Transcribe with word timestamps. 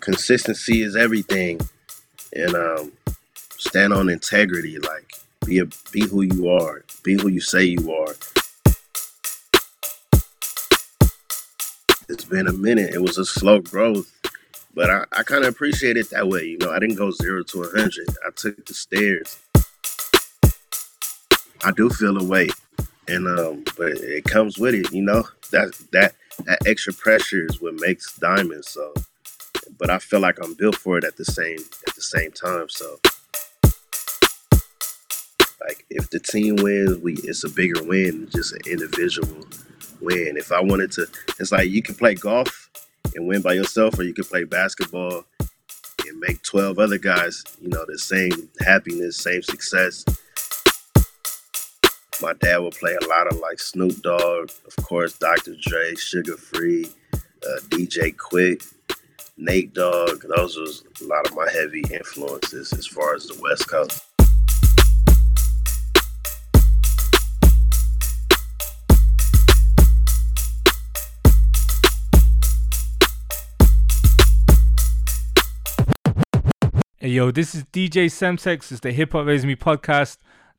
Consistency 0.00 0.82
is 0.82 0.96
everything, 0.96 1.60
and 2.32 2.54
um, 2.54 2.92
stand 3.56 3.92
on 3.92 4.08
integrity. 4.08 4.78
Like 4.78 5.14
be 5.44 5.58
a, 5.58 5.66
be 5.92 6.06
who 6.06 6.22
you 6.22 6.48
are, 6.48 6.84
be 7.02 7.14
who 7.14 7.28
you 7.28 7.40
say 7.40 7.64
you 7.64 7.92
are. 7.92 8.14
It's 12.08 12.24
been 12.24 12.48
a 12.48 12.52
minute. 12.52 12.92
It 12.92 13.02
was 13.02 13.18
a 13.18 13.24
slow 13.24 13.60
growth, 13.60 14.12
but 14.74 14.90
I, 14.90 15.04
I 15.12 15.22
kind 15.22 15.44
of 15.44 15.54
appreciate 15.54 15.96
it 15.96 16.10
that 16.10 16.28
way. 16.28 16.44
You 16.44 16.58
know, 16.58 16.72
I 16.72 16.78
didn't 16.80 16.96
go 16.96 17.10
zero 17.10 17.44
to 17.44 17.62
a 17.62 17.70
hundred. 17.70 18.08
I 18.26 18.30
took 18.34 18.66
the 18.66 18.74
stairs. 18.74 19.38
I 21.62 21.72
do 21.72 21.90
feel 21.90 22.16
a 22.16 22.24
weight, 22.24 22.54
and 23.06 23.28
um, 23.28 23.64
but 23.76 23.92
it 23.92 24.24
comes 24.24 24.58
with 24.58 24.74
it. 24.74 24.92
You 24.92 25.02
know, 25.02 25.28
that 25.52 25.72
that 25.92 26.14
that 26.46 26.66
extra 26.66 26.92
pressure 26.92 27.46
is 27.46 27.60
what 27.60 27.74
makes 27.74 28.16
diamonds. 28.16 28.70
So 28.70 28.92
but 29.80 29.90
I 29.90 29.98
feel 29.98 30.20
like 30.20 30.38
I'm 30.44 30.54
built 30.54 30.76
for 30.76 30.98
it 30.98 31.04
at 31.04 31.16
the 31.16 31.24
same 31.24 31.58
at 31.88 31.94
the 31.94 32.02
same 32.02 32.30
time. 32.30 32.68
So 32.68 33.00
like 35.66 35.86
if 35.88 36.10
the 36.10 36.20
team 36.20 36.56
wins, 36.56 36.98
we 36.98 37.14
it's 37.24 37.44
a 37.44 37.48
bigger 37.48 37.82
win 37.82 38.20
than 38.20 38.30
just 38.30 38.52
an 38.52 38.60
individual 38.70 39.46
win. 40.00 40.36
If 40.36 40.52
I 40.52 40.60
wanted 40.60 40.92
to, 40.92 41.06
it's 41.38 41.50
like 41.50 41.70
you 41.70 41.82
can 41.82 41.94
play 41.94 42.14
golf 42.14 42.68
and 43.16 43.26
win 43.26 43.40
by 43.40 43.54
yourself, 43.54 43.98
or 43.98 44.02
you 44.02 44.12
can 44.12 44.24
play 44.24 44.44
basketball 44.44 45.24
and 46.06 46.20
make 46.20 46.42
12 46.42 46.78
other 46.78 46.98
guys, 46.98 47.42
you 47.60 47.68
know, 47.68 47.84
the 47.86 47.98
same 47.98 48.50
happiness, 48.60 49.16
same 49.16 49.42
success. 49.42 50.04
My 52.20 52.34
dad 52.34 52.58
would 52.58 52.74
play 52.74 52.94
a 53.00 53.06
lot 53.06 53.28
of 53.28 53.38
like 53.38 53.58
Snoop 53.58 54.02
Dogg, 54.02 54.50
of 54.66 54.84
course, 54.84 55.14
Dr. 55.14 55.54
Dre, 55.58 55.94
Suga 55.94 56.38
Free, 56.38 56.86
uh, 57.14 57.60
DJ 57.70 58.14
Quik, 58.14 58.74
Nate 59.40 59.72
Dogg. 59.72 60.22
Those 60.36 60.56
was 60.58 60.84
a 61.00 61.04
lot 61.04 61.26
of 61.26 61.34
my 61.34 61.48
heavy 61.50 61.82
influences 61.90 62.74
as 62.74 62.86
far 62.86 63.14
as 63.14 63.26
the 63.26 63.40
West 63.40 63.68
Coast. 63.68 64.04
Hey 76.98 77.08
yo, 77.08 77.30
this 77.30 77.54
is 77.54 77.64
DJ 77.64 78.06
Semtex. 78.06 78.70
It's 78.70 78.80
the 78.80 78.92
Hip 78.92 79.12
Hop 79.12 79.24
Raised 79.24 79.46
Me 79.46 79.56
podcast. 79.56 80.18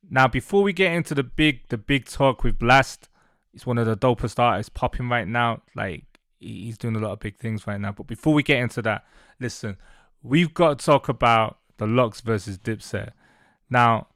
Now, 0.10 0.28
before 0.28 0.64
we 0.64 0.73
get 0.73 0.92
into 0.92 1.14
the 1.14 1.23
big, 1.23 1.68
the 1.70 1.78
big 1.78 2.06
talk 2.06 2.44
with 2.44 2.58
Blxst, 2.58 3.10
he's 3.54 3.64
one 3.64 3.78
of 3.78 3.86
the 3.86 3.95
dopest 3.95 4.40
artists 4.40 4.70
popping 4.70 5.08
right 5.08 5.28
now. 5.28 5.62
Like 5.76 6.11
he's 6.42 6.78
doing 6.78 6.95
a 6.95 7.00
lot 7.00 7.11
of 7.11 7.20
big 7.20 7.38
things 7.38 7.67
right 7.67 7.80
now. 7.80 7.92
But 7.92 8.08
before 8.08 8.34
we 8.34 8.44
get 8.44 8.59
into 8.59 8.81
that, 8.81 9.06
listen, 9.39 9.78
we've 10.23 10.53
got 10.53 10.80
to 10.80 10.86
talk 10.86 11.08
about 11.08 11.58
the 11.78 11.88
LOX 11.88 12.22
versus 12.22 12.58
Dipset. 12.58 13.11
Now, 13.70 14.08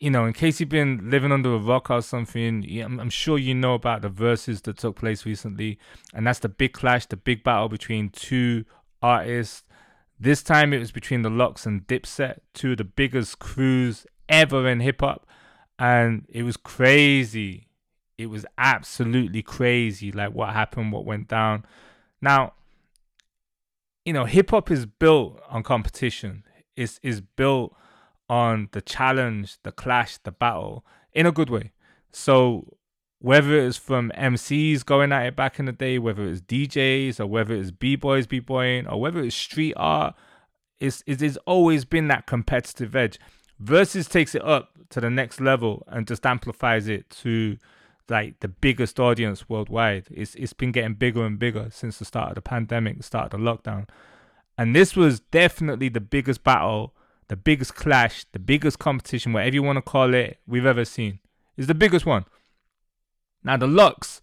you 0.00 0.10
know, 0.10 0.26
in 0.26 0.32
case 0.32 0.60
you've 0.60 0.68
been 0.68 1.10
living 1.10 1.32
under 1.32 1.54
a 1.54 1.58
rock 1.58 1.90
or 1.90 2.02
something, 2.02 2.64
I'm, 2.80 3.10
sure 3.10 3.36
you 3.36 3.54
know 3.54 3.74
about 3.74 4.02
the 4.02 4.10
Verzuz 4.10 4.62
that 4.62 4.78
took 4.78 4.96
place 4.96 5.26
recently, 5.26 5.78
and 6.14 6.26
that's 6.26 6.38
the 6.38 6.48
big 6.48 6.72
clash, 6.72 7.06
the 7.06 7.16
big 7.16 7.42
battle 7.42 7.68
between 7.68 8.10
two 8.10 8.64
artists. 9.02 9.64
This 10.20 10.42
time 10.42 10.72
it 10.72 10.78
was 10.78 10.92
between 10.92 11.22
the 11.22 11.30
LOX 11.30 11.66
and 11.66 11.86
Dipset, 11.86 12.38
two 12.54 12.72
of 12.72 12.78
the 12.78 12.84
biggest 12.84 13.38
crews 13.40 14.06
ever 14.28 14.68
in 14.68 14.80
hip 14.80 15.00
hop, 15.00 15.26
and 15.78 16.26
it 16.28 16.44
was 16.44 16.56
crazy 16.56 17.67
it 18.18 18.26
was 18.26 18.44
absolutely 18.58 19.42
crazy 19.42 20.12
like 20.12 20.32
what 20.32 20.50
happened 20.50 20.92
what 20.92 21.04
went 21.04 21.28
down. 21.28 21.64
Now 22.20 22.54
you 24.04 24.12
know 24.12 24.24
hip 24.24 24.50
hop 24.50 24.70
is 24.70 24.84
built 24.84 25.40
on 25.48 25.62
competition. 25.62 26.44
Is 26.76 27.00
is 27.02 27.20
built 27.20 27.74
on 28.28 28.68
the 28.72 28.82
challenge 28.82 29.58
the 29.62 29.72
clash 29.72 30.18
the 30.18 30.32
battle 30.32 30.84
in 31.12 31.24
a 31.24 31.32
good 31.32 31.48
way. 31.48 31.72
So 32.12 32.78
whether 33.20 33.58
it's 33.58 33.76
from 33.76 34.12
MCs 34.16 34.84
going 34.84 35.12
at 35.12 35.26
it 35.26 35.36
back 35.36 35.58
in 35.58 35.66
the 35.66 35.72
day, 35.72 35.98
whether 35.98 36.24
it's 36.26 36.40
DJs 36.40 37.18
or 37.18 37.26
whether 37.26 37.54
it's 37.54 37.72
b-boys 37.72 38.26
b-boying 38.26 38.86
or 38.86 39.00
whether 39.00 39.20
it's 39.20 39.34
street 39.34 39.74
art, 39.76 40.14
it's, 40.78 41.02
it's 41.06 41.36
always 41.38 41.84
been 41.84 42.06
that 42.08 42.26
competitive 42.26 42.94
edge. 42.94 43.18
Verzuz 43.62 44.08
takes 44.08 44.36
it 44.36 44.44
up 44.44 44.70
to 44.90 45.00
the 45.00 45.10
next 45.10 45.40
level 45.40 45.84
and 45.88 46.06
just 46.06 46.24
amplifies 46.24 46.86
it 46.86 47.10
to 47.10 47.56
like 48.08 48.40
the 48.40 48.48
biggest 48.48 48.98
audience 48.98 49.48
worldwide. 49.48 50.06
It's 50.10 50.34
it's 50.34 50.52
been 50.52 50.72
getting 50.72 50.94
bigger 50.94 51.24
and 51.24 51.38
bigger 51.38 51.68
since 51.70 51.98
the 51.98 52.04
start 52.04 52.30
of 52.30 52.34
the 52.36 52.42
pandemic, 52.42 52.96
the 52.96 53.02
start 53.02 53.32
of 53.32 53.40
the 53.40 53.46
lockdown. 53.46 53.88
And 54.56 54.74
this 54.74 54.96
was 54.96 55.20
definitely 55.20 55.88
the 55.88 56.00
biggest 56.00 56.42
battle, 56.42 56.94
the 57.28 57.36
biggest 57.36 57.74
clash, 57.74 58.24
the 58.32 58.38
biggest 58.38 58.78
competition, 58.78 59.32
whatever 59.32 59.54
you 59.54 59.62
want 59.62 59.76
to 59.76 59.82
call 59.82 60.14
it, 60.14 60.38
we've 60.46 60.66
ever 60.66 60.84
seen. 60.84 61.20
It's 61.56 61.68
the 61.68 61.74
biggest 61.74 62.06
one. 62.06 62.24
Now 63.44 63.56
the 63.56 63.68
LOX, 63.68 64.20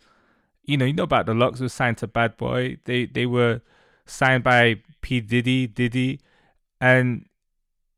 you 0.63 0.77
know, 0.77 0.85
you 0.85 0.93
know 0.93 1.03
about 1.03 1.25
the 1.25 1.33
LOX 1.33 1.59
was 1.59 1.73
signed 1.73 1.97
to 1.99 2.07
Bad 2.07 2.37
Boy. 2.37 2.77
They 2.85 3.05
they 3.05 3.25
were 3.25 3.61
signed 4.05 4.43
by 4.43 4.81
P. 5.01 5.21
Diddy, 5.21 5.67
Diddy, 5.67 6.19
and 6.81 7.25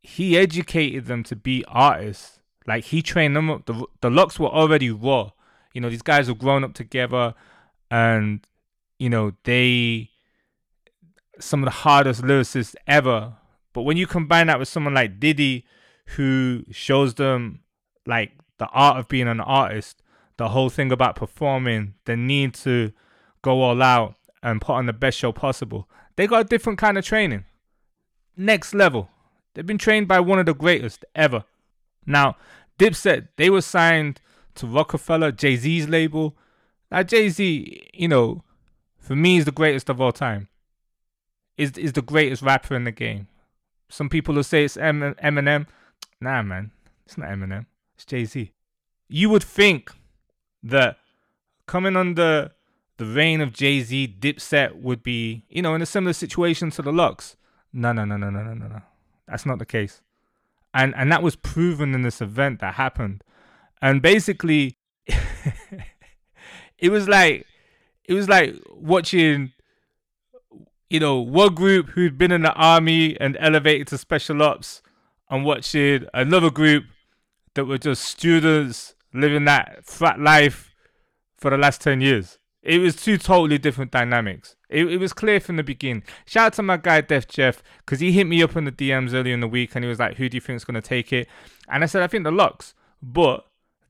he 0.01 0.37
educated 0.37 1.05
them 1.05 1.23
to 1.23 1.35
be 1.35 1.63
artists. 1.67 2.39
Like 2.65 2.85
he 2.85 3.01
trained 3.01 3.35
them 3.35 3.49
up. 3.49 3.65
The 3.65 3.85
the 4.01 4.09
LOX 4.09 4.39
were 4.39 4.47
already 4.47 4.91
raw. 4.91 5.31
You 5.73 5.81
know, 5.81 5.89
these 5.89 6.01
guys 6.01 6.27
have 6.27 6.39
grown 6.39 6.63
up 6.63 6.73
together 6.73 7.33
and, 7.91 8.45
you 8.99 9.09
know, 9.09 9.33
they 9.43 10.09
some 11.39 11.61
of 11.61 11.65
the 11.65 11.71
hardest 11.71 12.21
lyricists 12.21 12.75
ever. 12.87 13.35
But 13.73 13.83
when 13.83 13.97
you 13.97 14.07
combine 14.07 14.47
that 14.47 14.59
with 14.59 14.67
someone 14.67 14.93
like 14.93 15.19
Diddy, 15.19 15.65
who 16.15 16.63
shows 16.71 17.13
them 17.15 17.59
like 18.05 18.31
the 18.57 18.67
art 18.67 18.97
of 18.97 19.07
being 19.07 19.27
an 19.27 19.39
artist, 19.39 20.01
the 20.37 20.49
whole 20.49 20.69
thing 20.69 20.91
about 20.91 21.15
performing, 21.15 21.95
the 22.05 22.15
need 22.15 22.53
to 22.55 22.91
go 23.41 23.61
all 23.61 23.81
out 23.81 24.15
and 24.41 24.61
put 24.61 24.73
on 24.73 24.85
the 24.85 24.93
best 24.93 25.17
show 25.17 25.31
possible, 25.31 25.89
they 26.15 26.27
got 26.27 26.41
a 26.41 26.47
different 26.49 26.79
kind 26.79 26.97
of 26.97 27.05
training. 27.05 27.45
Next 28.35 28.73
level. 28.73 29.09
They've 29.53 29.65
been 29.65 29.77
trained 29.77 30.07
by 30.07 30.19
one 30.19 30.39
of 30.39 30.45
the 30.45 30.53
greatest 30.53 31.03
ever. 31.15 31.43
Now, 32.05 32.37
Dipset, 32.77 33.29
they 33.37 33.49
were 33.49 33.61
signed 33.61 34.21
to 34.57 34.67
Roc-A-Fella, 34.67 35.31
Jay 35.31 35.55
Z's 35.55 35.87
label. 35.87 36.35
Now 36.91 37.03
Jay 37.03 37.29
Z, 37.29 37.89
you 37.93 38.07
know, 38.07 38.43
for 38.97 39.15
me 39.15 39.37
is 39.37 39.45
the 39.45 39.51
greatest 39.51 39.89
of 39.89 40.01
all 40.01 40.11
time. 40.11 40.49
Is 41.57 41.71
is 41.77 41.93
the 41.93 42.01
greatest 42.01 42.43
rapper 42.43 42.75
in 42.75 42.83
the 42.83 42.91
game. 42.91 43.27
Some 43.89 44.09
people 44.09 44.35
will 44.35 44.43
say 44.43 44.65
it's 44.65 44.77
M- 44.77 45.15
Eminem. 45.23 45.67
Nah, 46.21 46.41
man, 46.43 46.71
it's 47.05 47.17
not 47.17 47.29
Eminem. 47.29 47.65
It's 47.95 48.05
Jay 48.05 48.25
Z. 48.25 48.51
You 49.07 49.29
would 49.29 49.43
think 49.43 49.91
that 50.61 50.97
coming 51.65 51.95
under 51.95 52.51
the 52.97 53.05
reign 53.05 53.41
of 53.41 53.53
Jay 53.53 53.81
Z, 53.81 54.17
Dipset 54.19 54.81
would 54.81 55.03
be, 55.03 55.45
you 55.49 55.61
know, 55.61 55.73
in 55.73 55.81
a 55.81 55.85
similar 55.85 56.13
situation 56.13 56.69
to 56.71 56.81
the 56.81 56.91
LOX. 56.91 57.37
No, 57.71 57.91
no, 57.91 58.05
no, 58.05 58.17
no, 58.17 58.29
no, 58.29 58.43
no, 58.43 58.53
no, 58.53 58.67
no. 58.67 58.81
That's 59.27 59.45
not 59.45 59.59
the 59.59 59.65
case. 59.65 60.01
And 60.73 60.93
and 60.95 61.11
that 61.11 61.23
was 61.23 61.35
proven 61.35 61.93
in 61.93 62.01
this 62.01 62.21
event 62.21 62.59
that 62.59 62.75
happened 62.75 63.23
and 63.81 64.01
basically 64.01 64.77
it 66.77 66.89
was 66.89 67.07
like 67.07 67.45
it 68.05 68.13
was 68.13 68.29
like 68.29 68.55
watching 68.69 69.51
you 70.89 70.99
know 70.99 71.19
one 71.19 71.53
group 71.53 71.89
who'd 71.89 72.17
been 72.17 72.31
in 72.31 72.41
the 72.41 72.53
army 72.53 73.19
and 73.19 73.37
elevated 73.39 73.87
to 73.87 73.97
special 73.97 74.41
ops 74.41 74.81
and 75.29 75.45
watching 75.45 76.05
another 76.13 76.49
group 76.49 76.85
that 77.55 77.65
were 77.65 77.77
just 77.77 78.03
students 78.03 78.95
living 79.13 79.45
that 79.45 79.83
frat 79.83 80.19
life 80.19 80.73
for 81.37 81.51
the 81.51 81.57
last 81.57 81.81
10 81.81 82.01
years. 82.01 82.37
It 82.61 82.79
was 82.79 82.95
two 82.95 83.17
totally 83.17 83.57
different 83.57 83.91
dynamics. 83.91 84.55
It, 84.69 84.85
it 84.87 84.97
was 84.97 85.13
clear 85.13 85.39
from 85.39 85.55
the 85.55 85.63
beginning. 85.63 86.03
Shout 86.25 86.47
out 86.47 86.53
to 86.53 86.63
my 86.63 86.77
guy 86.77 87.01
def 87.01 87.27
jeff 87.27 87.63
because 87.79 87.99
he 87.99 88.11
hit 88.11 88.27
me 88.27 88.43
up 88.43 88.55
in 88.55 88.65
the 88.65 88.71
dms 88.71 89.13
earlier 89.13 89.33
in 89.33 89.39
the 89.39 89.47
week 89.47 89.75
and 89.75 89.83
he 89.83 89.89
was 89.89 89.99
like 89.99 90.17
who 90.17 90.27
do 90.29 90.35
you 90.37 90.41
think 90.41 90.57
is 90.57 90.65
going 90.65 90.75
to 90.75 90.81
take 90.81 91.13
it? 91.13 91.27
And 91.69 91.83
i 91.83 91.87
said 91.87 92.03
i 92.03 92.07
think 92.07 92.23
the 92.23 92.31
LOX 92.31 92.73
but 93.01 93.45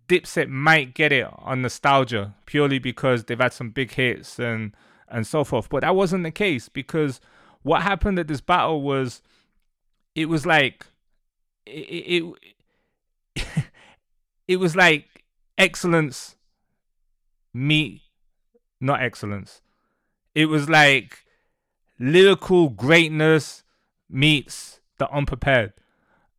Dipset 0.07 0.49
might 0.49 0.93
get 0.93 1.11
it 1.11 1.27
on 1.39 1.61
nostalgia 1.61 2.35
purely 2.45 2.79
because 2.79 3.25
they've 3.25 3.39
had 3.39 3.53
some 3.53 3.71
big 3.71 3.91
hits 3.91 4.39
and 4.39 4.75
and 5.09 5.25
so 5.25 5.43
forth. 5.43 5.69
But 5.69 5.81
that 5.81 5.95
wasn't 5.95 6.23
the 6.23 6.31
case 6.31 6.69
because 6.69 7.19
what 7.63 7.81
happened 7.81 8.19
at 8.19 8.27
this 8.27 8.41
battle 8.41 8.81
was 8.81 9.21
it 10.15 10.25
was 10.27 10.45
like 10.45 10.85
it 11.65 12.31
it, 13.35 13.45
it 14.47 14.57
was 14.59 14.75
like 14.75 15.23
excellence 15.57 16.35
meet 17.53 18.01
not 18.79 19.01
excellence. 19.01 19.61
It 20.35 20.47
was 20.47 20.69
like 20.69 21.25
lyrical 21.99 22.69
greatness 22.69 23.63
meets 24.09 24.79
the 24.97 25.09
unprepared. 25.11 25.73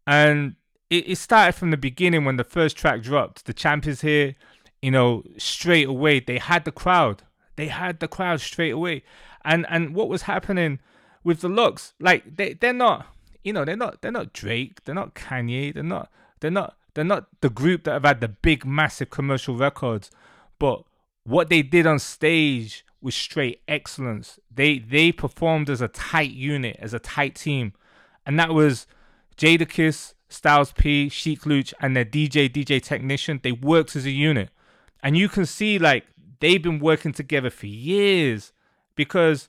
And 0.07 0.57
it, 0.91 1.09
it 1.09 1.17
started 1.17 1.53
from 1.53 1.71
the 1.71 1.77
beginning 1.77 2.25
when 2.25 2.37
the 2.37 2.45
first 2.45 2.77
track 2.77 3.03
dropped. 3.03 3.45
The 3.47 3.53
champ 3.53 3.87
is 3.87 4.01
here, 4.01 4.35
you 4.83 4.91
know, 4.91 5.25
straight 5.37 5.89
away. 5.89 6.21
They 6.21 6.39
had 6.39 6.65
the 6.65 6.73
crowd. 6.73 7.23
They 7.57 7.69
had 7.69 8.01
the 8.01 8.09
crowd 8.09 8.41
straight 8.41 8.71
away. 8.71 9.03
And 9.45 9.67
and 9.69 9.95
what 9.95 10.09
was 10.09 10.23
happening 10.23 10.81
with 11.25 11.41
the 11.41 11.49
LOX, 11.49 11.95
like 12.01 12.37
they, 12.37 12.55
they're 12.55 12.73
not 12.73 13.07
you 13.49 13.53
know, 13.53 13.65
they're 13.65 13.77
not 13.77 14.03
they're 14.03 14.13
not 14.13 14.33
Drake, 14.33 14.85
they're 14.85 14.95
not 14.95 15.15
Kanye, 15.15 15.73
they're 15.73 15.83
not 15.83 16.11
they're 16.41 16.51
not 16.51 16.77
they're 16.95 17.05
not 17.05 17.29
the 17.41 17.51
group 17.51 17.85
that 17.85 17.93
have 17.93 18.05
had 18.05 18.21
the 18.21 18.29
big 18.29 18.67
massive 18.67 19.11
commercial 19.11 19.57
records. 19.57 20.11
But 20.59 20.83
what 21.25 21.49
they 21.49 21.63
did 21.63 21.87
on 21.87 21.99
stage 21.99 22.85
was 23.01 23.15
straight 23.15 23.63
excellence. 23.69 24.39
They 24.55 24.79
they 24.79 25.13
performed 25.13 25.71
as 25.71 25.81
a 25.81 25.89
tight 25.89 26.33
unit, 26.33 26.77
as 26.79 26.93
a 26.93 26.99
tight 26.99 27.37
team. 27.37 27.73
And 28.27 28.39
that 28.39 28.53
was 28.53 28.87
Jadakiss, 29.37 30.15
Styles 30.29 30.73
P, 30.73 31.09
Sheek 31.09 31.47
Louch, 31.47 31.73
and 31.81 31.97
their 31.97 32.05
DJ, 32.05 32.51
DJ 32.51 32.83
technician. 32.83 33.41
They 33.43 33.53
worked 33.53 33.97
as 33.97 34.05
a 34.05 34.11
unit. 34.11 34.51
And 35.03 35.17
you 35.17 35.29
can 35.29 35.47
see 35.47 35.79
like 35.79 36.05
they've 36.41 36.63
been 36.63 36.79
working 36.79 37.13
together 37.13 37.51
for 37.51 37.67
years 37.67 38.53
because 38.95 39.49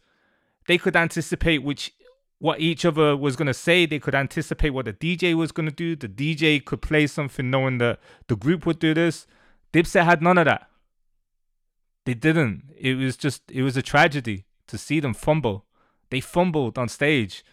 they 0.67 0.77
could 0.77 0.95
anticipate 0.95 1.59
which 1.59 1.93
what 2.39 2.59
each 2.61 2.85
other 2.85 3.17
was 3.17 3.35
gonna 3.35 3.53
say. 3.53 3.85
They 3.85 3.99
could 3.99 4.15
anticipate 4.15 4.69
what 4.69 4.85
the 4.85 4.93
DJ 4.93 5.33
was 5.33 5.51
gonna 5.51 5.71
do. 5.71 5.95
The 5.95 6.07
DJ 6.07 6.63
could 6.63 6.81
play 6.81 7.07
something 7.07 7.49
knowing 7.49 7.79
that 7.79 7.99
the 8.27 8.35
group 8.35 8.65
would 8.65 8.79
do 8.79 8.93
this. 8.93 9.27
Dipset 9.73 10.05
had 10.05 10.21
none 10.21 10.37
of 10.37 10.45
that. 10.45 10.69
They 12.05 12.13
didn't. 12.13 12.63
It 12.77 12.95
was 12.95 13.17
just 13.17 13.43
it 13.51 13.63
was 13.63 13.75
a 13.75 13.81
tragedy 13.81 14.45
to 14.67 14.77
see 14.77 14.99
them 14.99 15.13
fumble. 15.13 15.65
They 16.09 16.21
fumbled 16.21 16.77
on 16.77 16.87
stage. 16.87 17.43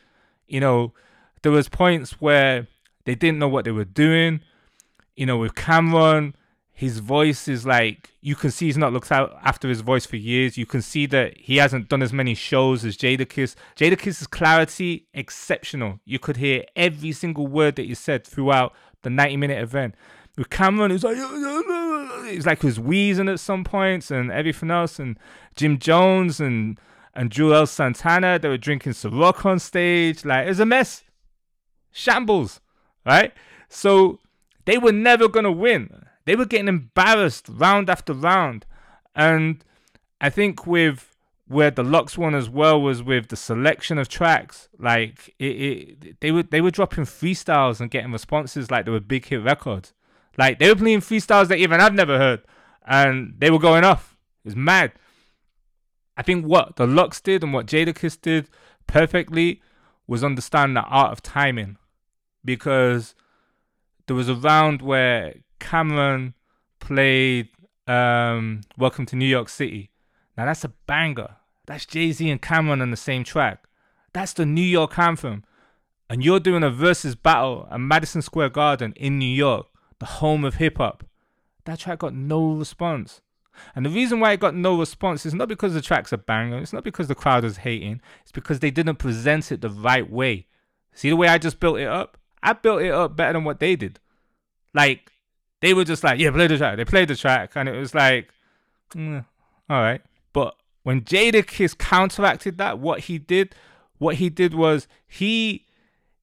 You 0.47 0.61
know, 0.61 0.95
there 1.43 1.53
was 1.53 1.69
points 1.69 2.21
where 2.21 2.69
they 3.07 3.15
didn't 3.15 3.39
know 3.39 3.49
what 3.49 3.65
they 3.65 3.71
were 3.71 3.85
doing. 3.87 4.41
You 5.17 5.25
know, 5.25 5.39
with 5.39 5.55
Cam'ron, 5.55 6.35
his 6.73 6.99
voice 6.99 7.49
is 7.49 7.65
like 7.65 8.11
you 8.21 8.35
can 8.35 8.51
see 8.51 8.67
he's 8.67 8.77
not 8.77 8.93
looked 8.93 9.11
out 9.11 9.39
after 9.43 9.67
his 9.67 9.81
voice 9.81 10.05
for 10.05 10.17
years. 10.17 10.59
You 10.59 10.67
can 10.67 10.83
see 10.83 11.07
that 11.07 11.39
he 11.39 11.57
hasn't 11.57 11.89
done 11.89 12.03
as 12.03 12.13
many 12.13 12.35
shows 12.35 12.85
as 12.85 12.99
Jadakiss. 12.99 13.55
Jadakiss's 13.77 14.27
clarity 14.27 15.07
exceptional. 15.15 16.01
You 16.05 16.19
could 16.19 16.37
hear 16.37 16.65
every 16.77 17.13
single 17.13 17.47
word 17.47 17.77
that 17.77 17.87
he 17.87 17.95
said 17.95 18.27
throughout 18.27 18.75
the 19.01 19.09
90 19.09 19.39
minute 19.39 19.63
event. 19.63 19.95
With 20.37 20.51
Cam'ron, 20.51 20.95
it 20.95 21.03
like 21.03 22.31
he's 22.31 22.45
like 22.45 22.61
he 22.61 22.67
was 22.67 22.79
wheezing 22.79 23.31
at 23.31 23.41
some 23.41 23.65
points 23.65 24.11
and 24.11 24.31
everything 24.31 24.71
else. 24.71 24.99
And 24.99 25.19
Jim 25.55 25.79
Jones 25.79 26.41
and 26.41 26.79
and 27.15 27.31
Juelz 27.31 27.69
Santana, 27.69 28.39
they 28.39 28.49
were 28.49 28.59
drinking 28.59 28.93
Ciroc 28.93 29.47
on 29.47 29.59
stage. 29.61 30.27
Like 30.27 30.45
it 30.45 30.51
was 30.51 30.61
a 30.61 30.67
mess, 30.67 31.05
shambles, 31.91 32.61
right? 33.07 33.33
So 33.69 34.19
they 34.65 34.77
were 34.77 34.93
never 34.93 35.29
gonna 35.29 35.53
win. 35.53 36.05
They 36.25 36.37
were 36.37 36.45
getting 36.45 36.69
embarrassed 36.69 37.49
round 37.49 37.89
after 37.89 38.13
round, 38.13 38.67
and 39.15 39.65
I 40.21 40.29
think 40.29 40.67
with 40.67 41.17
where 41.49 41.71
the 41.71 41.85
LOX 41.85 42.19
one 42.19 42.35
as 42.35 42.51
well 42.51 42.81
was 42.81 43.03
with 43.03 43.29
the 43.29 43.37
selection 43.37 43.99
of 43.99 44.09
tracks. 44.09 44.69
Like 44.79 45.35
it, 45.39 45.45
it, 45.45 46.21
they 46.21 46.33
were 46.33 46.43
they 46.43 46.61
were 46.61 46.71
dropping 46.71 47.05
freestyles 47.05 47.81
and 47.81 47.91
getting 47.91 48.13
responses 48.13 48.71
like 48.71 48.85
they 48.85 48.91
were 48.91 49.01
big 49.01 49.27
hit 49.27 49.43
records. 49.43 49.93
Like 50.37 50.59
they 50.59 50.69
were 50.69 50.77
playing 50.77 51.01
freestyles 51.01 51.49
that 51.49 51.59
even 51.59 51.81
I've 51.81 51.95
never 51.95 52.19
heard, 52.19 52.43
and 52.87 53.35
they 53.39 53.51
were 53.51 53.59
going 53.59 53.85
off. 53.85 54.17
It 54.45 54.49
was 54.49 54.57
mad. 54.57 54.93
I 56.17 56.23
think 56.23 56.47
what 56.47 56.77
the 56.77 56.87
LOX 56.87 57.21
did 57.21 57.43
and 57.43 57.53
what 57.53 57.67
Jadakiss 57.67 58.21
did 58.21 58.49
perfectly 58.87 59.61
was 60.07 60.25
understand 60.25 60.77
the 60.77 60.83
art 60.83 61.13
of 61.13 61.23
timing, 61.23 61.77
because 62.47 63.15
there 64.07 64.17
was 64.17 64.29
a 64.29 64.35
round 64.35 64.81
where 64.81 65.35
Cam'ron 65.61 66.33
played 66.81 67.49
um, 67.87 68.63
"Welcome 68.79 69.05
to 69.07 69.17
New 69.17 69.27
York 69.27 69.49
City." 69.49 69.91
Now 70.37 70.47
that's 70.47 70.65
a 70.65 70.73
banger. 70.87 71.37
That's 71.67 71.85
Jay 71.85 72.13
Z 72.13 72.31
and 72.31 72.41
Cam'ron 72.41 72.81
on 72.81 72.91
the 72.91 72.97
same 72.97 73.25
track. 73.25 73.65
That's 74.13 74.33
the 74.33 74.47
New 74.47 74.63
York 74.63 74.99
anthem. 74.99 75.45
And 76.09 76.25
you're 76.25 76.41
doing 76.41 76.63
a 76.63 76.71
Verzuz 76.71 77.21
battle 77.21 77.69
at 77.71 77.81
Madison 77.81 78.23
Square 78.23 78.51
Garden 78.51 78.93
in 78.97 79.19
New 79.19 79.27
York 79.27 79.67
the 79.99 80.07
home 80.07 80.45
of 80.45 80.57
hip 80.57 80.79
hop. 80.79 81.05
That 81.65 81.81
track 81.81 82.01
got 82.01 82.15
no 82.15 82.53
response. 82.53 83.21
And 83.75 83.87
the 83.87 83.91
reason 83.91 84.21
why 84.21 84.33
it 84.33 84.41
got 84.41 84.55
no 84.55 84.79
response 84.79 85.25
is 85.25 85.35
not 85.35 85.49
because 85.49 85.73
the 85.73 85.81
track's 85.81 86.13
a 86.13 86.19
banger, 86.19 86.59
it's 86.59 86.73
not 86.73 86.85
because 86.85 87.09
the 87.09 87.15
crowd 87.15 87.45
was 87.45 87.59
hating, 87.59 88.03
it's 88.23 88.33
because 88.33 88.61
they 88.61 88.71
didn't 88.71 88.97
present 88.97 89.51
it 89.51 89.63
the 89.63 89.71
right 89.71 90.11
way. 90.11 90.47
See 90.93 91.09
the 91.09 91.17
way 91.17 91.29
I 91.29 91.39
just 91.39 91.59
built 91.59 91.79
it 91.79 91.89
up? 91.89 92.19
I 92.43 92.53
built 92.53 92.83
it 92.83 92.91
up 92.93 93.17
better 93.17 93.35
than 93.35 93.45
what 93.45 93.61
they 93.61 93.77
did. 93.77 93.99
Like, 94.75 95.11
they 95.61 95.75
were 95.75 95.85
just 95.85 96.05
like, 96.05 96.19
yeah, 96.19 96.31
play 96.31 96.47
the 96.47 96.59
track. 96.59 96.77
They 96.77 96.85
played 96.85 97.09
the 97.09 97.17
track, 97.17 97.53
and 97.57 97.69
it 97.69 97.77
was 97.77 97.95
like, 97.95 98.31
mm, 98.95 99.25
all 99.69 99.81
right. 99.81 100.03
But 100.33 100.55
when 100.83 101.01
Jada 101.01 101.43
Jadakiss 101.43 101.77
counteracted 101.77 102.59
that, 102.59 102.79
what 102.79 103.01
he 103.01 103.19
did, 103.19 103.55
what 103.99 104.17
he 104.17 104.29
did 104.29 104.55
was 104.55 104.87
he 105.07 105.67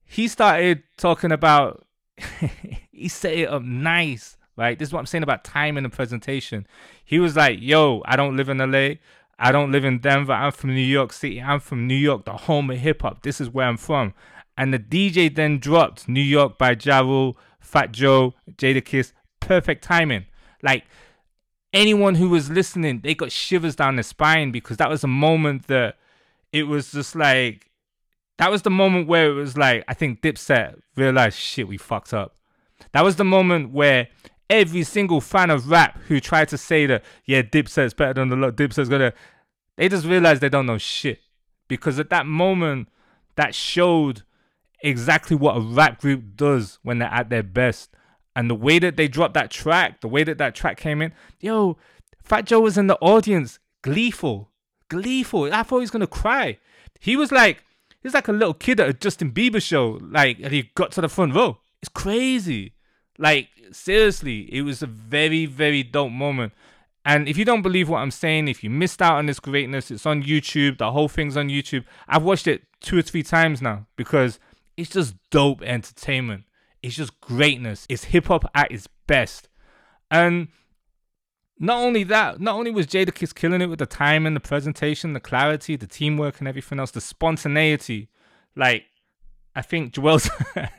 he 0.06 0.28
started 0.28 0.84
talking 0.98 1.32
about 1.32 1.86
he 2.92 3.08
set 3.08 3.34
it 3.34 3.50
up 3.50 3.64
nice, 3.64 4.38
right? 4.56 4.78
This 4.78 4.90
is 4.90 4.94
what 4.94 5.00
I'm 5.00 5.06
saying 5.08 5.24
about 5.24 5.44
time 5.44 5.78
in 5.78 5.84
the 5.84 5.90
presentation. 5.90 6.68
He 7.04 7.20
was 7.20 7.36
like, 7.36 7.58
yo, 7.60 8.04
I 8.06 8.16
don't 8.16 8.38
live 8.38 8.50
in 8.50 8.60
LA. 8.60 8.96
I 9.40 9.52
don't 9.52 9.72
live 9.72 9.84
in 9.84 10.00
Denver. 10.00 10.34
I'm 10.34 10.52
from 10.52 10.76
New 10.76 10.82
York 10.82 11.12
City. 11.12 11.42
I'm 11.42 11.60
from 11.60 11.88
New 11.88 11.96
York, 11.96 12.26
the 12.26 12.34
home 12.34 12.70
of 12.70 12.78
hip 12.78 13.02
hop. 13.02 13.24
This 13.24 13.42
is 13.42 13.50
where 13.50 13.68
I'm 13.68 13.78
from. 13.78 14.14
And 14.58 14.74
the 14.74 14.80
DJ 14.80 15.34
then 15.34 15.60
dropped 15.60 16.08
New 16.08 16.22
York 16.22 16.58
by 16.58 16.78
Ja 16.80 17.00
Rule, 17.00 17.38
Fat 17.60 17.92
Joe, 17.92 18.34
Jadakiss. 18.52 19.14
Perfect 19.40 19.84
timing. 19.84 20.26
Like 20.62 20.86
anyone 21.74 22.16
who 22.16 22.30
was 22.30 22.50
listening, 22.50 23.02
they 23.02 23.16
got 23.16 23.32
shivers 23.32 23.76
down 23.76 23.96
their 23.96 24.04
spine 24.04 24.52
because 24.52 24.78
that 24.78 24.90
was 24.90 25.04
a 25.04 25.08
moment 25.08 25.68
that 25.68 25.98
it 26.52 26.64
was 26.64 26.92
just 26.92 27.16
like 27.16 27.72
that 28.38 28.52
was 28.52 28.62
the 28.62 28.70
moment 28.70 29.08
where 29.08 29.30
it 29.30 29.34
was 29.34 29.58
like 29.58 29.84
I 29.88 29.94
think 29.94 30.22
Dipset 30.22 30.80
realized 30.96 31.38
shit 31.38 31.68
we 31.68 31.78
fucked 31.78 32.14
up. 32.14 32.36
That 32.92 33.04
was 33.04 33.16
the 33.16 33.26
moment 33.26 33.72
where 33.72 34.08
every 34.50 34.84
single 34.84 35.20
fan 35.20 35.50
of 35.50 35.70
rap 35.70 35.98
who 36.08 36.20
tried 36.20 36.50
to 36.50 36.58
say 36.58 36.86
that 36.86 37.04
yeah 37.26 37.42
Dipset's 37.42 37.94
better 37.94 38.14
than 38.14 38.30
the 38.30 38.36
lot 38.36 38.56
Dipset's 38.56 38.90
gonna 38.90 39.14
they 39.78 39.90
just 39.90 40.06
realized 40.06 40.42
they 40.42 40.50
don't 40.50 40.66
know 40.66 40.78
shit 40.78 41.20
because 41.68 41.98
at 41.98 42.10
that 42.12 42.26
moment 42.26 42.88
that 43.36 43.56
showed 43.56 44.24
exactly 44.84 45.36
what 45.36 45.58
a 45.58 45.60
rap 45.60 46.00
group 46.00 46.22
does 46.36 46.78
when 46.84 47.00
they're 47.00 47.10
at 47.10 47.30
their 47.30 47.44
best 47.44 47.90
and 48.36 48.50
the 48.50 48.56
way 48.56 48.78
that 48.78 48.98
they 48.98 49.08
dropped 49.08 49.34
that 49.34 49.50
track 49.50 50.02
the 50.02 50.08
way 50.08 50.24
that 50.24 50.38
that 50.38 50.54
track 50.54 50.78
came 50.78 51.02
in 51.02 51.12
yo 51.40 51.78
Fat 52.22 52.46
Joe 52.46 52.62
was 52.62 52.78
in 52.78 52.88
the 52.88 52.98
audience 53.00 53.60
gleeful 53.82 54.52
gleeful 54.90 55.52
I 55.52 55.64
thought 55.64 55.78
he 55.78 55.82
was 55.82 55.92
gonna 55.92 56.06
cry 56.06 56.60
he 57.00 57.16
was 57.16 57.32
like 57.32 57.64
He's 58.04 58.14
like 58.14 58.28
a 58.28 58.34
little 58.34 58.54
kid 58.54 58.82
at 58.82 58.90
a 58.90 58.94
Justin 58.94 59.32
Bieber 59.32 59.62
show. 59.62 59.98
Like, 60.02 60.38
and 60.44 60.52
he 60.52 60.70
got 60.76 60.92
to 60.92 61.02
the 61.02 61.10
front 61.10 61.34
row. 61.34 61.60
It's 61.82 61.90
crazy. 61.90 62.74
Like, 63.18 63.48
seriously, 63.72 64.54
it 64.54 64.64
was 64.64 64.84
a 64.84 64.88
very, 64.88 65.46
very 65.46 65.84
dope 65.84 66.12
moment. 66.12 66.52
And 67.06 67.28
if 67.28 67.38
you 67.38 67.46
don't 67.46 67.62
believe 67.62 67.90
what 67.90 68.00
I'm 68.00 68.12
saying, 68.12 68.50
if 68.50 68.64
you 68.64 68.70
missed 68.70 69.02
out 69.02 69.18
on 69.18 69.26
this 69.26 69.40
greatness, 69.40 69.90
it's 69.90 70.06
on 70.06 70.24
YouTube. 70.24 70.78
The 70.78 70.92
whole 70.92 71.08
thing's 71.08 71.38
on 71.38 71.48
YouTube. 71.48 71.86
I've 72.08 72.24
watched 72.24 72.48
it 72.48 72.64
two 72.82 72.98
or 72.98 73.02
three 73.02 73.24
times 73.24 73.62
now 73.62 73.88
because 73.96 74.40
it's 74.78 74.90
just 74.92 75.16
dope 75.30 75.62
entertainment. 75.62 76.44
It's 76.82 76.96
just 76.96 77.20
greatness. 77.22 77.86
It's 77.90 78.06
hip 78.06 78.28
hop 78.28 78.50
at 78.54 78.72
its 78.72 78.88
best. 79.08 79.48
And 80.12 80.50
not 81.60 81.78
only 81.78 82.04
that, 82.04 82.42
not 82.42 82.56
only 82.56 82.72
was 82.72 82.88
Jadakiss 82.88 83.34
killing 83.34 83.62
it 83.62 83.68
with 83.68 83.80
the 83.80 83.86
time 83.86 84.26
and 84.26 84.36
the 84.36 84.42
presentation, 84.42 85.14
the 85.14 85.20
clarity, 85.20 85.76
the 85.76 85.88
teamwork, 85.88 86.40
and 86.40 86.48
everything 86.48 86.80
else, 86.80 86.92
the 86.92 87.02
spontaneity. 87.02 88.10
Like, 88.56 88.86
I 89.56 89.62
think 89.62 89.94
Juelz, 89.94 90.30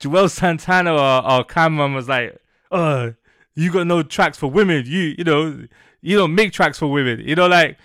Juelz 0.00 0.30
Santana 0.30 0.92
or, 0.92 0.98
or 1.32 1.44
Cam'ron 1.44 1.94
was 1.94 2.08
like, 2.08 2.40
"Oh, 2.70 3.14
you 3.54 3.70
got 3.70 3.86
no 3.86 4.02
tracks 4.02 4.38
for 4.38 4.50
women. 4.50 4.84
You, 4.86 5.14
you 5.16 5.24
know, 5.24 5.66
you 6.00 6.16
don't 6.16 6.34
make 6.34 6.52
tracks 6.52 6.78
for 6.78 6.88
women. 6.88 7.20
You 7.20 7.34
know, 7.34 7.46
like." 7.46 7.78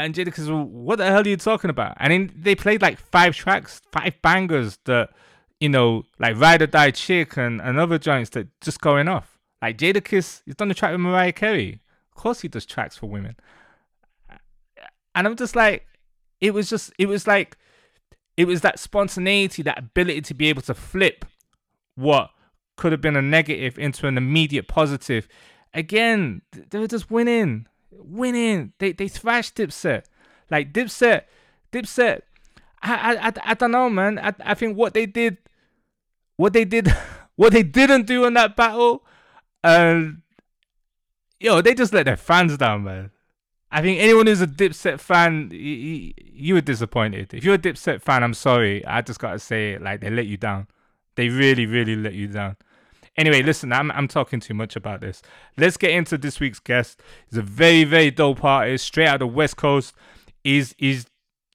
And 0.00 0.14
Jadakiss, 0.14 0.68
what 0.68 0.96
the 0.96 1.06
hell 1.06 1.22
are 1.22 1.28
you 1.28 1.36
talking 1.36 1.70
about? 1.70 1.96
And 2.00 2.12
then 2.12 2.32
they 2.34 2.54
played 2.54 2.82
like 2.82 2.98
five 2.98 3.34
tracks, 3.34 3.82
five 3.92 4.14
bangers 4.22 4.78
that 4.84 5.10
you 5.60 5.68
know, 5.68 6.04
like 6.18 6.40
Ride 6.40 6.62
or 6.62 6.66
Die 6.66 6.90
Chick 6.90 7.36
and, 7.36 7.60
and 7.60 7.78
other 7.78 7.98
joints 7.98 8.30
that 8.30 8.48
just 8.60 8.80
going 8.80 9.06
off. 9.08 9.38
Like 9.62 9.76
Jadakiss, 9.76 10.42
he's 10.46 10.54
done 10.56 10.70
a 10.70 10.74
track 10.74 10.92
with 10.92 11.00
Mariah 11.00 11.32
Carey. 11.32 11.80
Of 12.10 12.20
course 12.20 12.40
he 12.40 12.48
does 12.48 12.64
tracks 12.64 12.96
for 12.96 13.06
women. 13.06 13.36
And 15.14 15.26
I'm 15.26 15.36
just 15.36 15.54
like, 15.54 15.86
it 16.40 16.54
was 16.54 16.70
just, 16.70 16.92
it 16.98 17.06
was 17.06 17.26
like, 17.26 17.58
it 18.36 18.46
was 18.46 18.62
that 18.62 18.78
spontaneity, 18.78 19.62
that 19.62 19.78
ability 19.78 20.22
to 20.22 20.34
be 20.34 20.48
able 20.48 20.62
to 20.62 20.74
flip 20.74 21.26
what 21.94 22.30
could 22.76 22.92
have 22.92 23.02
been 23.02 23.16
a 23.16 23.22
negative 23.22 23.78
into 23.78 24.06
an 24.06 24.16
immediate 24.16 24.66
positive. 24.66 25.28
Again, 25.74 26.40
they 26.70 26.78
were 26.78 26.86
just 26.86 27.10
winning, 27.10 27.66
winning. 27.92 28.72
They 28.78 28.92
they 28.92 29.08
thrashed 29.08 29.56
Dipset, 29.56 30.04
like 30.50 30.72
Dipset, 30.72 31.22
Dipset. 31.72 32.22
I 32.82 32.94
I 32.94 33.28
I, 33.28 33.32
I 33.44 33.54
don't 33.54 33.70
know, 33.72 33.90
man. 33.90 34.18
I 34.18 34.34
I 34.44 34.54
think 34.54 34.76
what 34.76 34.94
they 34.94 35.06
did, 35.06 35.38
what 36.36 36.52
they 36.52 36.64
did, 36.64 36.88
what 37.36 37.52
they 37.52 37.62
didn't 37.62 38.06
do 38.06 38.24
in 38.24 38.34
that 38.34 38.56
battle, 38.56 39.04
and 39.62 40.22
yo, 41.38 41.60
they 41.60 41.74
just 41.74 41.92
let 41.92 42.04
their 42.04 42.16
fans 42.16 42.56
down, 42.56 42.84
man. 42.84 43.10
I 43.72 43.82
think 43.82 44.00
anyone 44.00 44.26
who's 44.26 44.40
a 44.40 44.48
Dipset 44.48 44.98
fan, 44.98 45.50
you, 45.52 46.12
you 46.16 46.54
were 46.54 46.60
disappointed. 46.60 47.32
If 47.32 47.44
you're 47.44 47.54
a 47.54 47.58
Dipset 47.58 48.02
fan, 48.02 48.24
I'm 48.24 48.34
sorry. 48.34 48.84
I 48.84 49.00
just 49.00 49.20
gotta 49.20 49.38
say 49.38 49.72
it. 49.72 49.82
Like 49.82 50.00
they 50.00 50.10
let 50.10 50.26
you 50.26 50.36
down. 50.36 50.66
They 51.14 51.28
really, 51.28 51.66
really 51.66 51.94
let 51.94 52.14
you 52.14 52.26
down. 52.26 52.56
Anyway, 53.16 53.42
listen, 53.42 53.72
I'm 53.72 53.90
I'm 53.92 54.08
talking 54.08 54.40
too 54.40 54.54
much 54.54 54.76
about 54.76 55.00
this. 55.00 55.22
Let's 55.56 55.76
get 55.76 55.90
into 55.90 56.16
this 56.16 56.40
week's 56.40 56.60
guest. 56.60 57.02
He's 57.28 57.38
a 57.38 57.42
very, 57.42 57.84
very 57.84 58.10
dope 58.10 58.44
artist, 58.44 58.86
straight 58.86 59.08
out 59.08 59.14
of 59.16 59.20
the 59.20 59.26
West 59.26 59.56
Coast. 59.56 59.94
He's 60.44 60.74
he's 60.78 61.06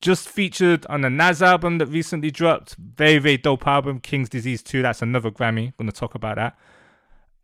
just 0.02 0.30
featured 0.30 0.86
on 0.88 1.02
the 1.02 1.10
Nas 1.10 1.42
album 1.42 1.78
that 1.80 1.88
recently 1.88 2.30
dropped. 2.30 2.76
Very, 2.76 3.18
very 3.18 3.38
dope 3.38 3.66
album, 3.66 4.00
King's 4.00 4.30
Disease 4.30 4.62
2. 4.62 4.82
That's 4.84 5.02
another 5.02 5.32
Grammy. 5.32 5.68
I'm 5.68 5.74
Gonna 5.80 5.92
talk 5.92 6.14
about 6.14 6.36
that. 6.36 6.58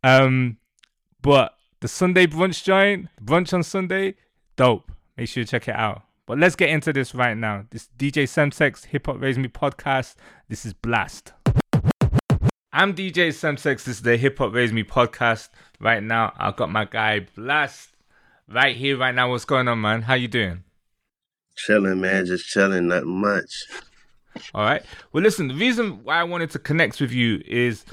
Um, 0.04 0.58
but 1.22 1.56
the 1.80 1.88
Sunday 1.88 2.28
brunch 2.28 2.64
joint, 2.64 3.08
brunch 3.24 3.54
on 3.54 3.64
Sunday, 3.64 4.16
dope. 4.56 4.92
Make 5.18 5.30
sure 5.30 5.42
you 5.42 5.46
check 5.46 5.68
it 5.68 5.76
out. 5.76 6.04
But 6.26 6.38
let's 6.38 6.56
get 6.56 6.70
into 6.70 6.94
this 6.94 7.16
right 7.16 7.36
now. 7.36 7.66
This 7.72 7.90
DJ 7.98 8.24
Semtex 8.24 8.86
Hip 8.86 9.08
Hop 9.08 9.20
Raise 9.20 9.38
Me 9.38 9.48
podcast. 9.48 10.16
This 10.48 10.66
is 10.66 10.74
Blxst. 10.74 11.32
I'm 12.74 12.94
DJ 12.94 13.28
Semtex. 13.30 13.84
This 13.84 13.88
is 13.98 14.02
the 14.02 14.16
Hip 14.16 14.38
Hop 14.38 14.54
Raise 14.54 14.72
Me 14.72 14.82
podcast. 14.82 15.50
Right 15.82 16.02
now, 16.02 16.32
I've 16.38 16.56
got 16.56 16.72
my 16.72 16.86
guy 16.86 17.28
Blxst 17.38 17.90
right 18.48 18.74
here, 18.74 18.98
right 18.98 19.14
now. 19.14 19.30
What's 19.30 19.44
going 19.44 19.68
on, 19.68 19.82
man? 19.82 20.04
How 20.04 20.14
you 20.14 20.30
doing? 20.30 20.64
Chilling, 21.58 22.00
man. 22.00 22.26
Just 22.26 22.48
chilling. 22.48 22.88
Nothing 22.88 23.20
much. 23.20 23.66
All 24.54 24.64
right. 24.64 24.82
Well, 25.12 25.22
listen. 25.22 25.50
The 25.50 25.56
reason 25.56 26.02
why 26.06 26.22
I 26.22 26.24
wanted 26.24 26.50
to 26.52 26.60
connect 26.60 27.02
with 27.02 27.12
you 27.12 27.44
is, 27.46 27.84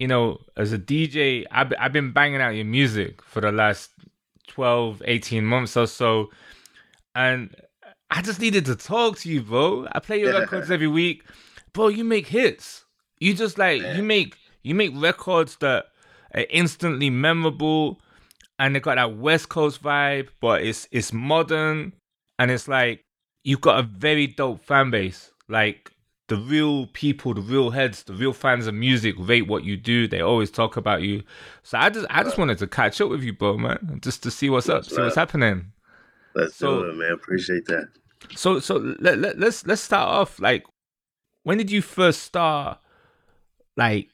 you 0.00 0.08
know, 0.08 0.38
as 0.56 0.72
a 0.72 0.80
DJ, 0.80 1.44
I've, 1.52 1.72
I've 1.78 1.92
been 1.92 2.12
banging 2.12 2.40
out 2.40 2.56
your 2.56 2.64
music 2.64 3.22
for 3.22 3.40
the 3.40 3.52
last 3.52 3.92
12, 4.48 5.00
18 5.04 5.44
months 5.44 5.76
or 5.76 5.86
so. 5.86 6.30
And 7.14 7.54
I 8.10 8.20
just 8.20 8.40
needed 8.40 8.64
to 8.64 8.74
talk 8.74 9.16
to 9.18 9.30
you, 9.30 9.42
bro. 9.42 9.86
I 9.92 10.00
play 10.00 10.18
your 10.18 10.32
records 10.40 10.72
every 10.72 10.88
week. 10.88 11.22
Bro, 11.72 11.88
you 11.88 12.02
make 12.02 12.26
hits. 12.26 12.83
You 13.18 13.34
just 13.34 13.58
like 13.58 13.82
you 13.96 14.02
make 14.02 14.36
you 14.62 14.74
make 14.74 14.92
records 14.94 15.56
that 15.56 15.86
are 16.34 16.46
instantly 16.50 17.10
memorable 17.10 18.00
and 18.58 18.74
they 18.74 18.80
got 18.80 18.96
that 18.96 19.16
West 19.16 19.48
Coast 19.48 19.82
vibe, 19.82 20.28
but 20.40 20.62
it's 20.62 20.88
it's 20.90 21.12
modern 21.12 21.92
and 22.38 22.50
it's 22.50 22.68
like 22.68 23.02
you've 23.44 23.60
got 23.60 23.78
a 23.78 23.82
very 23.82 24.26
dope 24.26 24.64
fan 24.64 24.90
base. 24.90 25.30
Like 25.48 25.90
the 26.28 26.36
real 26.36 26.86
people, 26.88 27.34
the 27.34 27.40
real 27.40 27.70
heads, 27.70 28.02
the 28.04 28.14
real 28.14 28.32
fans 28.32 28.66
of 28.66 28.74
music 28.74 29.14
rate 29.18 29.46
what 29.46 29.64
you 29.64 29.76
do. 29.76 30.08
They 30.08 30.20
always 30.20 30.50
talk 30.50 30.76
about 30.76 31.02
you. 31.02 31.22
So 31.62 31.78
I 31.78 31.90
just 31.90 32.06
I 32.10 32.22
just 32.22 32.38
wanted 32.38 32.58
to 32.58 32.66
catch 32.66 33.00
up 33.00 33.10
with 33.10 33.22
you, 33.22 33.32
bro, 33.32 33.58
man, 33.58 34.00
just 34.02 34.22
to 34.24 34.30
see 34.30 34.50
what's 34.50 34.68
up, 34.68 34.84
see 34.84 35.00
what's 35.00 35.16
happening. 35.16 35.72
Let's 36.34 36.56
so, 36.56 36.82
do 36.82 36.90
it, 36.90 36.96
man. 36.96 37.12
Appreciate 37.12 37.66
that. 37.66 37.88
So 38.34 38.58
so 38.58 38.76
let, 39.00 39.18
let 39.18 39.38
let's 39.38 39.66
let's 39.66 39.82
start 39.82 40.08
off 40.08 40.40
like 40.40 40.64
when 41.42 41.58
did 41.58 41.70
you 41.70 41.82
first 41.82 42.22
start 42.22 42.78
like 43.76 44.08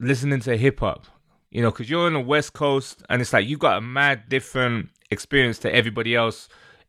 listening 0.00 0.40
to 0.40 0.56
hip 0.56 0.80
hop? 0.80 1.06
You 1.50 1.62
know, 1.62 1.70
because 1.70 1.88
you're 1.88 2.06
on 2.06 2.12
the 2.12 2.20
West 2.20 2.52
Coast 2.52 3.02
and 3.08 3.22
it's 3.22 3.32
like 3.32 3.46
you 3.46 3.56
got 3.56 3.78
a 3.78 3.80
mad 3.80 4.28
different 4.28 4.90
experience 5.10 5.58
to 5.60 5.74
everybody 5.74 6.14
else 6.14 6.48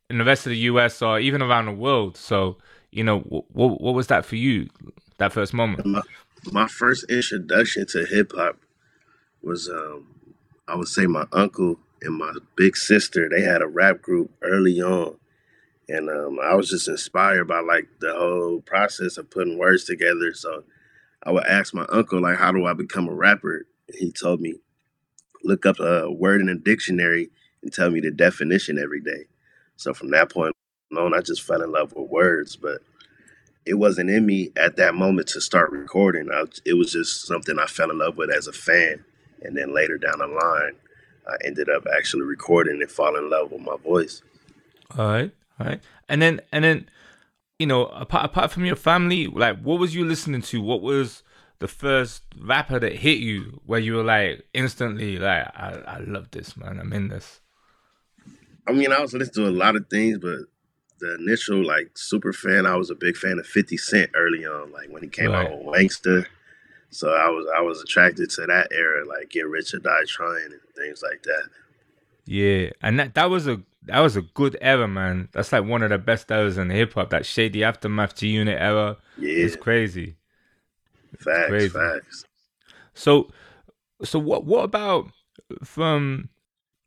in 0.09 0.17
the 0.17 0.25
rest 0.25 0.45
of 0.45 0.49
the 0.49 0.57
US 0.57 1.01
or 1.01 1.19
even 1.19 1.41
around 1.41 1.65
the 1.65 1.71
world. 1.71 2.17
So 2.17 2.57
you 2.91 3.03
know, 3.03 3.19
what 3.19 3.81
what 3.81 3.93
was 3.93 4.07
that 4.07 4.25
for 4.25 4.35
you? 4.35 4.67
That 5.17 5.33
first 5.33 5.53
moment. 5.53 5.85
My, 5.85 6.01
my 6.51 6.67
first 6.67 7.05
introduction 7.09 7.85
to 7.87 8.05
hip 8.05 8.31
hop 8.33 8.57
was, 9.41 9.69
um, 9.69 10.07
I 10.67 10.75
would 10.75 10.87
say, 10.87 11.05
my 11.05 11.25
uncle 11.31 11.79
and 12.01 12.17
my 12.17 12.33
big 12.55 12.75
sister. 12.77 13.29
They 13.29 13.41
had 13.41 13.61
a 13.61 13.67
rap 13.67 14.01
group 14.01 14.31
early 14.41 14.81
on, 14.81 15.17
and 15.87 16.09
um, 16.09 16.39
I 16.41 16.55
was 16.55 16.69
just 16.69 16.87
inspired 16.87 17.47
by 17.47 17.59
like 17.59 17.87
the 17.99 18.13
whole 18.13 18.61
process 18.61 19.17
of 19.17 19.29
putting 19.29 19.57
words 19.57 19.83
together. 19.83 20.33
So 20.33 20.63
I 21.23 21.31
would 21.31 21.45
ask 21.45 21.73
my 21.73 21.85
uncle 21.89 22.21
like, 22.21 22.37
"How 22.37 22.51
do 22.51 22.65
I 22.65 22.73
become 22.73 23.07
a 23.07 23.13
rapper?" 23.13 23.65
And 23.87 23.97
he 23.97 24.11
told 24.11 24.41
me, 24.41 24.55
"Look 25.43 25.65
up 25.65 25.79
a 25.79 26.11
word 26.11 26.41
in 26.41 26.49
a 26.49 26.55
dictionary 26.55 27.29
and 27.61 27.73
tell 27.73 27.89
me 27.89 27.99
the 27.99 28.11
definition 28.11 28.77
every 28.77 29.01
day." 29.01 29.25
So 29.75 29.93
from 29.93 30.11
that 30.11 30.29
point 30.29 30.55
on, 30.97 31.13
I 31.13 31.21
just 31.21 31.43
fell 31.43 31.61
in 31.61 31.71
love 31.71 31.93
with 31.93 32.09
words, 32.09 32.55
but 32.55 32.81
it 33.65 33.75
wasn't 33.75 34.09
in 34.09 34.25
me 34.25 34.51
at 34.55 34.77
that 34.77 34.95
moment 34.95 35.27
to 35.29 35.41
start 35.41 35.71
recording. 35.71 36.31
I, 36.31 36.45
it 36.65 36.73
was 36.73 36.91
just 36.91 37.25
something 37.27 37.59
I 37.59 37.65
fell 37.65 37.91
in 37.91 37.99
love 37.99 38.17
with 38.17 38.31
as 38.31 38.47
a 38.47 38.53
fan. 38.53 39.03
And 39.41 39.55
then 39.55 39.73
later 39.73 39.97
down 39.97 40.19
the 40.19 40.27
line, 40.27 40.75
I 41.27 41.35
ended 41.45 41.69
up 41.69 41.85
actually 41.95 42.23
recording 42.23 42.81
and 42.81 42.91
falling 42.91 43.23
in 43.23 43.29
love 43.29 43.51
with 43.51 43.61
my 43.61 43.77
voice. 43.77 44.21
All 44.97 45.07
right, 45.07 45.31
all 45.59 45.67
right. 45.67 45.81
And 46.07 46.21
then, 46.21 46.41
and 46.51 46.63
then, 46.63 46.89
you 47.59 47.67
know, 47.67 47.87
apart 47.87 48.25
apart 48.25 48.51
from 48.51 48.65
your 48.65 48.77
family, 48.77 49.27
like, 49.27 49.61
what 49.61 49.79
was 49.79 49.93
you 49.93 50.05
listening 50.05 50.41
to? 50.43 50.61
What 50.61 50.81
was 50.81 51.23
the 51.59 51.67
first 51.67 52.23
rapper 52.39 52.79
that 52.79 52.95
hit 52.95 53.19
you 53.19 53.61
where 53.65 53.81
you 53.81 53.95
were 53.95 54.03
like 54.03 54.47
instantly 54.53 55.17
like, 55.17 55.45
I, 55.55 55.81
I 55.85 55.99
love 55.99 56.31
this 56.31 56.55
man, 56.55 56.79
I'm 56.79 56.93
in 56.93 57.09
this. 57.09 57.41
I 58.65 58.71
mean, 58.71 58.91
I 58.93 59.01
was 59.01 59.13
listening 59.13 59.45
to 59.45 59.49
a 59.49 59.55
lot 59.55 59.75
of 59.75 59.87
things, 59.89 60.17
but 60.19 60.39
the 60.99 61.15
initial 61.15 61.65
like 61.65 61.91
super 61.95 62.31
fan, 62.31 62.65
I 62.65 62.75
was 62.75 62.89
a 62.89 62.95
big 62.95 63.17
fan 63.17 63.39
of 63.39 63.45
50 63.45 63.75
Cent 63.77 64.11
early 64.15 64.45
on, 64.45 64.71
like 64.71 64.89
when 64.89 65.03
he 65.03 65.09
came 65.09 65.31
right. 65.31 65.47
out 65.47 65.57
with 65.57 65.75
Wanksta. 65.75 66.25
So 66.91 67.09
I 67.09 67.29
was 67.29 67.45
I 67.55 67.61
was 67.61 67.81
attracted 67.81 68.29
to 68.31 68.45
that 68.47 68.69
era, 68.71 69.05
like 69.05 69.29
Get 69.29 69.47
Rich 69.47 69.73
or 69.73 69.79
Die 69.79 69.99
Trying 70.07 70.45
and 70.45 70.61
things 70.75 71.03
like 71.03 71.23
that. 71.23 71.49
Yeah, 72.25 72.69
and 72.81 72.99
that 72.99 73.15
that 73.15 73.29
was 73.29 73.47
a 73.47 73.61
that 73.83 73.99
was 73.99 74.15
a 74.15 74.21
good 74.21 74.57
era, 74.61 74.87
man. 74.87 75.29
That's 75.31 75.51
like 75.51 75.65
one 75.65 75.83
of 75.83 75.89
the 75.89 75.97
best 75.97 76.29
eras 76.31 76.57
in 76.57 76.69
hip 76.69 76.93
hop. 76.93 77.09
That 77.09 77.25
shady 77.25 77.63
aftermath 77.63 78.15
G 78.15 78.27
Unit 78.27 78.59
era. 78.59 78.97
Yeah, 79.17 79.45
it's 79.45 79.55
crazy. 79.55 80.15
Facts, 81.17 81.25
it's 81.27 81.49
crazy. 81.49 81.69
facts. 81.69 82.25
So, 82.93 83.29
so 84.03 84.19
what 84.19 84.45
what 84.45 84.63
about 84.63 85.11
from 85.63 86.29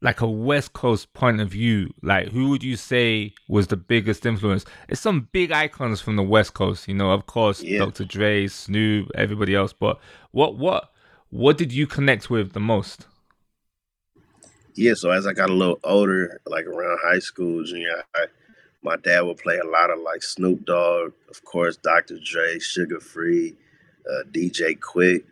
like 0.02 0.20
a 0.20 0.28
West 0.28 0.72
Coast 0.72 1.12
point 1.14 1.40
of 1.40 1.49
view, 1.49 1.94
like 2.02 2.28
who 2.28 2.50
would 2.50 2.62
you 2.62 2.76
say 2.76 3.32
was 3.49 3.68
the 3.68 3.76
biggest 3.76 4.26
influence? 4.26 4.64
It's 4.88 5.00
some 5.00 5.28
big 5.32 5.52
icons 5.52 6.00
from 6.00 6.16
the 6.16 6.22
West 6.22 6.54
Coast, 6.54 6.88
you 6.88 6.94
know, 6.94 7.12
of 7.12 7.26
course, 7.26 7.62
yeah. 7.62 7.78
Dr. 7.78 8.04
Dre, 8.04 8.49
Snoop, 8.49 9.11
everybody 9.14 9.54
else. 9.54 9.72
But 9.72 9.99
what 10.32 10.58
what 10.58 10.92
what 11.30 11.56
did 11.56 11.72
you 11.72 11.87
connect 11.87 12.28
with 12.28 12.52
the 12.52 12.61
most? 12.61 13.06
Yeah, 14.74 14.94
so 14.94 15.10
as 15.10 15.26
I 15.26 15.32
got 15.32 15.50
a 15.50 15.54
little 15.54 15.78
older, 15.84 16.40
like 16.46 16.64
around 16.64 16.98
high 17.02 17.18
school, 17.18 17.62
junior 17.64 18.04
high, 18.14 18.26
my 18.82 18.96
dad 18.96 19.20
would 19.22 19.38
play 19.38 19.58
a 19.58 19.66
lot 19.66 19.90
of 19.90 20.00
like 20.00 20.22
Snoop 20.22 20.64
Dogg, 20.64 21.12
of 21.30 21.44
course, 21.44 21.76
Dr. 21.76 22.18
Dre, 22.24 22.56
Suga 22.58 23.00
Free, 23.00 23.54
uh, 24.10 24.24
DJ 24.30 24.78
Quik, 24.78 25.24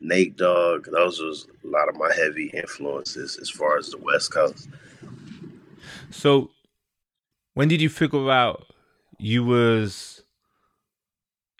Nate 0.00 0.36
Dogg. 0.36 0.86
Those 0.90 1.20
was 1.20 1.46
a 1.64 1.66
lot 1.66 1.88
of 1.88 1.96
my 1.96 2.12
heavy 2.14 2.46
influences 2.54 3.38
as 3.40 3.50
far 3.50 3.76
as 3.76 3.90
the 3.90 3.98
West 3.98 4.32
Coast. 4.32 4.68
So, 6.10 6.50
when 7.54 7.68
did 7.68 7.80
you 7.82 7.88
figure 7.88 8.30
out 8.30 8.64
you 9.18 9.44
was, 9.44 10.24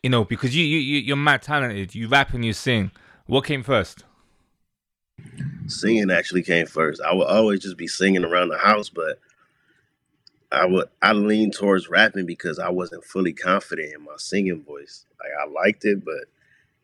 you 0.02 0.10
know, 0.10 0.24
because 0.24 0.56
you 0.56 0.64
you 0.64 0.98
you're 0.98 1.16
mad 1.16 1.42
talented. 1.42 1.94
You 1.94 2.08
rap 2.08 2.32
and 2.32 2.44
you 2.44 2.52
sing. 2.52 2.90
What 3.26 3.44
came 3.44 3.62
first? 3.62 4.04
Singing 5.66 6.10
actually 6.10 6.42
came 6.42 6.66
first. 6.66 7.00
I 7.00 7.14
would 7.14 7.26
always 7.26 7.60
just 7.60 7.76
be 7.76 7.86
singing 7.86 8.24
around 8.24 8.48
the 8.48 8.58
house, 8.58 8.88
but 8.88 9.18
I 10.50 10.66
would 10.66 10.88
I 11.00 11.12
lean 11.12 11.50
towards 11.50 11.88
rapping 11.88 12.26
because 12.26 12.58
I 12.58 12.68
wasn't 12.68 13.04
fully 13.04 13.32
confident 13.32 13.94
in 13.94 14.02
my 14.04 14.16
singing 14.18 14.62
voice. 14.62 15.06
Like 15.20 15.30
I 15.40 15.50
liked 15.50 15.84
it, 15.84 16.04
but 16.04 16.26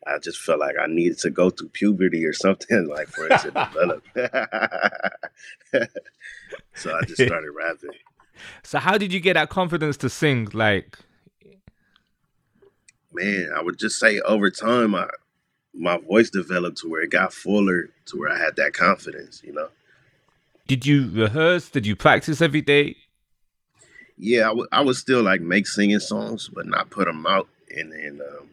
I 0.07 0.17
just 0.17 0.39
felt 0.39 0.59
like 0.59 0.75
I 0.81 0.87
needed 0.87 1.19
to 1.19 1.29
go 1.29 1.49
through 1.49 1.69
puberty 1.69 2.25
or 2.25 2.33
something 2.33 2.87
like 2.95 3.07
for 3.09 3.27
it 3.27 3.39
to 3.41 3.51
develop. 3.51 4.03
so 6.73 6.95
I 6.95 7.01
just 7.05 7.21
started 7.21 7.51
rapping. 7.51 7.91
So 8.63 8.79
how 8.79 8.97
did 8.97 9.13
you 9.13 9.19
get 9.19 9.33
that 9.33 9.49
confidence 9.49 9.97
to 9.97 10.09
sing? 10.09 10.47
Like, 10.53 10.97
man, 13.13 13.51
I 13.55 13.61
would 13.61 13.77
just 13.77 13.99
say 13.99 14.19
over 14.21 14.49
time, 14.49 14.91
my 14.91 15.09
my 15.73 15.97
voice 15.97 16.29
developed 16.29 16.77
to 16.79 16.89
where 16.89 17.01
it 17.01 17.11
got 17.11 17.33
fuller, 17.33 17.89
to 18.07 18.17
where 18.17 18.29
I 18.29 18.37
had 18.37 18.55
that 18.57 18.73
confidence. 18.73 19.41
You 19.45 19.53
know. 19.53 19.69
Did 20.67 20.85
you 20.85 21.09
rehearse? 21.11 21.69
Did 21.69 21.85
you 21.85 21.95
practice 21.95 22.41
every 22.41 22.61
day? 22.61 22.95
Yeah, 24.17 24.49
I 24.49 24.51
would. 24.51 24.67
Would 24.85 24.95
still 24.95 25.23
like 25.23 25.41
make 25.41 25.67
singing 25.67 25.99
songs, 25.99 26.49
but 26.53 26.67
not 26.67 26.89
put 26.89 27.05
them 27.05 27.25
out. 27.25 27.47
And 27.75 27.91
then 27.91 28.21
um, 28.21 28.49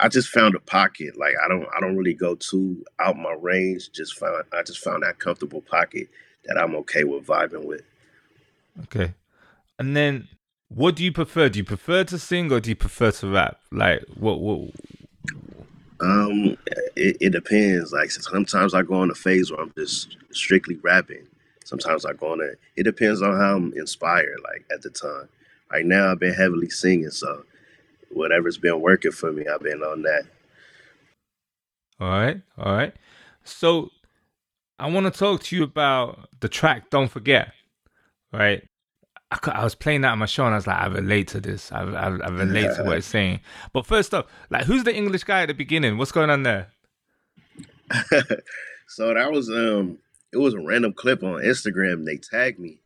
I 0.00 0.08
just 0.08 0.28
found 0.28 0.54
a 0.54 0.60
pocket. 0.60 1.16
Like 1.16 1.34
I 1.42 1.48
don't. 1.48 1.66
I 1.76 1.80
don't 1.80 1.96
really 1.96 2.14
go 2.14 2.34
too 2.34 2.84
out 2.98 3.16
my 3.16 3.36
range. 3.40 3.90
Just 3.92 4.18
found. 4.18 4.44
I 4.52 4.62
just 4.62 4.80
found 4.80 5.02
that 5.02 5.18
comfortable 5.18 5.62
pocket 5.62 6.08
that 6.44 6.58
I'm 6.58 6.74
okay 6.76 7.04
with 7.04 7.26
vibing 7.26 7.64
with. 7.64 7.82
Okay, 8.84 9.14
and 9.78 9.96
then 9.96 10.28
what 10.68 10.96
do 10.96 11.04
you 11.04 11.12
prefer? 11.12 11.48
Do 11.48 11.58
you 11.58 11.64
prefer 11.64 12.04
to 12.04 12.18
sing 12.18 12.52
or 12.52 12.60
do 12.60 12.70
you 12.70 12.76
prefer 12.76 13.10
to 13.12 13.28
rap? 13.28 13.60
Like 13.70 14.04
what? 14.16 14.40
What? 14.40 14.70
Um, 16.00 16.56
it, 16.96 17.16
it 17.20 17.30
depends. 17.30 17.92
Like 17.92 18.10
sometimes 18.10 18.74
I 18.74 18.82
go 18.82 18.94
on 18.94 19.10
a 19.10 19.14
phase 19.14 19.50
where 19.50 19.60
I'm 19.60 19.72
just 19.76 20.16
strictly 20.30 20.76
rapping. 20.76 21.26
Sometimes 21.64 22.04
I 22.04 22.12
go 22.12 22.32
on 22.32 22.40
a. 22.40 22.52
It 22.76 22.84
depends 22.84 23.20
on 23.22 23.36
how 23.36 23.56
I'm 23.56 23.72
inspired. 23.74 24.38
Like 24.44 24.64
at 24.72 24.82
the 24.82 24.90
time. 24.90 25.28
Right 25.70 25.84
now, 25.84 26.10
I've 26.10 26.18
been 26.18 26.32
heavily 26.32 26.70
singing, 26.70 27.10
so 27.10 27.44
whatever's 28.10 28.56
been 28.56 28.80
working 28.80 29.12
for 29.12 29.30
me, 29.32 29.46
I've 29.46 29.60
been 29.60 29.82
on 29.82 30.02
that. 30.02 30.22
All 32.00 32.08
right, 32.08 32.40
all 32.56 32.72
right. 32.74 32.94
So 33.44 33.90
I 34.78 34.88
want 34.88 35.12
to 35.12 35.18
talk 35.18 35.42
to 35.44 35.56
you 35.56 35.64
about 35.64 36.28
the 36.40 36.48
track 36.48 36.90
"Don't 36.90 37.10
Forget." 37.10 37.52
Right, 38.32 38.67
I, 39.30 39.38
I, 39.50 39.64
was 39.64 39.74
playing 39.74 40.02
that 40.02 40.12
on 40.12 40.18
my 40.18 40.26
show 40.26 40.46
and 40.46 40.54
I 40.54 40.58
was 40.58 40.66
like, 40.66 40.80
I 40.80 40.86
relate 40.86 41.28
to 41.28 41.40
this. 41.40 41.70
I, 41.70 41.82
I, 41.82 42.06
I 42.06 42.28
relate 42.28 42.62
yeah. 42.62 42.74
to 42.74 42.84
what 42.84 42.98
it's 42.98 43.06
saying. 43.06 43.40
But 43.72 43.84
first 43.84 44.14
up, 44.14 44.30
like, 44.50 44.64
who's 44.64 44.84
the 44.84 44.94
English 44.94 45.24
guy 45.24 45.42
at 45.42 45.46
the 45.46 45.54
beginning? 45.54 45.98
What's 45.98 46.12
going 46.12 46.30
on 46.30 46.44
there? 46.44 46.68
so 48.88 49.14
that 49.14 49.30
was 49.30 49.48
um, 49.48 49.98
it 50.32 50.38
was 50.38 50.54
a 50.54 50.60
random 50.60 50.92
clip 50.92 51.22
on 51.22 51.42
Instagram. 51.42 52.04
They 52.04 52.16
tagged 52.16 52.58
me, 52.58 52.80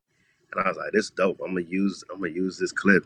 and 0.53 0.65
I 0.65 0.69
was 0.69 0.77
like, 0.77 0.93
"This 0.93 1.11
dope. 1.11 1.41
I'm 1.41 1.55
gonna 1.55 1.67
use 1.67 2.05
I'm 2.13 2.21
gonna 2.21 2.33
use 2.33 2.59
this 2.59 2.73
clip 2.73 3.05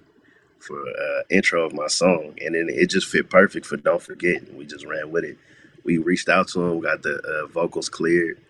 for 0.58 0.78
uh, 0.78 1.22
intro 1.30 1.64
of 1.64 1.72
my 1.72 1.86
song." 1.86 2.34
And 2.44 2.54
then 2.54 2.68
it 2.68 2.90
just 2.90 3.08
fit 3.08 3.30
perfect 3.30 3.66
for 3.66 3.76
"Don't 3.76 4.02
Forget." 4.02 4.42
And 4.42 4.58
we 4.58 4.66
just 4.66 4.84
ran 4.84 5.10
with 5.10 5.24
it. 5.24 5.38
We 5.84 5.98
reached 5.98 6.28
out 6.28 6.48
to 6.48 6.62
him, 6.62 6.80
got 6.80 7.02
the 7.02 7.14
uh, 7.16 7.46
vocals 7.46 7.88
cleared, 7.88 8.40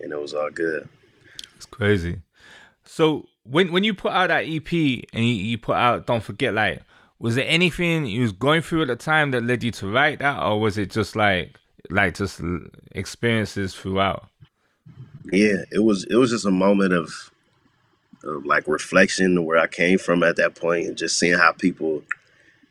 and 0.00 0.12
it 0.12 0.20
was 0.20 0.34
all 0.34 0.50
good. 0.50 0.88
It's 1.56 1.66
crazy. 1.66 2.20
So 2.84 3.26
when 3.44 3.72
when 3.72 3.84
you 3.84 3.94
put 3.94 4.12
out 4.12 4.28
that 4.28 4.44
EP 4.46 4.72
and 5.12 5.24
you, 5.24 5.34
you 5.34 5.58
put 5.58 5.76
out 5.76 6.06
Don't 6.06 6.22
Forget, 6.22 6.54
like, 6.54 6.82
was 7.18 7.34
there 7.34 7.46
anything 7.48 8.06
you 8.06 8.22
was 8.22 8.32
going 8.32 8.62
through 8.62 8.82
at 8.82 8.88
the 8.88 8.96
time 8.96 9.30
that 9.32 9.44
led 9.44 9.62
you 9.62 9.70
to 9.72 9.90
write 9.90 10.20
that, 10.20 10.42
or 10.42 10.60
was 10.60 10.78
it 10.78 10.90
just 10.90 11.16
like 11.16 11.58
like 11.90 12.14
just 12.14 12.40
experiences 12.92 13.74
throughout? 13.74 14.28
Yeah, 15.32 15.64
it 15.70 15.82
was 15.82 16.04
it 16.04 16.16
was 16.16 16.30
just 16.30 16.46
a 16.46 16.50
moment 16.50 16.92
of, 16.92 17.12
of 18.24 18.44
like 18.44 18.66
reflection 18.66 19.34
to 19.34 19.42
where 19.42 19.58
I 19.58 19.66
came 19.66 19.98
from 19.98 20.22
at 20.22 20.36
that 20.36 20.54
point 20.54 20.86
and 20.86 20.96
just 20.96 21.18
seeing 21.18 21.38
how 21.38 21.52
people 21.52 22.02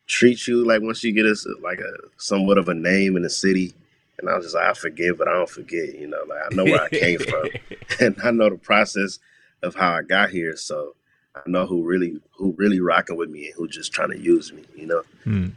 treat 0.07 0.45
you 0.47 0.65
like 0.65 0.81
once 0.81 1.03
you 1.03 1.13
get 1.13 1.25
a 1.25 1.35
like 1.61 1.79
a 1.79 1.93
somewhat 2.17 2.57
of 2.57 2.67
a 2.67 2.73
name 2.73 3.15
in 3.15 3.23
the 3.23 3.29
city 3.29 3.73
and 4.19 4.29
I 4.29 4.35
was 4.35 4.45
just 4.45 4.55
like 4.55 4.65
I 4.65 4.73
forgive 4.73 5.17
but 5.17 5.29
I 5.29 5.33
don't 5.33 5.49
forget 5.49 5.97
you 5.97 6.07
know 6.07 6.21
like 6.27 6.39
I 6.51 6.53
know 6.53 6.65
where 6.65 6.83
I 6.83 6.89
came 6.89 7.19
from 7.19 7.47
and 8.01 8.17
I 8.21 8.31
know 8.31 8.49
the 8.49 8.57
process 8.57 9.19
of 9.63 9.75
how 9.75 9.93
I 9.93 10.01
got 10.01 10.29
here. 10.29 10.55
So 10.55 10.95
I 11.35 11.41
know 11.45 11.65
who 11.65 11.83
really 11.83 12.19
who 12.35 12.53
really 12.57 12.79
rocking 12.79 13.17
with 13.17 13.29
me 13.29 13.45
and 13.45 13.55
who 13.55 13.67
just 13.67 13.91
trying 13.91 14.11
to 14.11 14.19
use 14.19 14.51
me. 14.51 14.63
You 14.75 14.87
know. 14.87 15.03
Hmm. 15.23 15.49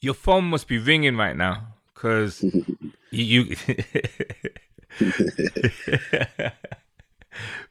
Your 0.00 0.14
phone 0.14 0.44
must 0.44 0.68
be 0.68 0.78
ringing 0.78 1.16
right 1.16 1.36
now 1.36 1.68
because 1.94 2.44
you. 3.10 3.56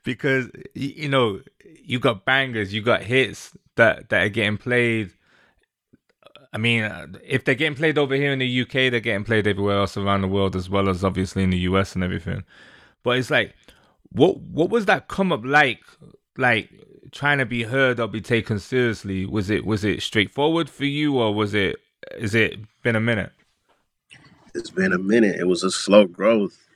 because 0.04 0.50
you 0.74 1.08
know 1.10 1.42
you 1.84 2.00
got 2.00 2.25
bangers, 2.25 2.74
you 2.74 2.82
got 2.82 3.04
hits 3.04 3.52
that 3.75 4.10
that 4.10 4.24
are 4.24 4.30
getting 4.30 4.58
played. 4.58 5.12
I 6.52 6.60
mean, 6.60 6.84
if 7.24 7.46
they're 7.46 7.56
getting 7.56 7.76
played 7.76 7.98
over 7.98 8.13
here 8.13 8.32
in 8.32 8.38
the 8.38 8.62
UK, 8.62 8.72
they're 8.72 9.00
getting 9.00 9.24
played 9.24 9.48
everywhere 9.48 9.78
else 9.78 9.98
around 9.98 10.22
the 10.22 10.28
world, 10.28 10.56
as 10.56 10.69
well 10.69 10.88
as 10.88 11.04
obviously 11.04 11.43
in 11.43 11.50
the 11.50 11.58
US 11.60 11.96
and 11.96 12.04
everything. 12.04 12.43
But 13.02 13.17
it's 13.17 13.32
like 13.32 13.56
what 14.13 14.39
what 14.39 14.69
was 14.69 14.86
that 14.86 15.08
come 15.08 15.32
up 15.32 15.41
like? 15.43 15.82
Like 16.38 16.69
trying 17.12 17.38
to 17.38 17.45
be 17.45 17.63
heard 17.63 17.99
or 17.99 18.08
be 18.08 18.21
taken 18.21 18.60
seriously? 18.60 19.26
Was 19.26 19.49
it 19.49 19.65
was 19.65 19.84
it 19.84 20.02
straightforward 20.02 20.69
for 20.69 20.86
you, 20.86 21.17
or 21.17 21.34
was 21.34 21.54
it 21.54 21.78
is 22.17 22.36
it 22.36 22.60
been 22.82 22.95
a 22.95 23.02
minute? 23.02 23.32
It's 24.56 24.69
been 24.69 24.93
a 24.93 24.99
minute. 24.99 25.39
It 25.39 25.47
was 25.47 25.63
a 25.63 25.71
slow 25.71 26.06
growth, 26.06 26.67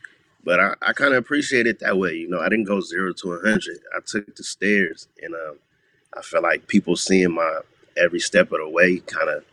but 0.44 0.60
I, 0.60 0.74
I 0.82 0.94
kind 0.94 1.14
of 1.14 1.20
appreciate 1.20 1.68
it 1.68 1.80
that 1.80 1.98
way. 1.98 2.14
You 2.14 2.30
know, 2.30 2.40
I 2.40 2.50
didn't 2.50 2.66
go 2.66 2.82
zero 2.82 3.14
to 3.14 3.34
a 3.34 3.40
hundred. 3.42 3.80
I 3.96 4.00
took 4.06 4.36
the 4.36 4.44
stairs, 4.44 5.08
and 5.22 5.34
um, 5.36 5.60
I 6.16 6.22
felt 6.22 6.44
like 6.44 6.68
people 6.68 6.96
seeing 6.96 7.34
my 7.34 7.60
every 7.96 8.20
step 8.20 8.52
of 8.52 8.60
the 8.60 8.70
way 8.70 9.00
kind 9.00 9.30
of 9.30 9.44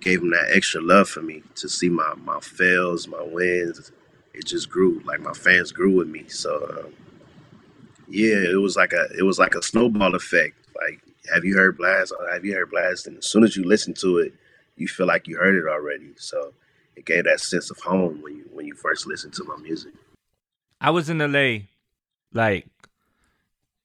gave 0.00 0.20
them 0.20 0.30
that 0.30 0.50
extra 0.54 0.80
love 0.80 1.08
for 1.08 1.22
me 1.22 1.42
to 1.56 1.68
see 1.68 1.88
my 1.88 2.14
my 2.24 2.40
fails, 2.40 3.08
my 3.08 3.22
wins, 3.22 3.92
it 4.36 4.46
just 4.46 4.70
grew. 4.70 5.00
Like 5.04 5.20
my 5.20 5.32
fans 5.32 5.72
grew 5.72 5.96
with 5.96 6.08
me. 6.08 6.28
So 6.28 6.84
um, 6.84 6.94
yeah, 8.08 8.36
it 8.36 8.60
was 8.60 8.76
like 8.76 8.92
a 8.92 9.06
it 9.18 9.22
was 9.22 9.38
like 9.38 9.54
a 9.54 9.62
snowball 9.62 10.14
effect. 10.14 10.54
Like, 10.76 11.00
have 11.32 11.44
you 11.44 11.56
heard 11.56 11.78
Blxst? 11.78 12.12
Or 12.12 12.30
have 12.32 12.44
you 12.44 12.54
heard 12.54 12.70
Blxst? 12.70 13.06
And 13.06 13.18
as 13.18 13.26
soon 13.26 13.42
as 13.42 13.56
you 13.56 13.64
listen 13.64 13.94
to 13.94 14.18
it, 14.18 14.34
you 14.76 14.86
feel 14.86 15.06
like 15.06 15.26
you 15.26 15.36
heard 15.36 15.56
it 15.56 15.68
already. 15.68 16.12
So 16.16 16.52
it 16.94 17.06
gave 17.06 17.24
that 17.24 17.40
sense 17.40 17.70
of 17.70 17.78
home 17.78 18.20
when 18.22 18.36
you 18.36 18.44
when 18.52 18.66
you 18.66 18.74
first 18.74 19.06
listened 19.06 19.32
to 19.34 19.44
my 19.44 19.56
music. 19.56 19.94
I 20.80 20.90
was 20.90 21.08
in 21.08 21.18
LA, 21.18 21.66
like 22.32 22.66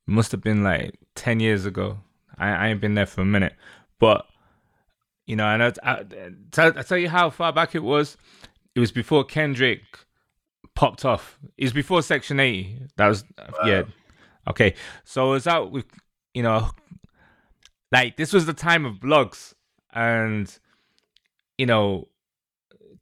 must 0.06 0.32
have 0.32 0.42
been 0.42 0.64
like 0.64 0.96
ten 1.16 1.40
years 1.40 1.66
ago. 1.66 2.00
I, 2.38 2.50
I 2.50 2.68
ain't 2.68 2.82
been 2.82 2.96
there 2.96 3.06
for 3.06 3.22
a 3.22 3.26
minute, 3.26 3.54
but 4.00 4.28
you 5.26 5.36
know, 5.36 5.46
and 5.46 5.64
I, 5.64 5.72
I, 5.84 6.04
I 6.58 6.82
tell 6.82 6.98
you 6.98 7.08
how 7.08 7.30
far 7.30 7.54
back 7.54 7.74
it 7.74 7.84
was. 7.84 8.18
It 8.76 8.80
was 8.80 8.92
before 8.92 9.24
Kendrick 9.24 9.84
popped 10.76 11.06
off. 11.06 11.40
It 11.58 11.66
was 11.66 11.74
before 11.74 12.02
Section 12.02 12.40
80. 12.40 12.88
That 12.98 13.08
was 13.08 13.24
wow. 13.38 13.66
yeah. 13.66 13.84
Okay. 14.50 14.76
So 15.04 15.30
it 15.30 15.32
was 15.32 15.48
out 15.48 15.72
with 15.72 15.86
you 16.34 16.44
know 16.44 16.70
like 17.92 18.18
this 18.18 18.34
was 18.34 18.46
the 18.46 18.54
time 18.54 18.86
of 18.86 18.96
blogs 18.96 19.54
and 19.94 20.58
you 21.58 21.66
know 21.66 22.08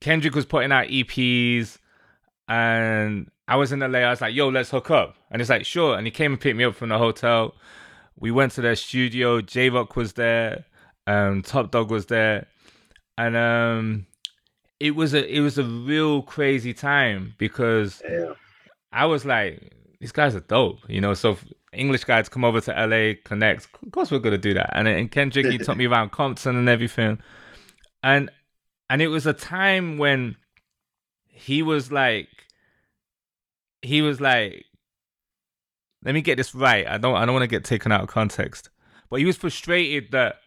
Kendrick 0.02 0.36
was 0.36 0.46
putting 0.46 0.72
out 0.72 0.88
EPs 0.88 1.78
and 2.48 3.30
I 3.48 3.56
was 3.56 3.72
in 3.72 3.80
LA. 3.80 4.00
I 4.00 4.10
was 4.10 4.22
like, 4.22 4.34
yo, 4.34 4.50
let's 4.50 4.70
hook 4.70 4.92
up. 4.92 5.16
And 5.32 5.42
it's 5.42 5.50
like, 5.50 5.66
sure. 5.66 5.98
And 5.98 6.06
he 6.06 6.12
came 6.12 6.34
and 6.34 6.42
picked 6.42 6.56
me 6.56 6.64
up 6.64 6.76
from 6.76 6.90
the 6.90 6.98
hotel. 6.98 7.56
We 8.16 8.32
went 8.32 8.54
to 8.54 8.62
their 8.62 8.76
studio. 8.76 9.42
Jay 9.42 9.70
Rock 9.70 9.96
was 9.96 10.14
there. 10.14 10.66
Um, 11.08 11.42
Top 11.42 11.72
Dawg 11.72 11.90
was 11.90 12.06
there. 12.06 12.48
And 13.18 13.36
um, 13.36 14.06
it 14.80 14.96
was 14.96 15.14
a 15.14 15.26
it 15.26 15.42
was 15.42 15.58
a 15.58 15.64
real 15.64 16.22
crazy 16.22 16.74
time 16.74 17.34
because 17.38 18.02
yeah. 18.10 18.34
I 18.92 19.06
was 19.06 19.26
like, 19.26 19.74
these 20.00 20.12
guys 20.12 20.36
are 20.36 20.42
dope, 20.42 20.80
you 20.88 21.02
know. 21.02 21.14
So 21.14 21.38
English 21.74 22.06
guys 22.06 22.30
come 22.30 22.46
over 22.46 22.62
to 22.62 22.72
LA, 22.72 23.14
connect. 23.24 23.68
Of 23.84 23.92
course, 23.92 24.12
we're 24.12 24.20
gonna 24.20 24.38
do 24.38 24.54
that. 24.54 24.72
And 24.74 24.88
and 24.88 25.12
Kendrick, 25.12 25.48
he 25.48 25.58
took 25.58 25.78
me 25.78 25.86
around 25.88 26.12
Compton 26.12 26.56
and 26.56 26.70
everything, 26.70 27.20
and 28.04 28.30
and 28.90 29.02
it 29.02 29.10
was 29.10 29.26
a 29.26 29.34
time 29.34 29.98
when 29.98 30.38
he 31.28 31.62
was 31.62 31.92
like, 31.92 32.30
he 33.82 34.02
was 34.02 34.22
like, 34.22 34.66
let 36.04 36.16
me 36.16 36.22
get 36.22 36.38
this 36.38 36.56
right. 36.56 36.88
I 36.88 36.98
don't 36.98 37.16
I 37.16 37.26
don't 37.26 37.34
want 37.34 37.44
to 37.44 37.48
get 37.48 37.66
taken 37.66 37.92
out 37.92 38.02
of 38.02 38.08
context, 38.08 38.70
but 39.10 39.20
he 39.20 39.26
was 39.26 39.36
frustrated 39.36 40.12
that 40.12 40.38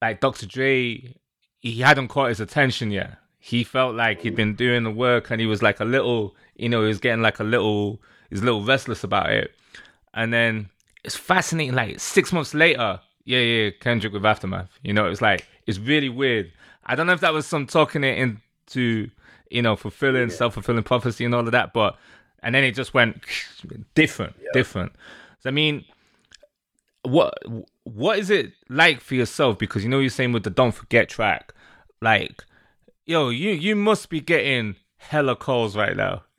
like 0.00 0.20
Dr. 0.20 0.46
Dre, 0.46 1.16
he 1.58 1.80
hadn't 1.80 2.08
caught 2.08 2.28
his 2.28 2.40
attention 2.40 2.92
yet 2.92 3.19
he 3.40 3.64
felt 3.64 3.94
like 3.94 4.20
he'd 4.20 4.36
been 4.36 4.54
doing 4.54 4.84
the 4.84 4.90
work 4.90 5.30
and 5.30 5.40
he 5.40 5.46
was 5.46 5.62
like 5.62 5.80
a 5.80 5.84
little, 5.84 6.36
you 6.56 6.68
know, 6.68 6.82
he 6.82 6.88
was 6.88 7.00
getting 7.00 7.22
like 7.22 7.40
a 7.40 7.44
little, 7.44 8.00
he's 8.28 8.42
a 8.42 8.44
little 8.44 8.62
restless 8.62 9.02
about 9.02 9.30
it. 9.30 9.54
And 10.12 10.32
then 10.32 10.68
it's 11.04 11.16
fascinating. 11.16 11.74
Like 11.74 11.98
six 11.98 12.32
months 12.32 12.52
later, 12.52 13.00
yeah, 13.24 13.38
yeah, 13.38 13.70
Kendrick 13.80 14.12
with 14.12 14.26
Aftermath. 14.26 14.70
You 14.82 14.92
know, 14.92 15.06
it's 15.06 15.22
like 15.22 15.46
it's 15.66 15.78
really 15.78 16.10
weird. 16.10 16.52
I 16.84 16.94
don't 16.94 17.06
know 17.06 17.14
if 17.14 17.20
that 17.20 17.32
was 17.32 17.46
some 17.46 17.66
talking 17.66 18.04
it 18.04 18.18
into, 18.18 19.10
you 19.50 19.62
know, 19.62 19.74
fulfilling 19.74 20.28
yeah. 20.28 20.36
self 20.36 20.54
fulfilling 20.54 20.82
prophecy 20.82 21.24
and 21.24 21.34
all 21.34 21.46
of 21.46 21.52
that, 21.52 21.72
but 21.72 21.96
and 22.42 22.54
then 22.54 22.62
it 22.62 22.74
just 22.74 22.92
went 22.92 23.22
different, 23.94 24.34
yeah. 24.38 24.48
different. 24.52 24.92
So, 25.40 25.48
I 25.48 25.52
mean, 25.52 25.84
what 27.02 27.34
what 27.84 28.18
is 28.18 28.28
it 28.28 28.52
like 28.68 29.00
for 29.00 29.14
yourself? 29.14 29.58
Because 29.58 29.82
you 29.82 29.88
know 29.88 29.98
you're 30.00 30.10
saying 30.10 30.32
with 30.32 30.42
the 30.42 30.50
Don't 30.50 30.72
Forget 30.72 31.08
track, 31.08 31.54
like 32.02 32.44
yo, 33.06 33.28
you 33.28 33.50
you 33.50 33.76
must 33.76 34.08
be 34.08 34.20
getting 34.20 34.76
hella 34.98 35.36
calls 35.36 35.76
right 35.76 35.96
now. 35.96 36.22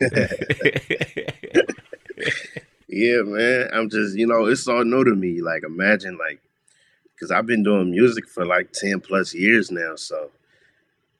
yeah, 2.88 3.22
man. 3.24 3.70
I'm 3.74 3.90
just, 3.90 4.18
you 4.18 4.28
know, 4.28 4.46
it's 4.46 4.68
all 4.68 4.84
new 4.84 5.04
to 5.04 5.16
me. 5.16 5.42
Like, 5.42 5.64
imagine, 5.64 6.18
like, 6.18 6.42
because 7.14 7.32
I've 7.32 7.46
been 7.46 7.64
doing 7.64 7.92
music 7.92 8.28
for 8.28 8.46
like 8.46 8.72
ten 8.72 9.00
plus 9.00 9.34
years 9.34 9.72
now. 9.72 9.96
So 9.96 10.32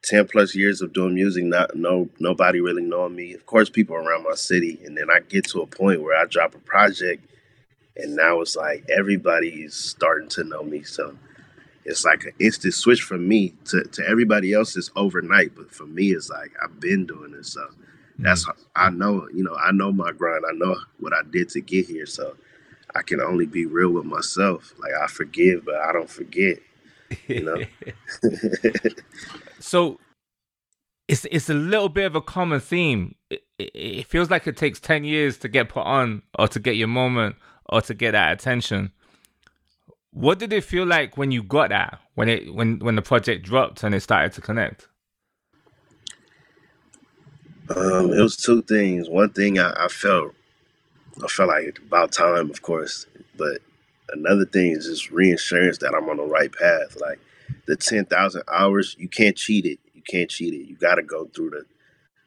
ten 0.04 0.28
plus 0.28 0.56
years 0.56 0.82
of 0.82 0.94
doing 0.94 1.16
music, 1.16 1.44
not 1.44 1.76
no 1.76 2.10
nobody 2.20 2.60
really 2.60 2.84
knowing 2.84 3.16
me. 3.16 3.34
Of 3.34 3.46
course, 3.46 3.70
people 3.70 3.96
around 3.96 4.24
my 4.24 4.36
city, 4.36 4.80
and 4.86 4.98
then 4.98 5.08
I 5.12 5.20
get 5.20 5.46
to 5.50 5.62
a 5.62 5.68
point 5.68 6.02
where 6.02 6.18
I 6.18 6.26
drop 6.26 6.56
a 6.56 6.60
project, 6.60 7.26
and 7.96 8.16
now 8.16 8.42
it's 8.42 8.56
like 8.56 8.86
everybody's 8.90 9.76
starting 9.76 10.30
to 10.30 10.44
know 10.44 10.64
me. 10.64 10.84
So 10.84 11.16
it's 11.86 12.06
like 12.06 12.24
an 12.26 12.34
instant 12.40 12.74
switch 12.74 13.02
for 13.02 13.18
me 13.18 13.54
to, 13.66 13.84
to 13.84 14.08
everybody 14.08 14.54
else 14.54 14.76
is 14.76 14.92
overnight, 14.96 15.56
but 15.56 15.72
for 15.72 15.86
me, 15.86 16.12
it's 16.12 16.30
like 16.30 16.52
I've 16.64 16.80
been 16.80 17.06
doing 17.06 17.32
this. 17.32 17.54
So 17.54 17.68
that's 18.20 18.46
mm. 18.46 18.54
I 18.76 18.90
know, 18.90 19.28
you 19.34 19.44
know, 19.44 19.56
I 19.56 19.72
know 19.72 19.92
my 19.92 20.12
grind. 20.12 20.44
I 20.48 20.54
know 20.54 20.76
what 21.00 21.14
I 21.14 21.22
did 21.30 21.50
to 21.50 21.62
get 21.62 21.88
here. 21.88 22.06
So 22.06 22.36
I 22.96 23.02
can 23.02 23.22
only 23.22 23.46
be 23.46 23.66
real 23.66 23.92
with 23.92 24.06
myself. 24.06 24.74
Like 24.80 24.92
I 25.02 25.08
forgive, 25.08 25.66
but 25.66 25.76
I 25.76 25.92
don't 25.92 26.10
forget. 26.10 26.58
You 27.28 27.44
know. 27.44 27.64
so 29.60 30.00
it's 31.08 31.26
it's 31.32 31.50
a 31.50 31.54
little 31.54 31.90
bit 31.90 32.06
of 32.06 32.16
a 32.16 32.22
common 32.22 32.60
theme. 32.60 33.16
It, 33.30 33.44
it, 33.58 33.72
it 33.74 34.08
feels 34.08 34.30
like 34.30 34.48
it 34.48 34.56
takes 34.56 34.80
ten 34.80 35.04
years 35.04 35.38
to 35.40 35.50
get 35.50 35.70
put 35.70 35.86
on, 35.86 36.22
or 36.38 36.48
to 36.48 36.60
get 36.60 36.78
your 36.78 36.88
moment, 36.88 37.36
or 37.68 37.82
to 37.82 37.94
get 37.94 38.12
that 38.12 38.32
attention. 38.32 38.92
What 40.12 40.40
did 40.40 40.52
it 40.52 40.64
feel 40.64 40.86
like 40.86 41.18
when 41.18 41.32
you 41.32 41.42
got 41.42 41.70
that? 41.70 42.00
When 42.16 42.28
it 42.28 42.54
when 42.54 42.80
when 42.80 42.96
the 42.96 43.02
project 43.02 43.46
dropped 43.46 43.84
and 43.84 43.96
it 43.96 44.02
started 44.02 44.34
to 44.34 44.42
connect? 44.42 44.88
Um, 47.76 48.12
it 48.12 48.22
was 48.22 48.36
two 48.36 48.62
things. 48.64 49.10
One 49.10 49.30
thing 49.30 49.58
I, 49.58 49.74
I 49.78 49.88
felt 49.88 50.34
I 51.24 51.28
felt 51.28 51.50
like 51.50 51.80
about 51.80 52.12
time, 52.12 52.50
of 52.50 52.62
course, 52.62 53.06
but 53.38 53.60
another 54.12 54.46
thing 54.46 54.72
is 54.72 54.86
just 54.86 55.12
reinsurance 55.12 55.78
that 55.80 55.94
I'm 55.96 56.10
on 56.10 56.18
the 56.18 56.24
right 56.24 56.52
path. 56.52 56.98
Like 57.00 57.20
the 57.66 57.78
ten 57.78 58.06
thousand 58.06 58.44
hours, 58.52 58.98
you 59.00 59.08
can't 59.08 59.38
cheat 59.38 59.66
it. 59.66 59.80
You 59.94 60.02
can't 60.02 60.30
cheat 60.30 60.54
it. 60.54 60.68
You 60.68 60.76
got 60.76 60.96
to 60.96 61.04
go 61.04 61.26
through 61.34 61.52
the 61.52 61.66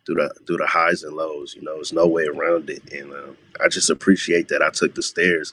through 0.06 0.16
the 0.16 0.34
through 0.46 0.58
the 0.58 0.66
highs 0.66 1.02
and 1.02 1.14
lows. 1.14 1.54
You 1.54 1.62
know, 1.62 1.74
there's 1.74 1.92
no 1.92 2.06
way 2.06 2.24
around 2.24 2.70
it. 2.70 2.90
And 2.92 3.12
um, 3.12 3.36
I 3.62 3.68
just 3.68 3.90
appreciate 3.90 4.48
that 4.48 4.62
I 4.62 4.70
took 4.70 4.94
the 4.94 5.02
stairs 5.02 5.52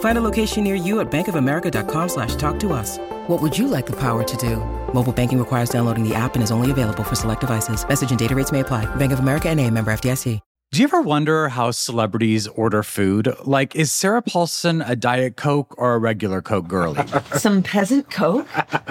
Find 0.00 0.18
a 0.18 0.20
location 0.20 0.64
near 0.64 0.74
you 0.74 1.00
at 1.00 1.10
bankofamerica.com 1.10 2.08
slash 2.10 2.34
talk 2.34 2.60
to 2.60 2.74
us. 2.74 2.98
What 3.28 3.40
would 3.40 3.56
you 3.56 3.66
like 3.66 3.86
the 3.86 3.96
power 3.96 4.22
to 4.22 4.36
do? 4.36 4.56
Mobile 4.92 5.14
banking 5.14 5.38
requires 5.38 5.70
downloading 5.70 6.06
the 6.06 6.14
app 6.14 6.34
and 6.34 6.42
is 6.42 6.50
only 6.50 6.70
available 6.70 7.04
for 7.04 7.14
select 7.14 7.40
devices. 7.40 7.88
Message 7.88 8.10
and 8.10 8.18
data 8.18 8.34
rates 8.34 8.52
may 8.52 8.60
apply. 8.60 8.84
Bank 8.96 9.12
of 9.12 9.20
America 9.20 9.48
and 9.48 9.58
a 9.58 9.70
member 9.70 9.90
FDIC. 9.90 10.40
Do 10.72 10.78
you 10.78 10.84
ever 10.84 11.02
wonder 11.02 11.48
how 11.48 11.72
celebrities 11.72 12.46
order 12.46 12.84
food? 12.84 13.34
Like, 13.42 13.74
is 13.74 13.90
Sarah 13.90 14.22
Paulson 14.22 14.82
a 14.82 14.94
Diet 14.94 15.36
Coke 15.36 15.74
or 15.76 15.94
a 15.94 15.98
regular 15.98 16.40
Coke 16.42 16.68
girlie? 16.68 17.04
Some 17.34 17.64
peasant 17.64 18.08
Coke? 18.08 18.46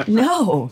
No. 0.05 0.71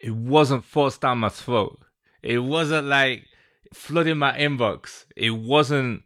It 0.00 0.14
wasn't 0.14 0.64
forced 0.64 1.02
down 1.02 1.18
my 1.18 1.28
throat. 1.28 1.78
It 2.22 2.38
wasn't 2.38 2.86
like 2.86 3.26
flooding 3.72 4.18
my 4.18 4.36
inbox. 4.36 5.04
It 5.16 5.30
wasn't, 5.30 6.02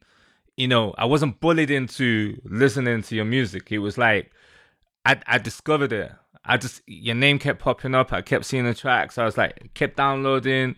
you 0.57 0.69
know, 0.69 0.95
I 0.99 1.05
wasn't 1.05 1.41
bullied 1.41 1.71
into 1.71 2.41
listening 2.45 3.03
to 3.03 3.17
your 3.17 3.25
music. 3.25 3.71
It 3.73 3.79
was 3.79 3.97
like 3.97 4.33
I 5.05 5.21
I 5.27 5.39
discovered 5.39 5.93
it. 5.93 6.13
I 6.45 6.57
just 6.57 6.83
your 6.87 7.15
name 7.15 7.39
kept 7.39 7.61
popping 7.61 7.95
up. 7.95 8.13
I 8.13 8.23
kept 8.23 8.45
seeing 8.45 8.65
the 8.65 8.75
tracks. 8.75 9.17
I 9.17 9.25
was 9.25 9.39
like, 9.39 9.73
kept 9.75 9.97
downloading. 9.97 10.77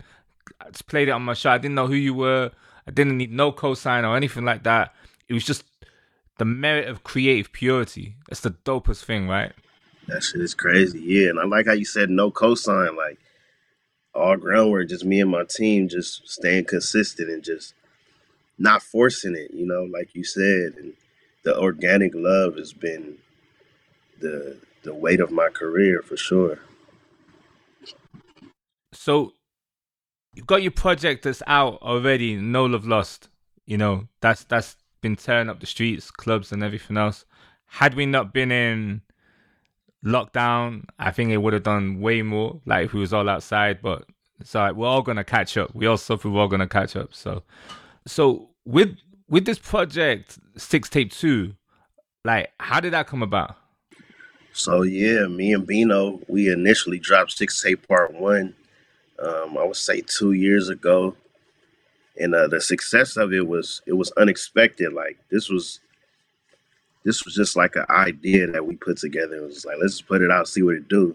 I 0.61 0.71
just 0.71 0.87
played 0.87 1.09
it 1.09 1.13
on 1.13 1.23
my 1.23 1.35
show. 1.35 1.51
I 1.51 1.59
didn't 1.59 1.75
know 1.75 1.89
who 1.89 1.95
you 1.95 2.15
were. 2.15 2.53
I 2.87 2.91
didn't 2.91 3.17
need 3.17 3.33
no 3.33 3.51
cosign 3.51 4.09
or 4.09 4.17
anything 4.17 4.45
like 4.45 4.63
that. 4.63 4.95
It 5.29 5.35
was 5.35 5.45
just 5.45 5.65
the 6.39 6.45
merit 6.45 6.89
of 6.89 7.03
creative 7.03 7.53
purity. 7.53 8.17
That's 8.29 8.43
the 8.43 8.51
dopest 8.51 9.05
thing, 9.05 9.27
right? 9.27 9.53
That 10.09 10.23
shit 10.23 10.41
is 10.41 10.55
crazy. 10.55 11.01
Yeah, 11.01 11.31
and 11.31 11.41
I 11.41 11.45
like 11.45 11.67
how 11.67 11.73
you 11.73 11.85
said 11.85 12.11
no 12.11 12.31
cosign, 12.31 12.97
like 12.97 13.19
all 14.15 14.37
groundwork, 14.37 14.89
just 14.89 15.05
me 15.05 15.21
and 15.21 15.31
my 15.31 15.45
team 15.45 15.89
just 15.89 16.29
staying 16.29 16.65
consistent 16.65 17.31
and 17.31 17.43
just 17.43 17.75
not 18.59 18.83
forcing 18.83 19.37
it, 19.37 19.51
you 19.53 19.67
know, 19.67 19.85
like 19.85 20.15
you 20.15 20.25
said. 20.25 20.75
And 20.79 20.95
the 21.45 21.59
organic 21.59 22.13
love 22.15 22.57
has 22.57 22.73
been 22.73 23.17
the 24.21 24.57
the 24.83 24.95
weight 24.95 25.21
of 25.21 25.33
my 25.33 25.49
career 25.49 26.01
for 26.03 26.17
sure. 26.17 26.61
So 28.93 29.33
you've 30.35 30.47
got 30.47 30.63
your 30.63 30.71
project 30.71 31.25
that's 31.25 31.43
out 31.47 31.83
already, 31.83 32.37
No 32.37 32.65
Love 32.65 32.87
Lost. 32.87 33.29
You 33.67 33.77
know, 33.77 34.09
that's 34.21 34.45
that's 34.45 34.77
been 35.01 35.17
tearing 35.17 35.49
up 35.49 35.61
the 35.61 35.67
streets, 35.67 36.11
clubs 36.11 36.53
and 36.53 36.63
everything 36.63 36.97
else. 36.97 37.25
Had 37.67 37.95
we 37.95 38.07
not 38.07 38.33
been 38.33 38.53
in 38.53 39.03
lockdown, 40.07 40.85
I 40.99 41.11
think 41.11 41.31
it 41.31 41.39
would 41.39 41.53
have 41.53 41.65
done 41.65 42.01
way 42.01 42.23
more. 42.23 42.61
Like 42.65 42.87
if 42.87 42.93
we 42.95 43.01
was 43.01 43.13
all 43.13 43.29
outside, 43.29 43.83
but 43.83 44.05
it's 44.41 44.55
all 44.55 44.65
right. 44.65 44.77
We're 44.77 44.87
all 44.87 45.03
gonna 45.03 45.25
catch 45.25 45.57
up. 45.57 45.75
We 45.75 45.87
all 45.87 45.97
suffer. 45.97 46.31
We're 46.31 46.41
all 46.41 46.49
gonna 46.49 46.69
catch 46.69 46.97
up. 46.97 47.13
So, 47.15 47.43
so 48.07 48.49
with 48.65 48.97
with 49.29 49.45
this 49.45 49.59
project, 49.59 50.39
Sixtape 50.57 51.13
two, 51.13 51.55
like 52.25 52.53
how 52.61 52.81
did 52.81 52.93
that 52.93 53.07
come 53.07 53.23
about? 53.23 53.57
So 54.53 54.83
yeah, 54.83 55.27
me 55.27 55.53
and 55.53 55.67
Bino, 55.67 56.21
we 56.29 56.51
initially 56.51 56.99
dropped 56.99 57.39
Sixtape 57.39 57.87
part 57.87 58.15
one. 58.15 58.55
Um, 59.19 59.59
I 59.59 59.65
would 59.65 59.77
say 59.77 60.03
two 60.03 60.33
years 60.33 60.69
ago, 60.69 61.17
and 62.19 62.35
uh, 62.35 62.49
the 62.49 62.61
success 62.61 63.17
of 63.17 63.33
it 63.33 63.47
was 63.47 63.83
it 63.87 63.95
was 63.95 64.13
unexpected. 64.13 64.93
Like 64.93 65.19
this 65.31 65.49
was 65.49 65.81
this 67.07 67.25
was 67.25 67.37
just 67.37 67.55
like 67.55 67.77
an 67.77 67.87
idea 67.89 68.49
that 68.49 68.67
we 68.67 68.75
put 68.75 68.99
together. 68.99 69.37
It 69.37 69.47
was 69.47 69.65
like, 69.65 69.77
let's 69.81 69.93
just 69.93 70.09
put 70.09 70.23
it 70.23 70.31
out, 70.31 70.49
see 70.49 70.63
what 70.63 70.75
it 70.75 70.89
do. 70.89 71.15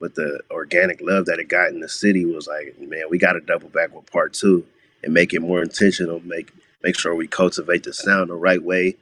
But 0.00 0.14
the 0.14 0.40
organic 0.52 1.00
love 1.02 1.26
that 1.26 1.40
it 1.40 1.48
got 1.48 1.70
in 1.70 1.80
the 1.80 1.88
city 1.88 2.24
was 2.24 2.46
like, 2.46 2.78
man, 2.78 3.06
we 3.10 3.18
got 3.18 3.32
to 3.32 3.40
double 3.40 3.68
back 3.68 3.92
with 3.92 4.10
part 4.10 4.34
two 4.34 4.64
and 5.02 5.12
make 5.12 5.34
it 5.34 5.40
more 5.40 5.60
intentional. 5.60 6.20
Make 6.20 6.52
make 6.84 6.96
sure 6.96 7.12
we 7.12 7.26
cultivate 7.26 7.82
the 7.82 7.92
sound 7.92 8.30
the 8.30 8.34
right 8.34 8.62
way. 8.62 8.94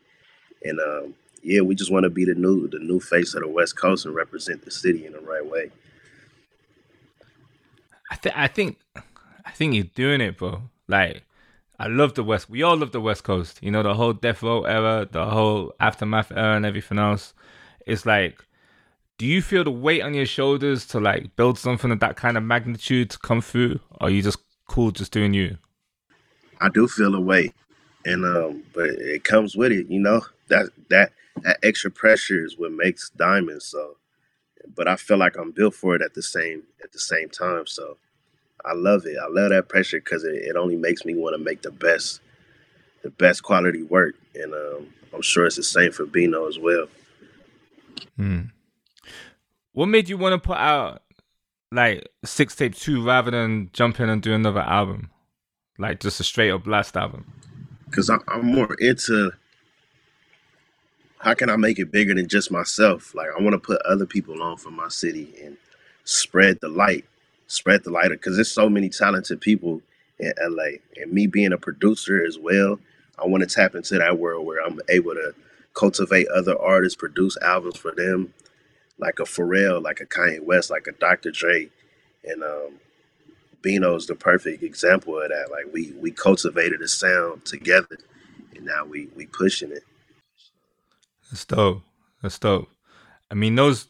And 0.62 0.80
um, 0.80 1.14
yeah, 1.42 1.60
we 1.60 1.74
just 1.74 1.92
want 1.92 2.04
to 2.04 2.10
be 2.10 2.24
the 2.24 2.34
new 2.34 2.68
the 2.68 2.78
new 2.78 3.00
face 3.00 3.34
of 3.34 3.42
the 3.42 3.48
West 3.48 3.76
Coast 3.76 4.06
and 4.06 4.14
represent 4.14 4.64
the 4.64 4.70
city 4.70 5.04
in 5.04 5.12
the 5.12 5.20
right 5.20 5.44
way. 5.44 5.72
I, 8.10 8.16
th- 8.16 8.34
I 8.34 8.46
think 8.46 8.78
I 9.44 9.50
think 9.50 9.74
you're 9.74 9.84
doing 9.84 10.22
it, 10.22 10.38
bro. 10.38 10.62
Like 10.88 11.22
I 11.78 11.88
love 11.88 12.14
the 12.14 12.22
West. 12.22 12.48
We 12.48 12.62
all 12.62 12.76
love 12.76 12.92
the 12.92 13.00
West 13.00 13.24
Coast. 13.24 13.58
You 13.62 13.70
know, 13.70 13.82
the 13.82 13.94
whole 13.94 14.12
Death 14.12 14.42
Row 14.42 14.62
era, 14.62 15.08
the 15.10 15.26
whole 15.26 15.74
aftermath 15.80 16.30
era, 16.30 16.56
and 16.56 16.64
everything 16.64 16.98
else. 16.98 17.34
It's 17.87 18.06
like, 18.06 18.44
do 19.18 19.26
you 19.26 19.42
feel 19.42 19.64
the 19.64 19.70
weight 19.70 20.02
on 20.02 20.14
your 20.14 20.26
shoulders 20.26 20.87
to 20.88 21.00
like 21.00 21.34
build 21.37 21.58
something 21.58 21.90
of 21.90 22.00
that 22.00 22.16
kind 22.16 22.37
of 22.37 22.42
magnitude 22.42 23.10
to 23.10 23.18
come 23.18 23.40
through, 23.40 23.80
or 24.00 24.08
are 24.08 24.10
you 24.10 24.22
just 24.22 24.38
cool 24.68 24.90
just 24.90 25.12
doing 25.12 25.34
you? 25.34 25.58
I 26.60 26.68
do 26.68 26.87
feel 26.87 27.12
the 27.12 27.20
weight, 27.20 27.54
and 28.04 28.24
um, 28.24 28.62
but 28.72 28.90
it 28.90 29.24
comes 29.24 29.56
with 29.56 29.72
it. 29.72 29.88
You 29.88 30.00
know 30.00 30.22
that 30.48 30.70
that 30.90 31.12
that 31.42 31.58
extra 31.62 31.90
pressure 31.90 32.44
is 32.44 32.56
what 32.58 32.72
makes 32.72 33.10
diamonds. 33.10 33.66
So, 33.66 33.96
but 34.74 34.87
I 34.87 34.96
feel 34.96 35.16
like 35.16 35.37
I'm 35.37 35.50
built 35.50 35.74
for 35.74 35.96
it 35.96 36.02
at 36.02 36.14
the 36.14 36.22
same 36.22 36.62
at 36.82 36.92
the 36.92 37.00
same 37.00 37.28
time. 37.28 37.66
So 37.66 37.96
I 38.64 38.72
love 38.74 39.05
it. 39.07 39.16
I 39.20 39.29
love 39.29 39.50
that 39.50 39.68
pressure 39.68 39.98
because 39.98 40.24
it, 40.24 40.35
it 40.35 40.57
only 40.57 40.77
makes 40.77 41.05
me 41.05 41.14
want 41.14 41.35
to 41.37 41.42
make 41.42 41.62
the 41.62 41.70
best, 41.70 42.20
the 43.03 43.11
best 43.11 43.42
quality 43.42 43.83
work, 43.83 44.14
and 44.35 44.55
um, 44.55 44.92
I'm 45.12 45.22
sure 45.22 45.46
it's 45.46 45.57
the 45.57 45.62
same 45.62 45.92
for 45.92 46.07
Bino 46.07 46.48
as 46.48 46.59
well. 46.59 46.87
Hmm. 48.16 48.42
What 49.72 49.87
made 49.87 50.09
you 50.09 50.16
want 50.16 50.40
to 50.40 50.46
put 50.46 50.57
out 50.57 51.03
like 51.72 52.09
Sixtape 52.24 52.79
two 52.79 53.05
rather 53.05 53.31
than 53.31 53.70
jump 53.72 54.00
in 54.00 54.09
and 54.09 54.22
do 54.22 54.33
another 54.33 54.61
album, 54.61 55.11
like 55.79 56.00
just 56.00 56.20
a 56.20 56.24
straight 56.24 56.50
up 56.50 56.64
Blxst 56.64 56.98
album? 56.98 57.27
Because 57.87 58.09
I'm 58.09 58.46
more 58.46 58.74
into 58.74 59.33
how 61.18 61.35
can 61.35 61.48
I 61.48 61.57
make 61.57 61.79
it 61.79 61.90
bigger 61.90 62.14
than 62.14 62.29
just 62.29 62.50
myself? 62.50 63.14
Like 63.14 63.29
I 63.37 63.42
want 63.42 63.55
to 63.55 63.59
put 63.59 63.81
other 63.83 64.07
people 64.07 64.42
on 64.42 64.57
for 64.57 64.70
my 64.70 64.88
city 64.88 65.35
and 65.42 65.57
spread 66.05 66.61
the 66.61 66.68
light, 66.68 67.05
spread 67.54 67.84
the 67.84 67.90
light. 67.90 68.10
Because 68.10 68.36
there's 68.36 68.50
so 68.50 68.68
many 68.68 68.88
talented 68.88 69.40
people 69.40 69.80
in 70.18 70.32
LA, 70.40 70.78
and 71.00 71.12
me 71.12 71.26
being 71.26 71.52
a 71.52 71.58
producer 71.58 72.24
as 72.24 72.38
well, 72.38 72.78
I 73.18 73.26
want 73.26 73.42
to 73.48 73.52
tap 73.52 73.74
into 73.74 73.98
that 73.98 74.18
world 74.18 74.46
where 74.46 74.64
I'm 74.64 74.80
able 74.88 75.14
to 75.14 75.34
cultivate 75.74 76.28
other 76.28 76.58
artists, 76.60 76.96
produce 76.96 77.36
albums 77.42 77.76
for 77.76 77.92
them, 77.92 78.32
like 78.98 79.18
a 79.18 79.24
Pharrell, 79.24 79.82
like 79.82 80.00
a 80.00 80.06
Kanye 80.06 80.40
West, 80.40 80.70
like 80.70 80.86
a 80.86 80.92
Dr. 80.92 81.32
Dre, 81.32 81.68
and 82.24 82.42
um, 82.44 82.78
Bino's 83.62 84.06
the 84.06 84.14
perfect 84.14 84.62
example 84.62 85.20
of 85.20 85.28
that. 85.30 85.50
Like 85.50 85.72
we 85.72 85.92
we 85.98 86.10
cultivated 86.12 86.80
a 86.80 86.88
sound 86.88 87.44
together, 87.44 87.98
and 88.54 88.64
now 88.64 88.84
we 88.84 89.08
we 89.16 89.26
pushing 89.26 89.72
it. 89.72 89.82
That's 91.30 91.44
dope. 91.44 91.82
That's 92.22 92.38
dope. 92.38 92.68
I 93.30 93.34
mean, 93.34 93.56
those 93.56 93.88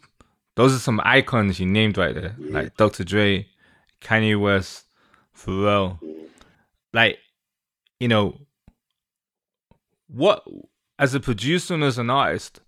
those 0.55 0.75
are 0.75 0.79
some 0.79 1.01
icons 1.05 1.61
you 1.61 1.67
named 1.67 1.99
right 1.99 2.15
there, 2.15 2.35
Yeah. 2.39 2.53
like 2.53 2.77
Dr. 2.77 3.05
Dre, 3.05 3.47
Kanye 4.05 4.41
West, 4.41 4.85
Pharrell. 5.37 5.99
Like, 6.93 7.19
you 7.99 8.07
know, 8.07 8.39
what 10.07 10.45
as 10.99 11.15
a 11.15 11.21
producer 11.21 11.75
and 11.75 11.83
as 11.83 11.99
an 11.99 12.11
artist, 12.11 12.61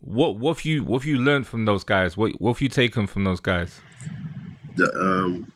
what 0.00 0.36
what 0.36 0.56
have 0.56 0.64
you 0.64 0.84
what 0.84 1.02
have 1.02 1.06
you 1.06 1.18
learned 1.18 1.46
from 1.46 1.64
those 1.64 1.84
guys? 1.84 2.16
What 2.16 2.40
what 2.40 2.54
have 2.54 2.62
you 2.62 2.68
taken 2.68 3.06
from 3.06 3.24
those 3.24 3.40
guys? 3.40 3.80
The 4.76 4.90
um 4.98 5.52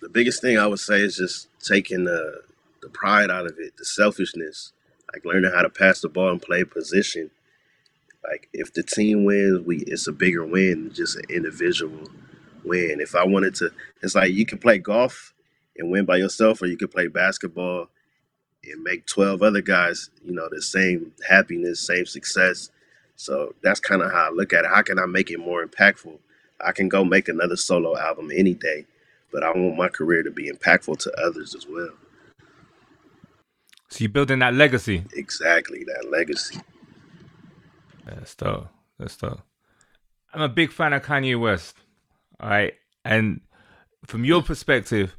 the 0.00 0.08
biggest 0.08 0.42
thing 0.42 0.58
I 0.58 0.66
would 0.66 0.80
say 0.80 1.00
is 1.00 1.16
just 1.16 1.48
taking 1.60 2.04
the 2.04 2.42
the 2.82 2.88
pride 2.88 3.30
out 3.30 3.46
of 3.46 3.58
it, 3.58 3.76
the 3.76 3.84
selfishness, 3.84 4.72
like 5.12 5.24
learning 5.24 5.52
how 5.52 5.62
to 5.62 5.70
pass 5.70 6.00
the 6.00 6.08
ball 6.08 6.30
and 6.30 6.42
play 6.42 6.64
position. 6.64 7.30
Like 8.24 8.48
if 8.52 8.74
the 8.74 8.82
team 8.82 9.24
wins, 9.24 9.64
we 9.66 9.78
it's 9.86 10.06
a 10.06 10.12
bigger 10.12 10.44
win 10.44 10.84
than 10.84 10.92
just 10.92 11.16
an 11.16 11.24
individual 11.30 12.08
win. 12.64 13.00
If 13.00 13.14
I 13.14 13.24
wanted 13.24 13.54
to, 13.56 13.70
it's 14.02 14.14
like 14.14 14.32
you 14.32 14.46
can 14.46 14.58
play 14.58 14.78
golf 14.78 15.34
and 15.76 15.90
win 15.90 16.04
by 16.04 16.16
yourself, 16.16 16.62
or 16.62 16.66
you 16.66 16.76
could 16.76 16.90
play 16.90 17.08
basketball 17.08 17.88
and 18.64 18.82
make 18.82 19.06
twelve 19.06 19.42
other 19.42 19.62
guys, 19.62 20.10
you 20.24 20.32
know, 20.32 20.48
the 20.50 20.60
same 20.60 21.12
happiness, 21.28 21.80
same 21.80 22.06
success. 22.06 22.70
So 23.16 23.54
that's 23.62 23.80
kind 23.80 24.02
of 24.02 24.10
how 24.12 24.28
I 24.28 24.30
look 24.30 24.52
at 24.52 24.64
it. 24.64 24.70
How 24.70 24.82
can 24.82 24.98
I 24.98 25.06
make 25.06 25.30
it 25.30 25.38
more 25.38 25.64
impactful? 25.64 26.18
I 26.64 26.72
can 26.72 26.88
go 26.88 27.04
make 27.04 27.28
another 27.28 27.56
solo 27.56 27.98
album 27.98 28.30
any 28.34 28.54
day, 28.54 28.86
but 29.32 29.42
I 29.42 29.50
want 29.50 29.76
my 29.76 29.88
career 29.88 30.22
to 30.22 30.30
be 30.30 30.50
impactful 30.50 30.98
to 30.98 31.20
others 31.20 31.54
as 31.54 31.66
well. 31.66 31.90
So 33.88 34.00
you're 34.00 34.08
building 34.10 34.38
that 34.40 34.54
legacy. 34.54 35.04
Exactly 35.14 35.84
that 35.84 36.10
legacy. 36.10 36.60
That's 38.04 38.34
dope. 38.34 38.68
That's 38.98 39.16
dope. 39.16 39.40
I'm 40.32 40.42
a 40.42 40.48
big 40.48 40.70
fan 40.70 40.92
of 40.92 41.02
Kanye 41.02 41.40
West. 41.40 41.76
All 42.40 42.48
right. 42.48 42.74
And 43.04 43.40
from 44.06 44.24
your 44.24 44.42
perspective, 44.42 45.16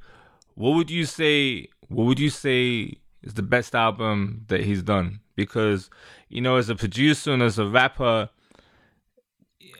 what 0.56 0.72
would 0.76 0.92
you 0.92 1.06
say 1.06 1.68
what 1.88 2.06
would 2.06 2.20
you 2.20 2.30
say 2.30 2.94
is 3.22 3.34
the 3.34 3.44
best 3.44 3.76
album 3.76 4.46
that 4.48 4.62
he's 4.62 4.82
done? 4.82 5.20
Because, 5.36 5.90
you 6.30 6.42
know, 6.42 6.58
as 6.58 6.70
a 6.70 6.76
producer 6.76 7.32
and 7.32 7.44
as 7.44 7.60
a 7.60 7.66
rapper, 7.66 8.30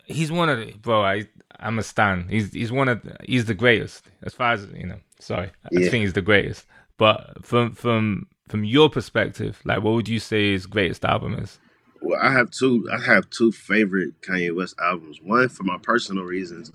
he's 0.06 0.32
one 0.32 0.50
of 0.50 0.60
the 0.60 0.74
bro, 0.74 1.04
I 1.04 1.28
I'm 1.60 1.80
a 1.80 1.84
stan. 1.84 2.28
He's 2.30 2.52
he's 2.54 2.72
one 2.72 2.90
of 2.90 3.02
the, 3.04 3.16
he's 3.26 3.46
the 3.46 3.54
greatest. 3.54 4.06
As 4.24 4.34
far 4.34 4.54
as 4.54 4.68
you 4.76 4.88
know, 4.88 5.00
sorry. 5.20 5.52
I 5.66 5.90
think 5.90 6.04
he's 6.04 6.14
the 6.14 6.22
greatest. 6.22 6.66
But 6.98 7.46
from 7.46 7.72
from 7.74 8.28
from 8.48 8.64
your 8.64 8.90
perspective, 8.90 9.62
like 9.66 9.82
what 9.82 9.94
would 9.94 10.10
you 10.10 10.20
say 10.20 10.52
his 10.52 10.66
greatest 10.66 11.06
album 11.06 11.36
is? 11.36 11.60
Well, 12.02 12.20
I 12.22 12.32
have 12.32 12.50
two. 12.50 12.90
I 12.92 13.00
have 13.00 13.30
two 13.30 13.52
favorite 13.52 14.22
Kanye 14.22 14.56
West 14.56 14.76
albums. 14.80 15.20
One 15.22 15.50
for 15.50 15.64
my 15.64 15.78
personal 15.78 16.24
reasons, 16.24 16.72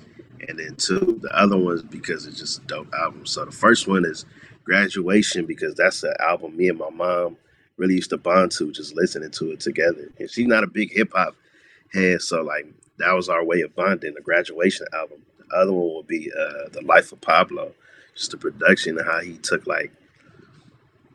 and 0.48 0.58
then 0.58 0.76
two 0.76 1.18
the 1.22 1.30
other 1.36 1.56
one's 1.56 1.82
because 1.82 2.26
it's 2.26 2.38
just 2.38 2.62
a 2.62 2.66
dope 2.66 2.92
album. 2.94 3.26
So 3.26 3.44
the 3.44 3.52
first 3.52 3.88
one 3.88 4.04
is 4.04 4.24
Graduation 4.64 5.46
because 5.46 5.74
that's 5.74 6.00
the 6.00 6.16
album 6.20 6.56
me 6.56 6.68
and 6.68 6.78
my 6.78 6.90
mom 6.90 7.36
really 7.76 7.94
used 7.94 8.10
to 8.10 8.16
bond 8.16 8.50
to, 8.52 8.72
just 8.72 8.94
listening 8.96 9.30
to 9.30 9.52
it 9.52 9.60
together. 9.60 10.10
And 10.18 10.30
she's 10.30 10.46
not 10.46 10.64
a 10.64 10.68
big 10.68 10.92
hip 10.92 11.12
hop 11.14 11.36
head, 11.92 12.22
so 12.22 12.42
like 12.42 12.66
that 12.98 13.12
was 13.12 13.28
our 13.28 13.44
way 13.44 13.60
of 13.60 13.74
bonding. 13.74 14.14
The 14.14 14.20
Graduation 14.20 14.86
album. 14.92 15.22
The 15.38 15.56
other 15.56 15.72
one 15.72 15.94
would 15.94 16.06
be 16.06 16.30
uh, 16.32 16.68
the 16.72 16.82
Life 16.82 17.12
of 17.12 17.20
Pablo, 17.20 17.72
just 18.14 18.32
the 18.32 18.36
production 18.36 18.98
and 18.98 19.06
how 19.06 19.20
he 19.20 19.38
took 19.38 19.66
like 19.66 19.92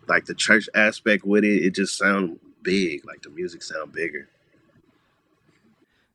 like 0.07 0.25
the 0.25 0.35
church 0.35 0.69
aspect 0.75 1.25
with 1.25 1.43
it. 1.43 1.63
It 1.65 1.75
just 1.75 1.97
sound 1.97 2.39
big, 2.63 3.05
like 3.05 3.21
the 3.21 3.29
music 3.29 3.63
sound 3.63 3.91
bigger. 3.91 4.29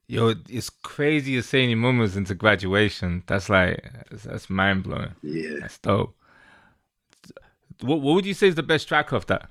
Yo, 0.08 0.34
it's 0.48 0.70
crazy 0.70 1.32
you're 1.32 1.42
saying 1.42 1.68
your 1.70 1.78
mum 1.78 1.98
was 1.98 2.16
into 2.16 2.34
graduation. 2.34 3.24
That's 3.26 3.48
like 3.48 3.84
that's, 4.10 4.48
mind 4.48 4.84
blowing. 4.84 5.14
Yeah. 5.22 5.60
That's 5.60 5.78
dope. 5.78 6.14
What 7.80 8.00
what 8.00 8.14
would 8.14 8.26
you 8.26 8.34
say 8.34 8.48
is 8.48 8.54
the 8.54 8.62
best 8.62 8.86
track 8.86 9.12
of 9.12 9.26
that? 9.26 9.48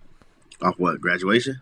Off 0.61 0.75
what? 0.77 1.01
Graduation? 1.01 1.61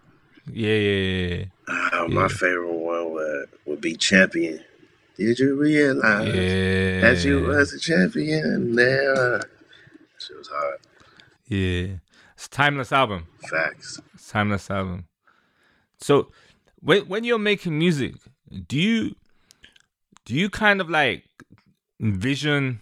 Yeah, 0.51 0.75
yeah, 0.75 1.35
yeah, 1.35 1.45
Uh, 1.67 2.05
Yeah. 2.07 2.13
My 2.13 2.27
favorite 2.27 2.71
one 2.71 3.13
would, 3.13 3.49
would 3.65 3.81
be 3.81 3.95
Champion. 3.95 4.59
Did 5.15 5.39
you 5.39 5.55
realize 5.55 6.27
yeah. 6.33 7.01
that 7.01 7.23
you 7.23 7.41
was 7.41 7.71
a 7.73 7.79
champion 7.79 8.73
now? 8.73 9.39
Shit 10.17 10.37
was 10.37 10.47
hard. 10.51 10.79
Yeah, 11.47 11.97
it's 12.33 12.47
a 12.47 12.49
timeless 12.49 12.91
album. 12.91 13.27
Facts. 13.47 14.01
It's 14.15 14.29
a 14.29 14.33
timeless 14.33 14.71
album. 14.71 15.05
So, 15.99 16.31
when 16.79 17.01
when 17.07 17.23
you're 17.23 17.37
making 17.37 17.77
music, 17.77 18.15
do 18.67 18.77
you 18.77 19.15
do 20.25 20.35
you 20.35 20.49
kind 20.49 20.81
of 20.81 20.89
like 20.89 21.23
envision 22.01 22.81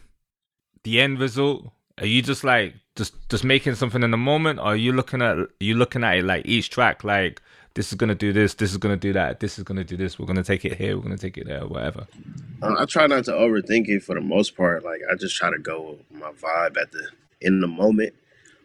the 0.84 1.00
end 1.00 1.20
result? 1.20 1.72
Are 1.98 2.06
you 2.06 2.22
just 2.22 2.44
like 2.44 2.76
just 2.96 3.14
just 3.30 3.44
making 3.44 3.76
something 3.76 4.04
in 4.04 4.12
the 4.12 4.18
moment, 4.18 4.60
or 4.60 4.68
are 4.68 4.76
you 4.76 4.92
looking 4.92 5.22
at 5.22 5.38
you 5.60 5.76
looking 5.76 6.04
at 6.04 6.18
it 6.18 6.26
like 6.26 6.46
each 6.46 6.70
track, 6.70 7.04
like 7.04 7.42
this 7.74 7.88
is 7.88 7.94
gonna 7.94 8.16
do 8.16 8.34
this, 8.34 8.56
this 8.56 8.72
is 8.72 8.78
gonna 8.78 8.98
do 8.98 9.14
that, 9.14 9.40
this 9.40 9.58
is 9.58 9.64
gonna 9.64 9.84
do 9.84 9.96
this. 9.96 10.20
We're 10.20 10.26
gonna 10.26 10.44
take 10.44 10.66
it 10.66 10.78
here, 10.78 10.98
we're 10.98 11.04
gonna 11.04 11.18
take 11.18 11.38
it 11.38 11.48
there, 11.48 11.66
whatever. 11.66 12.08
Uh, 12.62 12.76
I 12.80 12.86
try 12.86 13.08
not 13.08 13.26
to 13.26 13.32
overthink 13.32 13.88
it 13.88 14.04
for 14.04 14.16
the 14.16 14.22
most 14.22 14.58
part. 14.58 14.84
Like 14.84 15.02
I 15.10 15.16
just 15.16 15.36
try 15.36 15.50
to 15.52 15.60
go 15.60 15.98
with 15.98 16.20
my 16.20 16.32
vibe 16.32 16.78
at 16.78 16.92
the 16.92 17.10
in 17.40 17.62
the 17.62 17.68
moment. 17.68 18.14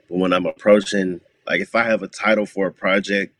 But 0.08 0.18
when 0.18 0.32
I'm 0.32 0.46
approaching, 0.46 1.20
like 1.46 1.60
if 1.60 1.74
I 1.74 1.84
have 1.84 2.02
a 2.02 2.08
title 2.08 2.46
for 2.46 2.66
a 2.66 2.72
project, 2.72 3.34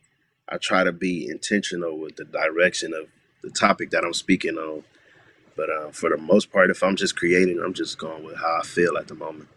I 0.49 0.57
try 0.57 0.83
to 0.83 0.91
be 0.91 1.27
intentional 1.27 1.97
with 1.97 2.15
the 2.15 2.25
direction 2.25 2.93
of 2.93 3.07
the 3.47 3.53
topic 3.59 3.91
that 3.91 4.03
I'm 4.03 4.13
speaking 4.13 4.57
on. 4.57 4.83
But 5.55 5.69
uh, 5.69 5.89
for 5.91 6.09
the 6.09 6.17
most 6.17 6.51
part, 6.51 6.69
if 6.69 6.83
I'm 6.83 6.95
just 6.95 7.15
creating, 7.15 7.59
I'm 7.63 7.73
just 7.73 7.97
going 7.97 8.23
with 8.23 8.37
how 8.37 8.59
I 8.61 8.65
feel 8.65 8.97
at 8.97 9.07
the 9.07 9.15
moment. 9.15 9.49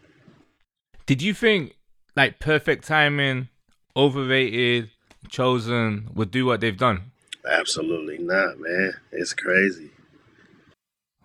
Did 1.05 1.21
you 1.21 1.33
think 1.33 1.77
like 2.15 2.39
perfect 2.39 2.85
timing, 2.85 3.49
overrated, 3.95 4.89
chosen 5.29 6.09
would 6.13 6.31
do 6.31 6.45
what 6.45 6.61
they've 6.61 6.77
done? 6.77 7.11
Absolutely 7.49 8.17
not, 8.17 8.59
man. 8.59 8.93
It's 9.11 9.33
crazy. 9.33 9.91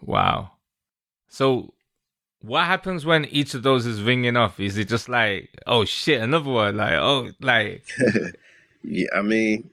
Wow. 0.02 0.52
So, 1.28 1.72
what 2.40 2.64
happens 2.64 3.04
when 3.04 3.24
each 3.26 3.54
of 3.54 3.62
those 3.62 3.86
is 3.86 4.02
ringing 4.02 4.36
off? 4.36 4.60
Is 4.60 4.76
it 4.76 4.88
just 4.88 5.08
like, 5.08 5.50
oh 5.66 5.84
shit, 5.84 6.20
another 6.20 6.50
one? 6.50 6.76
Like, 6.76 6.94
oh, 6.94 7.30
like, 7.40 7.84
Yeah, 8.88 9.08
I 9.16 9.22
mean, 9.22 9.70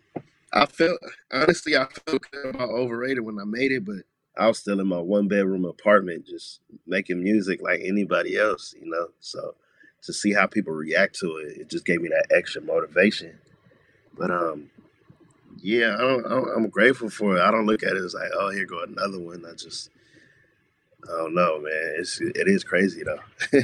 I 0.54 0.66
felt 0.68 1.00
honestly, 1.32 1.76
I 1.76 1.86
felt 1.86 2.22
good 2.32 2.56
about 2.56 2.70
overrated 2.70 3.26
when 3.26 3.40
I 3.40 3.46
made 3.46 3.72
it, 3.72 3.86
but 3.86 4.04
I 4.38 4.48
was 4.48 4.60
still 4.60 4.80
in 4.80 4.88
my 4.88 5.00
one 5.00 5.28
bedroom 5.28 5.66
apartment, 5.66 6.28
just 6.28 6.62
making 6.88 7.24
music 7.24 7.62
like 7.62 7.82
anybody 7.84 8.38
else, 8.38 8.74
you 8.80 8.90
know. 8.90 9.08
So 9.20 9.56
to 10.04 10.14
see 10.14 10.34
how 10.34 10.48
people 10.48 10.74
react 10.74 11.18
to 11.20 11.38
it, 11.38 11.58
it 11.58 11.70
just 11.70 11.86
gave 11.86 12.02
me 12.02 12.10
that 12.10 12.28
extra 12.36 12.62
motivation. 12.62 13.38
But 14.18 14.32
um, 14.32 14.70
yeah, 15.62 15.96
I 15.96 16.02
don't, 16.02 16.26
I 16.26 16.30
don't, 16.30 16.50
I'm 16.56 16.70
grateful 16.70 17.10
for 17.10 17.38
it. 17.38 17.42
I 17.42 17.52
don't 17.52 17.66
look 17.66 17.84
at 17.84 17.94
it 17.94 18.04
as 18.04 18.14
like, 18.14 18.30
oh, 18.36 18.52
here 18.52 18.66
go 18.66 18.84
another 18.84 19.20
one. 19.20 19.44
I 19.50 19.54
just, 19.56 19.90
I 21.06 21.18
don't 21.18 21.36
know, 21.36 21.60
man. 21.62 21.96
It's 21.98 22.20
it 22.22 22.48
is 22.48 22.64
crazy 22.64 23.04
though. 23.04 23.20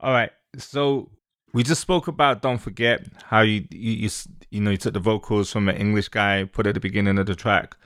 all 0.00 0.12
right. 0.12 0.32
So 0.58 1.08
we 1.56 1.62
just 1.62 1.80
spoke 1.80 2.06
about 2.06 2.42
"Don't 2.42 2.58
Forget" 2.58 3.06
how 3.24 3.40
you 3.40 3.64
you 3.70 3.92
you, 3.92 4.10
you 4.50 4.60
know 4.60 4.72
you 4.72 4.76
took 4.76 4.92
the 4.92 5.00
vocals 5.00 5.50
from 5.50 5.70
an 5.70 5.76
English 5.76 6.08
guy, 6.08 6.44
put 6.44 6.66
it 6.66 6.68
at 6.68 6.74
the 6.74 6.80
beginning 6.80 7.16
of 7.16 7.24
the 7.24 7.34
track. 7.34 7.78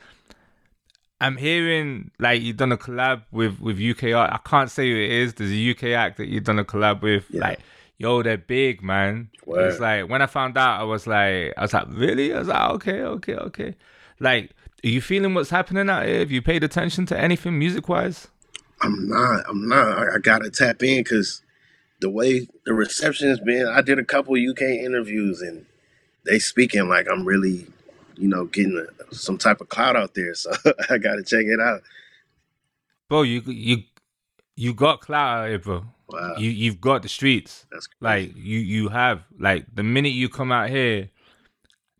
I'm 1.20 1.36
hearing 1.36 2.10
like 2.18 2.42
you've 2.42 2.56
done 2.56 2.72
a 2.72 2.76
collab 2.76 3.22
with 3.30 3.60
with 3.60 3.78
UK 3.80 4.12
art. 4.12 4.32
I 4.32 4.38
can't 4.38 4.72
say 4.72 4.90
who 4.90 4.96
it 4.96 5.12
is. 5.12 5.34
There's 5.34 5.52
a 5.52 5.70
UK 5.70 5.84
act 5.96 6.16
that 6.16 6.26
you've 6.26 6.42
done 6.42 6.58
a 6.58 6.64
collab 6.64 7.00
with. 7.00 7.26
Yeah. 7.30 7.42
Like, 7.42 7.60
yo, 7.96 8.24
they're 8.24 8.38
big, 8.38 8.82
man. 8.82 9.28
Word. 9.46 9.70
It's 9.70 9.78
like 9.78 10.10
when 10.10 10.20
I 10.20 10.26
found 10.26 10.58
out, 10.58 10.80
I 10.80 10.82
was 10.82 11.06
like, 11.06 11.54
I 11.56 11.60
was 11.62 11.72
like, 11.72 11.86
really? 11.90 12.34
I 12.34 12.40
was 12.40 12.48
like, 12.48 12.70
okay, 12.70 13.02
okay, 13.02 13.34
okay. 13.36 13.76
Like, 14.18 14.50
are 14.84 14.88
you 14.88 15.00
feeling 15.00 15.32
what's 15.34 15.50
happening 15.50 15.88
out 15.88 16.06
here? 16.06 16.18
Have 16.18 16.32
you 16.32 16.42
paid 16.42 16.64
attention 16.64 17.06
to 17.06 17.16
anything 17.16 17.56
music 17.56 17.88
wise? 17.88 18.26
I'm 18.80 19.08
not. 19.08 19.44
I'm 19.48 19.68
not. 19.68 19.96
I, 19.96 20.16
I 20.16 20.18
gotta 20.18 20.50
tap 20.50 20.82
in 20.82 21.04
because 21.04 21.42
the 22.00 22.10
way 22.10 22.48
the 22.64 22.72
reception 22.74 23.28
has 23.28 23.40
been. 23.40 23.66
I 23.66 23.80
did 23.82 23.98
a 23.98 24.04
couple 24.04 24.34
UK 24.34 24.62
interviews 24.62 25.40
and 25.42 25.66
they 26.24 26.38
speaking 26.38 26.88
like 26.88 27.06
I'm 27.10 27.24
really, 27.24 27.66
you 28.16 28.28
know, 28.28 28.46
getting 28.46 28.76
a, 29.10 29.14
some 29.14 29.38
type 29.38 29.60
of 29.60 29.68
clout 29.68 29.96
out 29.96 30.14
there. 30.14 30.34
So 30.34 30.50
I 30.88 30.98
gotta 30.98 31.22
check 31.22 31.44
it 31.46 31.60
out. 31.60 31.82
Bro, 33.08 33.22
you 33.22 33.40
you 33.46 33.78
you 34.56 34.74
got 34.74 35.00
clout 35.00 35.40
out 35.44 35.48
here, 35.48 35.58
bro. 35.58 35.84
Wow, 36.08 36.34
You 36.38 36.50
you've 36.50 36.80
got 36.80 37.02
the 37.02 37.08
streets. 37.08 37.66
that's 37.70 37.86
crazy. 37.86 38.28
Like 38.28 38.36
you 38.36 38.58
you 38.58 38.88
have 38.88 39.22
like 39.38 39.66
the 39.74 39.82
minute 39.82 40.12
you 40.12 40.28
come 40.28 40.50
out 40.52 40.68
here, 40.70 41.08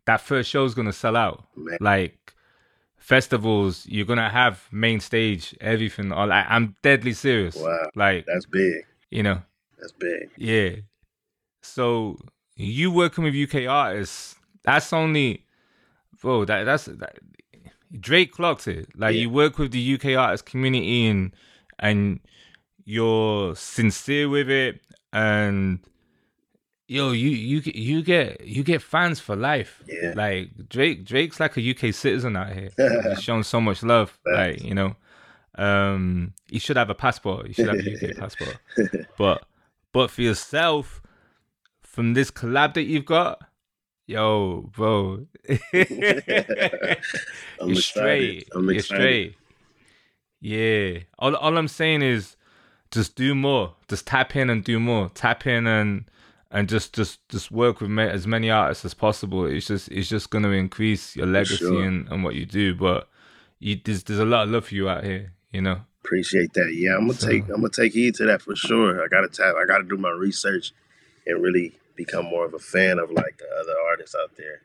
that 0.05 0.21
first 0.21 0.49
show's 0.49 0.73
gonna 0.73 0.93
sell 0.93 1.15
out. 1.15 1.45
Man. 1.55 1.77
Like 1.79 2.33
festivals, 2.97 3.85
you're 3.87 4.05
gonna 4.05 4.29
have 4.29 4.67
main 4.71 4.99
stage, 4.99 5.55
everything. 5.61 6.11
All 6.11 6.27
like, 6.27 6.45
I'm 6.49 6.75
deadly 6.81 7.13
serious. 7.13 7.55
Wow. 7.55 7.89
Like 7.95 8.25
That's 8.25 8.45
big. 8.45 8.85
you 9.09 9.23
know, 9.23 9.41
That's 9.81 9.93
big. 9.93 10.29
yeah. 10.37 10.75
So 11.63 12.17
you 12.55 12.91
working 12.91 13.23
with 13.23 13.35
UK 13.35 13.67
artists, 13.67 14.35
that's 14.63 14.93
only, 14.93 15.45
bro. 16.21 16.45
That 16.45 16.63
that's 16.65 16.85
that, 16.85 17.19
Drake 17.99 18.31
clocked 18.31 18.67
it. 18.67 18.87
Like 18.97 19.15
Yeah. 19.15 19.21
you 19.21 19.29
work 19.29 19.57
with 19.57 19.71
the 19.71 19.93
UK 19.95 20.15
artist 20.15 20.45
community 20.45 21.07
and 21.07 21.35
and 21.79 22.19
you're 22.85 23.55
sincere 23.55 24.27
with 24.29 24.49
it 24.49 24.81
and 25.13 25.79
yo 26.87 27.11
you 27.11 27.29
you 27.29 27.61
get- 27.61 27.75
you 27.75 28.01
get 28.01 28.41
you 28.41 28.63
get 28.63 28.81
fans 28.81 29.19
for 29.19 29.35
life. 29.35 29.81
Yeah. 29.87 30.13
Like 30.15 30.49
Drake 30.69 31.05
Drake's 31.05 31.39
like 31.39 31.57
a 31.57 31.61
UK 31.61 31.93
citizen 31.93 32.35
out 32.35 32.53
here. 32.53 32.69
He's 33.09 33.21
shown 33.23 33.43
so 33.43 33.61
much 33.61 33.83
love. 33.83 34.17
Like 34.25 34.61
you 34.63 34.73
know, 34.73 34.95
um, 35.55 36.33
he 36.49 36.59
should 36.59 36.77
have 36.77 36.89
a 36.89 36.95
passport. 36.95 37.47
He 37.47 37.53
should 37.53 37.67
have 37.67 37.79
a 37.79 37.93
UK 38.11 38.15
passport. 38.23 38.57
But 39.17 39.43
but 39.91 40.09
for 40.11 40.21
yourself, 40.21 41.01
from 41.81 42.13
this 42.13 42.31
collab 42.31 42.73
that 42.75 42.83
you've 42.83 43.05
got, 43.05 43.41
yo, 44.07 44.69
bro, 44.73 45.25
you're 45.49 45.81
excited. 47.59 47.77
straight. 47.77 48.49
I'm 48.53 48.65
you're 48.65 48.75
excited. 48.75 48.81
straight. 48.81 49.35
Yeah. 50.39 50.99
All 51.19 51.35
all 51.35 51.57
I'm 51.57 51.67
saying 51.67 52.01
is 52.01 52.35
just 52.91 53.15
do 53.15 53.35
more. 53.35 53.75
Just 53.87 54.07
tap 54.07 54.35
in 54.35 54.49
and 54.49 54.63
do 54.63 54.79
more. 54.79 55.09
Tap 55.09 55.45
in 55.47 55.67
and 55.67 56.05
and 56.49 56.67
just 56.67 56.93
just 56.93 57.27
just 57.29 57.51
work 57.51 57.79
with 57.81 57.89
ma- 57.89 58.03
as 58.03 58.27
many 58.27 58.49
artists 58.49 58.85
as 58.85 58.93
possible. 58.93 59.45
It's 59.45 59.67
just 59.67 59.89
it's 59.89 60.09
just 60.09 60.29
gonna 60.29 60.49
increase 60.49 61.15
your 61.15 61.27
legacy 61.27 61.57
sure. 61.57 61.83
and, 61.83 62.07
and 62.09 62.23
what 62.23 62.35
you 62.35 62.45
do. 62.45 62.75
But 62.75 63.09
you, 63.59 63.79
there's 63.83 64.03
there's 64.03 64.19
a 64.19 64.25
lot 64.25 64.43
of 64.43 64.49
love 64.49 64.65
for 64.65 64.75
you 64.75 64.89
out 64.89 65.03
here. 65.03 65.33
You 65.51 65.61
know. 65.61 65.81
Appreciate 66.03 66.53
that. 66.53 66.73
Yeah, 66.73 66.95
I'm 66.95 67.07
gonna 67.07 67.19
take 67.19 67.43
I'm 67.49 67.57
gonna 67.61 67.69
take 67.69 67.93
heed 67.93 68.15
to 68.15 68.25
that 68.25 68.41
for 68.41 68.55
sure. 68.55 69.03
I 69.03 69.07
gotta 69.07 69.27
tap. 69.27 69.55
I 69.55 69.65
gotta 69.65 69.83
do 69.83 69.97
my 69.97 70.09
research 70.11 70.71
and 71.27 71.41
really 71.43 71.73
become 71.95 72.25
more 72.25 72.45
of 72.45 72.53
a 72.53 72.59
fan 72.59 72.97
of 72.99 73.11
like 73.11 73.37
the 73.37 73.45
other 73.61 73.75
artists 73.89 74.15
out 74.15 74.35
there. 74.37 74.61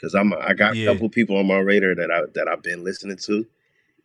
Cause 0.00 0.14
I'm 0.14 0.32
a, 0.32 0.36
I 0.38 0.52
got 0.52 0.76
Yeah. 0.76 0.90
a 0.90 0.94
couple 0.94 1.08
people 1.08 1.38
on 1.38 1.46
my 1.46 1.58
radar 1.58 1.94
that 1.94 2.10
I 2.10 2.22
that 2.34 2.48
I've 2.48 2.62
been 2.62 2.84
listening 2.84 3.16
to, 3.24 3.46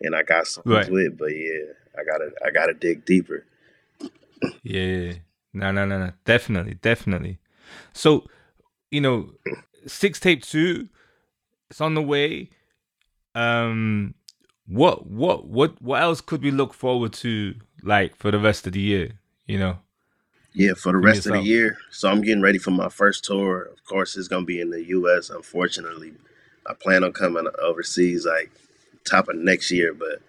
and 0.02 0.15
I 0.15 0.24
got 0.24 0.48
some 0.48 0.63
Right. 0.65 0.88
it. 0.88 1.18
But 1.18 1.36
yeah, 1.36 1.74
I 2.00 2.04
gotta 2.06 2.32
I 2.46 2.52
gotta 2.52 2.74
dig 2.74 3.04
deeper. 3.06 3.44
Yeah. 4.63 5.13
No, 5.54 5.72
no, 5.72 5.86
no, 5.86 5.98
no. 6.00 6.12
Definitely, 6.26 6.76
definitely. 6.76 7.39
So, 7.94 8.26
you 8.92 9.02
know, 9.02 9.32
Sixtape 9.86 10.44
two, 10.48 10.88
it's 11.70 11.82
on 11.82 11.96
the 11.96 12.02
way. 12.02 12.50
Um, 13.36 14.13
what, 14.69 15.08
what, 15.08 15.47
what, 15.47 15.82
what 15.82 16.01
else 16.01 16.21
could 16.21 16.43
we 16.43 16.51
look 16.51 16.73
forward 16.73 17.13
to, 17.13 17.55
like 17.84 18.15
for 18.15 18.32
the 18.32 18.39
rest 18.39 18.67
of 18.67 18.73
the 18.73 18.79
year? 18.79 19.19
You 19.47 19.58
know. 19.58 19.79
Yeah, 20.53 20.73
for 20.73 20.91
the 20.91 20.99
rest 20.99 21.25
of 21.25 21.34
the 21.34 21.41
year. 21.41 21.77
So 21.91 22.10
I'm 22.10 22.21
getting 22.21 22.41
ready 22.41 22.58
for 22.58 22.71
my 22.71 22.89
first 22.89 23.23
tour. 23.23 23.63
Of 23.63 23.84
course, 23.86 24.15
it's 24.17 24.27
gonna 24.27 24.45
be 24.45 24.62
in 24.62 24.69
the 24.71 24.84
U.S. 24.86 25.29
Unfortunately, 25.29 26.13
I 26.67 26.73
plan 26.73 27.03
on 27.03 27.13
coming 27.13 27.47
overseas 27.62 28.25
like 28.25 28.51
top 29.05 29.27
of 29.27 29.36
next 29.36 29.71
year. 29.71 29.93
But 29.93 30.21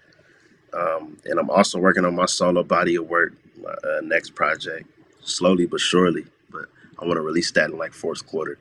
um, 0.78 1.16
and 1.24 1.38
I'm 1.38 1.50
also 1.50 1.78
working 1.78 2.04
on 2.04 2.14
my 2.14 2.26
solo 2.26 2.62
body 2.62 2.96
of 2.96 3.08
work, 3.08 3.32
my 3.60 3.70
uh, 3.70 4.00
next 4.02 4.34
project, 4.34 4.86
slowly 5.22 5.66
but 5.66 5.80
surely. 5.80 6.26
But 6.50 6.66
I 6.98 7.04
want 7.06 7.16
to 7.16 7.22
release 7.22 7.50
that 7.52 7.70
in 7.70 7.78
like 7.78 7.92
fourth 7.92 8.26
quarter. 8.26 8.58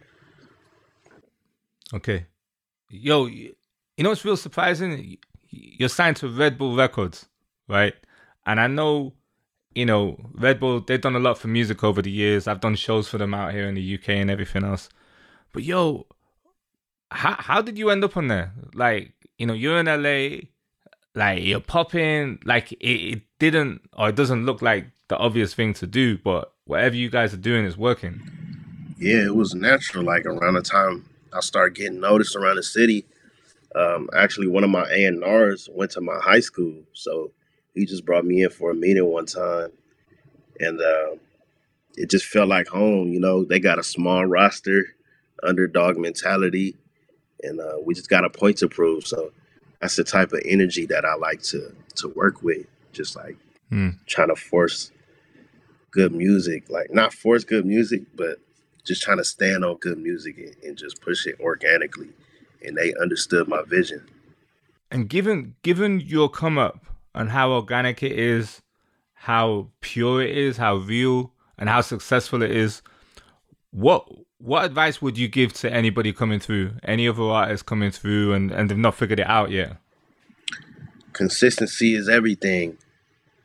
Okay. 1.93 2.25
Yo, 2.89 3.25
you 3.27 3.53
know 3.99 4.09
what's 4.09 4.25
real 4.25 4.37
surprising? 4.37 5.17
You're 5.49 5.89
signed 5.89 6.17
to 6.17 6.29
Red 6.29 6.57
Bull 6.57 6.75
Records, 6.75 7.27
right? 7.67 7.93
And 8.45 8.59
I 8.59 8.67
know, 8.67 9.13
you 9.73 9.85
know, 9.85 10.17
Red 10.33 10.59
Bull, 10.59 10.81
they've 10.81 11.01
done 11.01 11.15
a 11.15 11.19
lot 11.19 11.37
for 11.37 11.47
music 11.47 11.83
over 11.83 12.01
the 12.01 12.11
years. 12.11 12.47
I've 12.47 12.61
done 12.61 12.75
shows 12.75 13.07
for 13.07 13.17
them 13.17 13.33
out 13.33 13.53
here 13.53 13.67
in 13.67 13.75
the 13.75 13.95
UK 13.95 14.09
and 14.09 14.29
everything 14.31 14.63
else. 14.63 14.89
But 15.53 15.63
yo, 15.63 16.07
how 17.11 17.35
how 17.39 17.61
did 17.61 17.77
you 17.77 17.89
end 17.89 18.03
up 18.03 18.17
on 18.17 18.27
there? 18.27 18.53
Like, 18.73 19.13
you 19.37 19.45
know, 19.45 19.53
you're 19.53 19.79
in 19.79 19.87
LA, 19.87 20.47
like 21.15 21.43
you're 21.43 21.59
popping, 21.59 22.39
like 22.45 22.71
it, 22.73 22.85
it 22.85 23.21
didn't 23.39 23.81
or 23.97 24.09
it 24.09 24.15
doesn't 24.15 24.45
look 24.45 24.61
like 24.61 24.87
the 25.07 25.17
obvious 25.17 25.53
thing 25.53 25.73
to 25.75 25.87
do, 25.87 26.17
but 26.17 26.53
whatever 26.65 26.95
you 26.95 27.09
guys 27.09 27.33
are 27.33 27.37
doing 27.37 27.65
is 27.65 27.77
working. 27.77 28.21
Yeah, 28.97 29.25
it 29.25 29.35
was 29.35 29.55
natural. 29.55 30.03
Like 30.03 30.25
around 30.25 30.53
the 30.53 30.61
time 30.61 31.09
I 31.33 31.39
started 31.39 31.75
getting 31.75 31.99
noticed 31.99 32.35
around 32.35 32.57
the 32.57 32.63
city, 32.63 33.05
um, 33.75 34.09
actually 34.15 34.47
one 34.47 34.63
of 34.63 34.69
my 34.69 34.85
A 34.91 35.05
and 35.05 35.23
R's 35.23 35.69
went 35.71 35.91
to 35.91 36.01
my 36.01 36.19
high 36.19 36.39
school, 36.39 36.83
so 36.93 37.31
he 37.73 37.85
just 37.85 38.05
brought 38.05 38.25
me 38.25 38.43
in 38.43 38.49
for 38.49 38.71
a 38.71 38.75
meeting 38.75 39.05
one 39.05 39.25
time, 39.25 39.71
and 40.59 40.81
uh, 40.81 41.15
it 41.95 42.09
just 42.09 42.25
felt 42.25 42.49
like 42.49 42.67
home. 42.67 43.13
You 43.13 43.19
know, 43.19 43.43
they 43.43 43.59
got 43.59 43.79
a 43.79 43.83
small 43.83 44.25
roster, 44.25 44.95
underdog 45.43 45.97
mentality, 45.97 46.75
and 47.43 47.59
uh, 47.59 47.77
we 47.83 47.93
just 47.93 48.09
got 48.09 48.25
a 48.25 48.29
point 48.29 48.57
to 48.57 48.69
prove. 48.69 49.05
So 49.05 49.31
that's 49.81 49.95
the 49.95 50.03
type 50.03 50.33
of 50.33 50.41
energy 50.45 50.85
that 50.87 51.05
I 51.05 51.15
like 51.15 51.41
to 51.43 51.73
to 51.97 52.09
work 52.09 52.41
with. 52.43 52.65
Just 52.91 53.15
like 53.15 53.37
Hmm. 53.69 53.89
trying 54.07 54.29
to 54.29 54.35
force 54.35 54.91
good 55.91 56.13
music, 56.13 56.69
like 56.69 56.91
not 56.93 57.13
force 57.13 57.43
good 57.43 57.65
music, 57.65 58.03
but 58.15 58.39
just 58.85 59.01
trying 59.01 59.17
to 59.17 59.23
stand 59.23 59.63
on 59.63 59.77
good 59.77 59.99
music 59.99 60.37
and, 60.37 60.55
and 60.63 60.77
just 60.77 61.01
push 61.01 61.27
it 61.27 61.39
organically. 61.39 62.09
And 62.61 62.77
they 62.77 62.93
understood 63.01 63.47
my 63.47 63.63
vision. 63.67 64.05
And 64.91 65.09
given 65.09 65.55
given 65.61 65.99
your 65.99 66.29
come 66.29 66.57
up 66.57 66.85
and 67.13 67.29
how 67.29 67.51
organic 67.51 68.01
it 68.03 68.13
is, 68.13 68.61
how 69.13 69.67
pure 69.81 70.21
it 70.21 70.35
is, 70.37 70.57
how 70.57 70.75
real 70.75 71.31
and 71.57 71.69
how 71.69 71.81
successful 71.81 72.41
it 72.41 72.51
is, 72.51 72.81
what 73.71 74.07
what 74.39 74.65
advice 74.65 75.01
would 75.01 75.17
you 75.17 75.27
give 75.27 75.53
to 75.53 75.71
anybody 75.71 76.13
coming 76.13 76.39
through, 76.39 76.71
any 76.83 77.07
other 77.07 77.23
artists 77.23 77.61
coming 77.61 77.91
through 77.91 78.33
and, 78.33 78.51
and 78.51 78.69
they've 78.69 78.77
not 78.77 78.95
figured 78.95 79.19
it 79.19 79.27
out 79.27 79.51
yet? 79.51 79.77
Consistency 81.13 81.95
is 81.95 82.07
everything, 82.07 82.77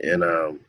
and 0.01 0.23
um, 0.23 0.61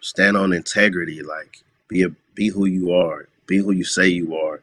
stand 0.00 0.36
on 0.36 0.52
integrity. 0.52 1.22
Like 1.22 1.62
be 1.88 2.02
a 2.02 2.08
be 2.34 2.48
who 2.48 2.66
you 2.66 2.92
are, 2.92 3.28
be 3.46 3.58
who 3.58 3.70
you 3.72 3.84
say 3.84 4.08
you 4.08 4.36
are. 4.36 4.60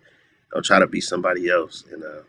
Don't 0.53 0.65
try 0.65 0.79
to 0.79 0.87
be 0.87 1.01
somebody 1.01 1.49
else. 1.49 1.83
And 1.91 2.03
uh, 2.03 2.23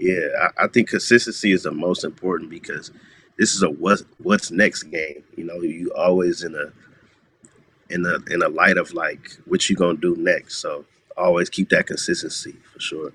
yeah, 0.00 0.28
I, 0.40 0.64
I 0.64 0.68
think 0.68 0.88
consistency 0.88 1.52
is 1.52 1.64
the 1.64 1.72
most 1.72 2.04
important 2.04 2.48
because 2.48 2.90
this 3.38 3.54
is 3.54 3.62
a 3.62 3.68
what 3.68 4.00
what's 4.18 4.50
next 4.50 4.84
game. 4.84 5.22
You 5.36 5.44
know, 5.44 5.60
you 5.60 5.92
always 5.94 6.42
in 6.42 6.54
a 6.54 6.72
in 7.92 8.06
a 8.06 8.32
in 8.32 8.42
a 8.42 8.48
light 8.48 8.78
of 8.78 8.94
like 8.94 9.36
what 9.46 9.68
you 9.68 9.76
gonna 9.76 9.98
do 9.98 10.16
next. 10.18 10.56
So 10.58 10.86
always 11.18 11.50
keep 11.50 11.68
that 11.70 11.86
consistency 11.86 12.56
for 12.72 12.80
sure. 12.80 13.12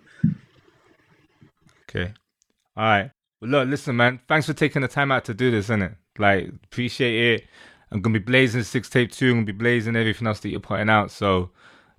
Okay. 1.89 2.13
All 2.78 2.84
right. 2.84 3.12
Well, 3.41 3.52
look, 3.52 3.69
listen, 3.69 3.95
man. 3.95 4.19
Thanks 4.28 4.45
for 4.45 4.54
taking 4.54 4.84
the 4.84 4.88
time 4.88 5.12
out 5.12 5.26
to 5.26 5.34
do 5.34 5.50
this, 5.50 5.69
innit? 5.69 5.95
Like, 6.19 6.50
appreciate 6.65 7.41
it. 7.41 7.48
I'm 7.91 8.02
gonna 8.02 8.19
be 8.19 8.24
blazing 8.24 8.62
Sixtape 8.62 9.12
two. 9.12 9.30
I'm 9.30 9.38
gonna 9.38 9.45
be 9.45 9.52
blazing 9.54 9.95
everything 9.95 10.28
else 10.28 10.39
that 10.41 10.50
you're 10.50 10.60
putting 10.60 10.89
out. 10.89 11.10
So, 11.10 11.50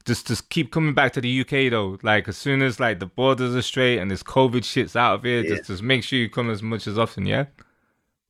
just 0.06 0.26
just 0.26 0.48
keep 0.48 0.70
coming 0.72 0.94
back 0.94 1.12
to 1.14 1.20
the 1.20 1.40
UK 1.40 1.70
though. 1.70 1.98
Like, 2.02 2.28
as 2.28 2.36
soon 2.36 2.62
as 2.62 2.78
like 2.80 3.00
the 3.00 3.06
borders 3.06 3.54
are 3.54 3.62
straight 3.62 3.98
and 3.98 4.10
this 4.10 4.22
COVID 4.22 4.64
shit's 4.64 4.96
out 4.96 5.14
of 5.16 5.24
here, 5.24 5.42
Yeah. 5.42 5.56
just 5.56 5.66
just 5.66 5.82
make 5.82 6.02
sure 6.04 6.18
you 6.18 6.30
come 6.30 6.48
as 6.50 6.62
much 6.62 6.86
as 6.86 6.98
often, 6.98 7.26
yeah. 7.26 7.46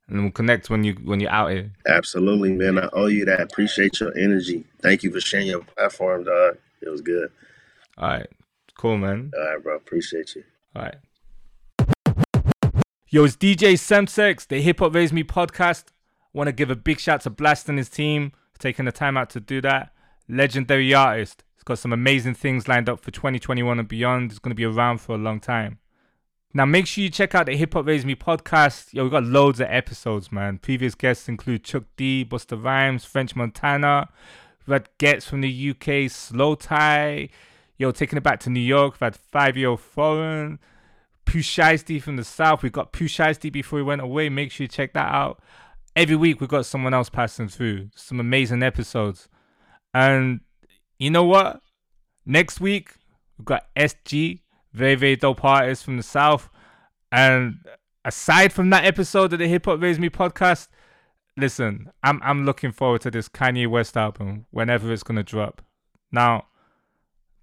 And 0.09 0.23
we'll 0.23 0.31
connect 0.33 0.71
when 0.71 0.85
you 0.85 0.95
when 1.05 1.21
you're 1.21 1.31
out 1.31 1.51
here. 1.51 1.71
Absolutely, 1.87 2.53
man. 2.53 2.79
I 2.79 2.89
owe 2.93 3.07
you 3.07 3.25
that. 3.27 3.41
Appreciate 3.41 3.99
your 4.01 4.17
energy. 4.17 4.65
Thank 4.81 5.03
you 5.03 5.11
for 5.13 5.21
sharing 5.21 5.49
your 5.49 5.63
platform, 5.65 6.25
dog. 6.25 6.59
It 6.81 6.89
was 6.89 7.01
good. 7.01 7.31
All 7.99 8.09
right. 8.09 8.27
Cool, 8.79 8.99
man. 8.99 9.33
All 9.37 9.45
right, 9.45 9.63
bro. 9.63 9.77
Appreciate 9.77 10.35
you. 10.37 10.45
All 10.77 10.83
right. 10.83 10.97
Yo, 13.09 13.25
it's 13.25 13.37
DJ 13.37 13.75
Semtex, 13.75 14.47
the 14.47 14.61
Hip 14.61 14.81
Hop 14.81 14.95
Raised 14.95 15.13
Me 15.13 15.25
podcast. 15.25 15.85
Want 16.33 16.49
to 16.49 16.53
give 16.53 16.71
a 16.71 16.77
big 16.77 17.01
shout 17.01 17.23
to 17.23 17.31
Blxst 17.31 17.69
and 17.69 17.79
his 17.79 17.89
team 17.89 18.33
for 18.53 18.61
taking 18.61 18.85
the 18.85 18.93
time 18.93 19.17
out 19.17 19.31
to 19.31 19.41
do 19.41 19.61
that. 19.63 19.93
Legendary 20.29 20.93
artist. 20.93 21.43
Got 21.67 21.81
some 21.81 21.93
amazing 21.93 22.35
things 22.35 22.69
lined 22.69 22.89
up 22.89 23.01
for 23.01 23.11
2021 23.11 23.81
and 23.81 23.89
beyond. 23.89 24.31
It's 24.31 24.39
going 24.39 24.53
to 24.53 24.55
be 24.55 24.65
around 24.65 25.01
for 25.01 25.17
a 25.17 25.19
long 25.19 25.41
time. 25.41 25.81
Now 26.55 26.65
make 26.65 26.87
sure 26.87 27.03
you 27.03 27.11
check 27.11 27.35
out 27.35 27.47
the 27.47 27.57
Hip 27.57 27.75
Hop 27.75 27.87
Raised 27.87 28.07
Me 28.07 28.15
podcast. 28.15 28.95
Yo, 28.95 29.03
we 29.03 29.11
got 29.11 29.25
loads 29.25 29.59
of 29.59 29.67
episodes, 29.69 30.31
man. 30.31 30.59
Previous 30.59 30.95
guests 30.95 31.29
include 31.29 31.65
Chuck 31.65 31.83
D, 31.97 32.25
Busta 32.25 32.63
Rhymes, 32.63 33.05
French 33.05 33.35
Montana. 33.35 34.09
We've 34.65 34.81
Ghetts 34.99 35.27
from 35.27 35.41
the 35.41 35.71
UK, 35.71 36.09
Slowthai. 36.09 37.31
Yo, 37.79 37.91
taking 37.91 38.17
it 38.17 38.23
back 38.23 38.39
to 38.41 38.51
New 38.51 38.61
York. 38.61 38.95
We've 38.95 39.13
had 39.13 39.19
Fivio 39.33 39.77
Foreign. 39.77 40.61
Pooh 41.25 41.41
Shiesty 41.41 42.01
from 42.01 42.15
the 42.15 42.23
South. 42.23 42.63
We 42.63 42.71
got 42.71 42.93
Pooh 42.93 43.09
Shiesty 43.09 43.51
before 43.51 43.81
he 43.81 43.85
went 43.85 44.03
away. 44.03 44.29
Make 44.29 44.53
sure 44.53 44.65
you 44.65 44.69
check 44.69 44.93
that 44.93 45.13
out. 45.13 45.43
Every 45.97 46.15
week 46.15 46.41
we've 46.41 46.49
got 46.49 46.65
someone 46.65 46.95
else 46.95 47.11
passing 47.11 47.49
through. 47.49 47.91
Some 47.97 48.21
amazing 48.21 48.63
episodes. 48.63 49.29
And 49.93 50.41
you 50.99 51.11
know 51.11 51.25
what? 51.25 51.61
Next 52.25 52.61
week 52.61 52.91
we've 53.39 53.45
got 53.45 53.67
SG 53.77 54.41
very, 54.77 54.95
very 54.95 55.17
dope 55.17 55.43
artist 55.43 55.85
from 55.85 55.97
the 55.97 56.03
South. 56.03 56.51
And 57.11 57.61
aside 58.05 58.53
from 58.53 58.71
that 58.71 58.85
episode 58.85 59.33
of 59.33 59.39
the 59.39 59.49
Hip 59.49 59.65
Hop 59.65 59.81
Raised 59.81 60.01
Me 60.01 60.11
podcast, 60.11 60.69
listen, 61.37 61.91
I'm 62.03 62.21
I'm 62.23 62.45
looking 62.45 62.73
forward 62.73 63.01
to 63.03 63.11
this 63.11 63.29
Kanye 63.29 63.69
West 63.69 63.97
album 63.97 64.47
whenever 64.51 64.93
it's 64.93 65.03
gonna 65.03 65.23
drop. 65.23 65.63
Now, 66.13 66.47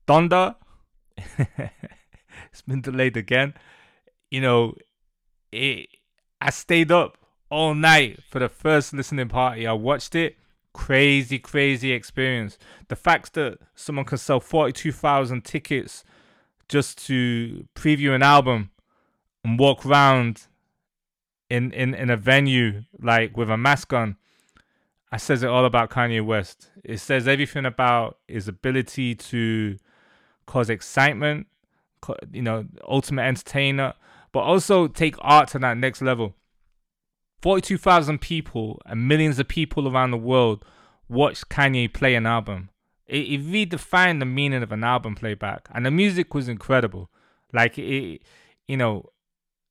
Donda, 0.08 0.56
it's 1.18 2.62
been 2.68 2.82
delayed 2.82 3.18
again. 3.18 3.56
You 4.30 4.42
know, 4.42 4.76
it, 5.52 5.88
I 6.40 6.52
stayed 6.52 6.92
up 6.92 7.18
all 7.50 7.74
night 7.74 8.22
for 8.30 8.40
the 8.40 8.50
first 8.50 8.94
listening 8.94 9.30
party. 9.30 9.66
I 9.66 9.74
watched 9.74 10.16
it. 10.16 10.38
Crazy, 10.74 11.40
crazy 11.40 11.92
experience. 11.92 12.58
The 12.88 12.96
fact 12.96 13.34
that 13.34 13.60
someone 13.76 14.06
can 14.06 14.18
sell 14.18 14.40
42,000 14.40 15.44
tickets 15.44 16.04
just 16.68 17.06
to 17.06 17.68
preview 17.76 18.16
an 18.16 18.24
album 18.24 18.72
and 19.44 19.60
walk 19.60 19.86
around 19.86 20.48
in, 21.50 21.72
in, 21.72 21.94
in 21.94 22.10
a 22.10 22.18
venue 22.18 22.84
like 23.00 23.38
with 23.38 23.50
a 23.50 23.58
mask 23.58 23.94
on, 23.94 24.18
I 25.12 25.18
says 25.18 25.44
it 25.44 25.50
all 25.50 25.66
about 25.66 25.92
Kanye 25.92 26.26
West. 26.26 26.72
It 26.84 26.98
says 26.98 27.28
everything 27.28 27.66
about 27.66 28.18
his 28.28 28.48
ability 28.48 29.14
to 29.14 29.78
cause 30.48 30.72
excitement, 30.72 31.46
you 32.32 32.42
know, 32.42 32.66
ultimate 32.88 33.22
entertainer, 33.22 33.94
but 34.32 34.40
also 34.40 34.88
take 34.88 35.16
art 35.20 35.50
to 35.50 35.60
that 35.60 35.78
next 35.78 36.02
level. 36.02 36.34
42,000 37.44 38.20
people 38.20 38.82
and 38.88 39.08
millions 39.08 39.38
of 39.38 39.48
people 39.48 39.88
around 39.88 40.10
the 40.10 40.18
world 40.18 40.66
watched 41.08 41.50
Kanye 41.50 41.94
play 41.94 42.16
an 42.16 42.26
album 42.26 42.70
it, 43.08 43.18
it 43.18 43.46
redefined 43.46 44.20
the 44.20 44.26
meaning 44.26 44.64
of 44.64 44.72
an 44.72 44.84
album 44.84 45.16
playback, 45.16 45.68
and 45.74 45.86
the 45.86 45.92
music 45.92 46.34
was 46.34 46.48
incredible. 46.48 47.10
Like 47.52 47.78
it, 47.78 48.22
you 48.68 48.78
know, 48.78 49.10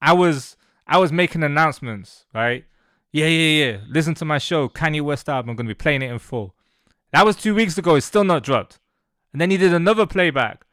I 0.00 0.12
was 0.12 0.56
I 0.86 0.98
was 0.98 1.12
making 1.12 1.42
announcements, 1.42 2.26
right? 2.34 2.64
Yeah, 3.12 3.26
yeah, 3.26 3.64
yeah. 3.64 3.78
Listen 3.88 4.14
to 4.14 4.24
my 4.24 4.38
show, 4.38 4.68
Kanye 4.68 5.02
West 5.02 5.28
album. 5.28 5.50
I'm 5.50 5.56
gonna 5.56 5.68
be 5.68 5.74
playing 5.74 6.02
it 6.02 6.10
in 6.10 6.18
full. 6.18 6.54
That 7.12 7.26
was 7.26 7.36
two 7.36 7.54
weeks 7.54 7.76
ago. 7.76 7.94
It's 7.94 8.06
still 8.06 8.24
not 8.24 8.42
dropped. 8.42 8.78
And 9.32 9.40
then 9.40 9.50
he 9.50 9.56
did 9.56 9.72
another 9.72 10.06
playback, 10.06 10.64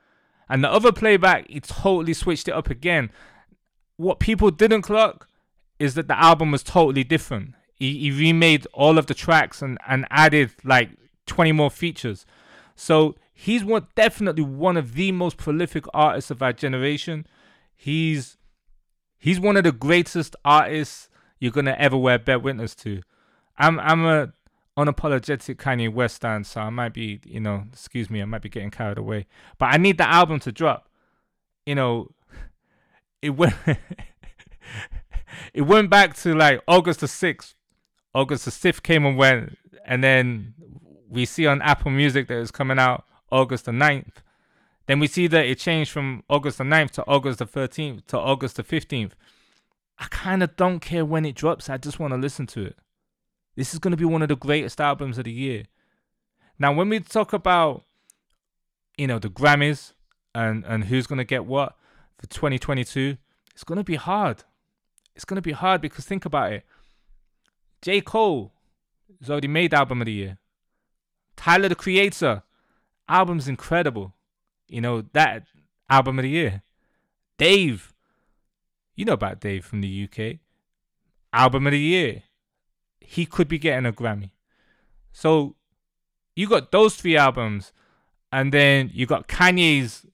and 0.50 0.64
the 0.64 0.72
other 0.72 0.92
playback, 0.92 1.50
he 1.50 1.62
totally 1.62 2.14
switched 2.14 2.48
it 2.48 2.54
up 2.54 2.70
again. 2.70 3.10
What 3.96 4.20
people 4.20 4.52
didn't 4.52 4.84
clock 4.84 5.28
is 5.80 5.94
that 5.96 6.08
the 6.08 6.20
album 6.20 6.52
was 6.52 6.64
totally 6.64 7.04
different. 7.04 7.56
He, 7.74 7.98
he 7.98 8.12
remade 8.12 8.68
all 8.74 8.98
of 8.98 9.08
the 9.08 9.14
tracks 9.14 9.62
and, 9.62 9.78
and 9.88 10.06
added 10.12 10.52
like 10.64 10.92
20 11.26 11.54
more 11.54 11.72
features. 11.72 12.26
So 12.76 13.16
he's 13.34 13.64
one 13.64 13.88
definitely 13.96 14.44
one 14.44 14.76
of 14.76 14.96
the 14.96 15.12
most 15.14 15.38
prolific 15.38 15.86
artists 15.94 16.30
of 16.30 16.42
our 16.42 16.54
generation. 16.54 17.26
He's 17.76 18.38
he's 19.18 19.40
one 19.40 19.56
of 19.56 19.64
the 19.64 19.72
greatest 19.72 20.36
artists 20.44 21.10
you're 21.40 21.52
gonna 21.54 21.76
ever 21.80 21.98
wear 21.98 22.20
witness 22.40 22.76
to. 22.76 23.02
I'm 23.58 23.80
I'm 23.80 24.06
a 24.06 24.34
unapologetic 24.78 25.56
Kanye 25.56 25.92
West 25.92 26.22
fan, 26.22 26.44
so 26.44 26.62
I 26.62 26.70
might 26.70 26.94
be, 26.94 27.20
you 27.26 27.40
know, 27.40 27.66
excuse 27.72 28.10
me, 28.10 28.22
I 28.22 28.26
might 28.26 28.42
be 28.42 28.50
getting 28.50 28.72
carried 28.72 28.98
away. 28.98 29.28
But 29.58 29.74
I 29.74 29.78
need 29.78 29.98
the 29.98 30.10
album 30.10 30.40
to 30.42 30.52
drop. 30.52 30.90
You 31.66 31.76
know, 31.76 32.12
it 33.22 33.32
went 33.32 33.56
it 35.54 35.62
went 35.62 35.90
back 35.90 36.16
to 36.18 36.36
like 36.36 36.62
August 36.68 37.02
the 37.02 37.08
sixth. 37.08 37.56
August 38.14 38.46
the 38.46 38.52
fifth 38.52 38.84
came 38.84 39.06
and 39.06 39.18
went, 39.18 39.58
and 39.86 40.04
then 40.04 40.54
we 41.10 41.26
see 41.26 41.46
on 41.46 41.62
Apple 41.62 41.92
Music 41.92 42.28
that 42.28 42.40
it's 42.40 42.52
coming 42.52 42.80
out 42.80 43.06
August 43.32 43.66
the 43.66 43.72
9th. 43.72 44.18
Then 44.88 45.00
we 45.00 45.08
see 45.08 45.28
that 45.28 45.46
it 45.46 45.60
changed 45.60 45.92
from 45.92 46.24
August 46.30 46.58
the 46.58 46.64
9th 46.64 46.92
to 46.92 47.04
August 47.06 47.40
the 47.40 47.46
13th 47.46 48.06
to 48.08 48.18
August 48.18 48.56
the 48.56 48.64
15th. 48.64 49.12
I 50.00 50.06
kind 50.10 50.42
of 50.42 50.56
don't 50.56 50.80
care 50.80 51.06
when 51.06 51.26
it 51.26 51.36
drops. 51.36 51.70
I 51.70 51.78
just 51.78 52.00
want 52.00 52.14
to 52.14 52.18
listen 52.18 52.48
to 52.48 52.66
it. 52.66 52.78
This 53.56 53.74
is 53.74 53.80
going 53.80 53.92
to 53.92 53.98
be 53.98 54.06
one 54.06 54.22
of 54.22 54.30
the 54.30 54.36
greatest 54.36 54.80
albums 54.80 55.18
of 55.18 55.26
the 55.26 55.32
year. 55.32 55.66
Now, 56.58 56.74
when 56.74 56.90
we 56.90 57.00
talk 57.00 57.34
about, 57.34 57.84
you 58.98 59.08
know, 59.08 59.20
the 59.20 59.30
Grammys 59.30 59.94
and, 60.34 60.64
and 60.66 60.86
who's 60.86 61.08
going 61.08 61.18
to 61.18 61.26
get 61.26 61.46
what 61.46 61.76
for 62.18 62.28
2022, 62.28 63.18
it's 63.54 63.64
going 63.64 63.78
to 63.78 63.84
be 63.84 63.96
hard. 63.96 64.44
It's 65.20 65.26
going 65.26 65.36
to 65.36 65.42
be 65.42 65.52
hard 65.52 65.82
because 65.82 66.06
think 66.06 66.24
about 66.24 66.54
it. 66.54 66.64
J. 67.82 68.00
Cole 68.00 68.54
has 69.20 69.30
already 69.30 69.50
made 69.50 69.74
Album 69.74 70.02
of 70.02 70.06
the 70.06 70.14
Year. 70.14 70.38
Tyler 71.36 71.68
the 71.68 71.76
Creator, 71.76 72.42
album's 73.10 73.50
incredible. 73.50 74.14
You 74.70 74.80
know, 74.80 75.02
that 75.12 75.44
album 75.90 76.20
of 76.20 76.24
the 76.24 76.30
year. 76.30 76.64
Dave, 77.38 77.94
you 78.96 79.04
know 79.04 79.12
about 79.12 79.42
Dave 79.42 79.66
from 79.66 79.82
the 79.82 80.08
UK. 80.08 80.38
Album 81.34 81.68
of 81.68 81.72
the 81.72 81.80
year. 81.80 82.24
He 83.02 83.26
could 83.26 83.50
be 83.50 83.60
getting 83.60 83.86
a 83.86 83.92
Grammy. 83.92 84.32
So 85.12 85.58
you 86.34 86.48
got 86.48 86.72
those 86.72 86.96
three 86.96 87.18
albums, 87.18 87.74
and 88.32 88.54
then 88.54 88.90
you 88.94 89.06
got 89.06 89.28
Kanye's 89.28 90.06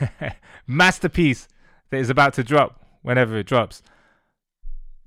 masterpiece 0.66 1.48
that 1.90 1.98
is 1.98 2.08
about 2.08 2.32
to 2.32 2.42
drop 2.42 2.82
whenever 3.02 3.36
it 3.36 3.46
drops. 3.46 3.82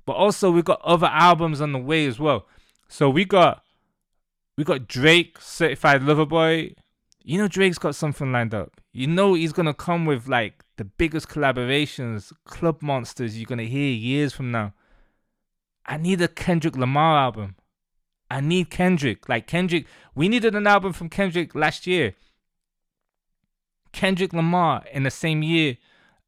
But 0.08 0.16
also 0.16 0.50
we 0.50 0.62
got 0.62 0.80
other 0.80 1.08
albums 1.08 1.60
on 1.60 1.72
the 1.72 1.78
way 1.78 2.06
as 2.06 2.18
well. 2.18 2.46
So 2.88 3.10
we 3.10 3.26
got 3.26 3.62
we 4.56 4.64
got 4.64 4.88
Drake, 4.88 5.36
Certified 5.38 6.02
Lover 6.02 6.24
Boy. 6.24 6.76
You 7.22 7.36
know 7.36 7.46
Drake's 7.46 7.76
got 7.76 7.94
something 7.94 8.32
lined 8.32 8.54
up. 8.54 8.80
You 8.94 9.06
know 9.06 9.34
he's 9.34 9.52
gonna 9.52 9.74
come 9.74 10.06
with 10.06 10.26
like 10.26 10.64
the 10.78 10.84
biggest 10.84 11.28
collaborations, 11.28 12.32
club 12.46 12.80
monsters 12.80 13.36
you're 13.36 13.44
gonna 13.44 13.64
hear 13.64 13.92
years 13.92 14.32
from 14.32 14.50
now. 14.50 14.72
I 15.84 15.98
need 15.98 16.22
a 16.22 16.28
Kendrick 16.28 16.78
Lamar 16.78 17.18
album. 17.18 17.56
I 18.30 18.40
need 18.40 18.70
Kendrick. 18.70 19.28
Like 19.28 19.46
Kendrick, 19.46 19.84
we 20.14 20.30
needed 20.30 20.54
an 20.54 20.66
album 20.66 20.94
from 20.94 21.10
Kendrick 21.10 21.54
last 21.54 21.86
year. 21.86 22.14
Kendrick 23.92 24.32
Lamar 24.32 24.84
in 24.90 25.02
the 25.02 25.10
same 25.10 25.42
year 25.42 25.76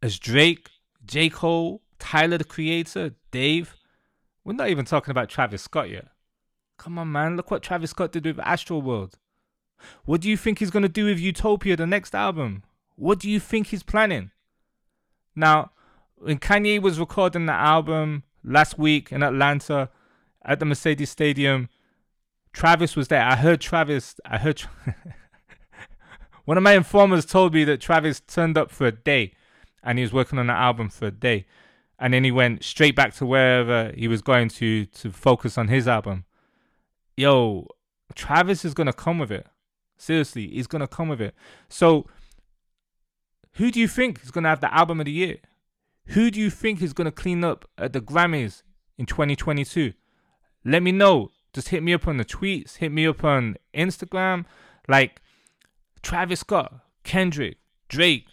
as 0.03 0.19
Drake, 0.19 0.69
J. 1.03 1.31
Cole, 1.31 1.81
Tyler 2.01 2.39
the 2.39 2.45
Creator, 2.45 3.15
Dave. 3.31 3.77
We're 4.45 4.55
not 4.55 4.71
even 4.71 4.85
talking 4.85 5.13
about 5.13 5.29
Travis 5.29 5.63
Scott 5.63 5.91
yet. 5.91 6.09
Come 6.79 6.99
on, 6.99 7.13
man. 7.13 7.37
Look 7.37 7.51
what 7.51 7.63
Travis 7.63 7.91
Scott 7.91 8.11
did 8.11 8.25
with 8.25 8.39
Astroworld. 8.39 9.13
What 10.05 10.21
do 10.21 10.29
you 10.29 10.37
think 10.37 10.59
he's 10.59 10.71
going 10.71 10.83
to 10.83 10.89
do 10.89 11.05
with 11.07 11.21
Utopia, 11.21 11.77
the 11.77 11.87
next 11.87 12.15
album? 12.15 12.65
What 12.97 13.19
do 13.19 13.31
you 13.31 13.39
think 13.39 13.69
he's 13.69 13.83
planning? 13.83 14.31
Now, 15.37 15.71
when 16.17 16.39
Kanye 16.39 16.81
was 16.81 16.99
recording 16.99 17.47
the 17.47 17.53
album 17.53 18.25
last 18.45 18.79
week 18.79 19.13
in 19.13 19.23
Atlanta 19.23 19.91
at 20.45 20.59
the 20.59 20.67
Mercedes 20.67 21.11
Stadium, 21.11 21.69
Travis 22.53 22.97
was 22.97 23.09
there. 23.09 23.23
I 23.23 23.37
heard 23.37 23.61
Travis, 23.61 24.17
I 24.25 24.39
heard. 24.39 24.57
Tra- 24.57 24.97
One 26.45 26.57
of 26.57 26.63
my 26.63 26.73
informers 26.73 27.25
told 27.25 27.55
me 27.55 27.65
that 27.65 27.81
Travis 27.81 28.21
turned 28.21 28.59
up 28.59 28.71
for 28.71 28.87
a 28.87 28.93
day 28.93 29.35
and 29.83 29.99
he 29.99 30.03
was 30.03 30.13
working 30.13 30.39
on 30.39 30.49
the 30.49 30.53
album 30.53 30.89
for 30.89 31.07
a 31.07 31.11
day. 31.11 31.47
And 32.01 32.15
then 32.15 32.25
he 32.25 32.31
went 32.31 32.65
straight 32.65 32.97
back 32.97 33.15
to 33.17 33.27
wherever 33.27 33.93
he 33.95 34.09
was 34.09 34.23
going 34.23 34.49
to 34.49 34.87
to 34.87 35.11
focus 35.13 35.59
on 35.59 35.69
his 35.69 35.87
album 35.87 36.25
yo, 37.21 37.67
Travis 38.15 38.65
is 38.65 38.75
gonna 38.75 38.93
come 38.93 39.19
with 39.19 39.31
it. 39.31 39.47
Seriously, 39.97 40.49
he's 40.49 40.67
gonna 40.67 40.89
come 40.89 41.09
with 41.09 41.21
it. 41.21 41.35
So, 41.69 42.07
who 43.55 43.71
do 43.71 43.79
you 43.79 43.87
think 43.87 44.23
is 44.23 44.31
gonna 44.31 44.49
have 44.49 44.61
the 44.61 44.75
album 44.75 45.01
of 45.01 45.07
the 45.07 45.13
year? 45.13 45.37
Who 46.07 46.31
do 46.31 46.41
you 46.41 46.51
think 46.51 46.83
is 46.83 46.93
gonna 46.93 47.13
clean 47.13 47.45
up 47.45 47.69
at 47.77 47.93
the 47.93 48.01
Grammys 48.01 48.63
in 48.99 49.07
2022? 49.07 49.93
Let 50.65 50.83
me 50.83 50.93
know. 50.93 51.31
Just 51.53 51.69
hit 51.69 51.83
me 51.83 51.93
up 51.93 52.09
on 52.09 52.17
the 52.17 52.25
tweets. 52.25 52.77
Hit 52.77 52.91
me 52.91 53.07
up 53.07 53.23
on 53.23 53.57
Instagram. 53.75 54.47
Like 54.89 55.21
Travis 56.03 56.41
Scott, 56.41 56.85
Kendrick, 57.05 57.59
Drake, 57.89 58.27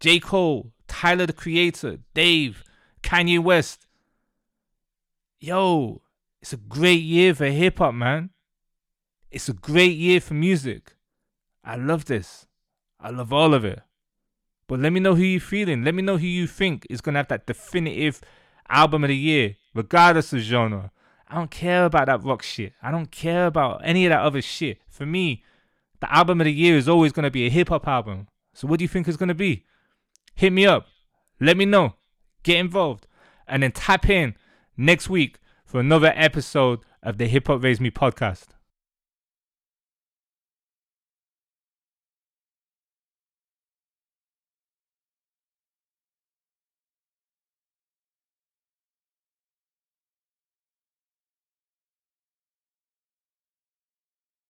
J. 0.00 0.20
Cole, 0.20 0.72
Tyler 0.86 1.26
the 1.26 1.32
Creator, 1.32 1.98
Dave, 2.12 2.62
Kanye 3.04 3.38
West. 3.38 3.86
Yo, 5.38 6.00
it's 6.40 6.54
a 6.54 6.56
great 6.56 7.02
year 7.02 7.34
for 7.34 7.44
hip 7.44 7.78
hop, 7.78 7.94
man. 7.94 8.30
It's 9.30 9.48
a 9.48 9.52
great 9.52 9.96
year 9.96 10.20
for 10.20 10.32
music. 10.32 10.96
I 11.62 11.76
love 11.76 12.06
this. 12.06 12.46
I 12.98 13.10
love 13.10 13.32
all 13.32 13.52
of 13.52 13.64
it. 13.64 13.82
But 14.66 14.80
let 14.80 14.92
me 14.92 15.00
know 15.00 15.14
who 15.14 15.22
you're 15.22 15.40
feeling. 15.40 15.84
Let 15.84 15.94
me 15.94 16.02
know 16.02 16.16
who 16.16 16.26
you 16.26 16.46
think 16.46 16.86
is 16.88 17.02
gonna 17.02 17.18
have 17.18 17.28
that 17.28 17.46
definitive 17.46 18.22
album 18.70 19.04
of 19.04 19.08
the 19.08 19.16
year, 19.16 19.56
regardless 19.74 20.32
of 20.32 20.40
genre. 20.40 20.90
I 21.28 21.34
don't 21.34 21.50
care 21.50 21.84
about 21.84 22.06
that 22.06 22.24
rock 22.24 22.42
shit. 22.42 22.72
I 22.82 22.90
don't 22.90 23.10
care 23.10 23.46
about 23.46 23.82
any 23.84 24.06
of 24.06 24.10
that 24.10 24.22
other 24.22 24.40
shit. 24.40 24.78
For 24.88 25.04
me, 25.04 25.42
the 26.00 26.10
album 26.14 26.40
of 26.40 26.46
the 26.46 26.52
year 26.52 26.78
is 26.78 26.88
always 26.88 27.12
gonna 27.12 27.30
be 27.30 27.46
a 27.46 27.50
hip 27.50 27.68
hop 27.68 27.86
album. 27.86 28.28
So 28.54 28.66
what 28.66 28.78
do 28.78 28.84
you 28.84 28.88
think 28.88 29.08
is 29.08 29.18
gonna 29.18 29.34
be? 29.34 29.66
Hit 30.34 30.54
me 30.54 30.64
up. 30.64 30.86
Let 31.38 31.58
me 31.58 31.66
know. 31.66 31.96
Get 32.44 32.58
involved. 32.58 33.08
And 33.48 33.62
then 33.62 33.72
tap 33.72 34.08
in 34.08 34.36
next 34.76 35.10
week 35.10 35.38
for 35.64 35.80
another 35.80 36.12
episode 36.14 36.80
of 37.02 37.18
the 37.18 37.26
Hip 37.26 37.48
Hop 37.48 37.62
Raised 37.62 37.80
Me 37.80 37.90
podcast. 37.90 38.46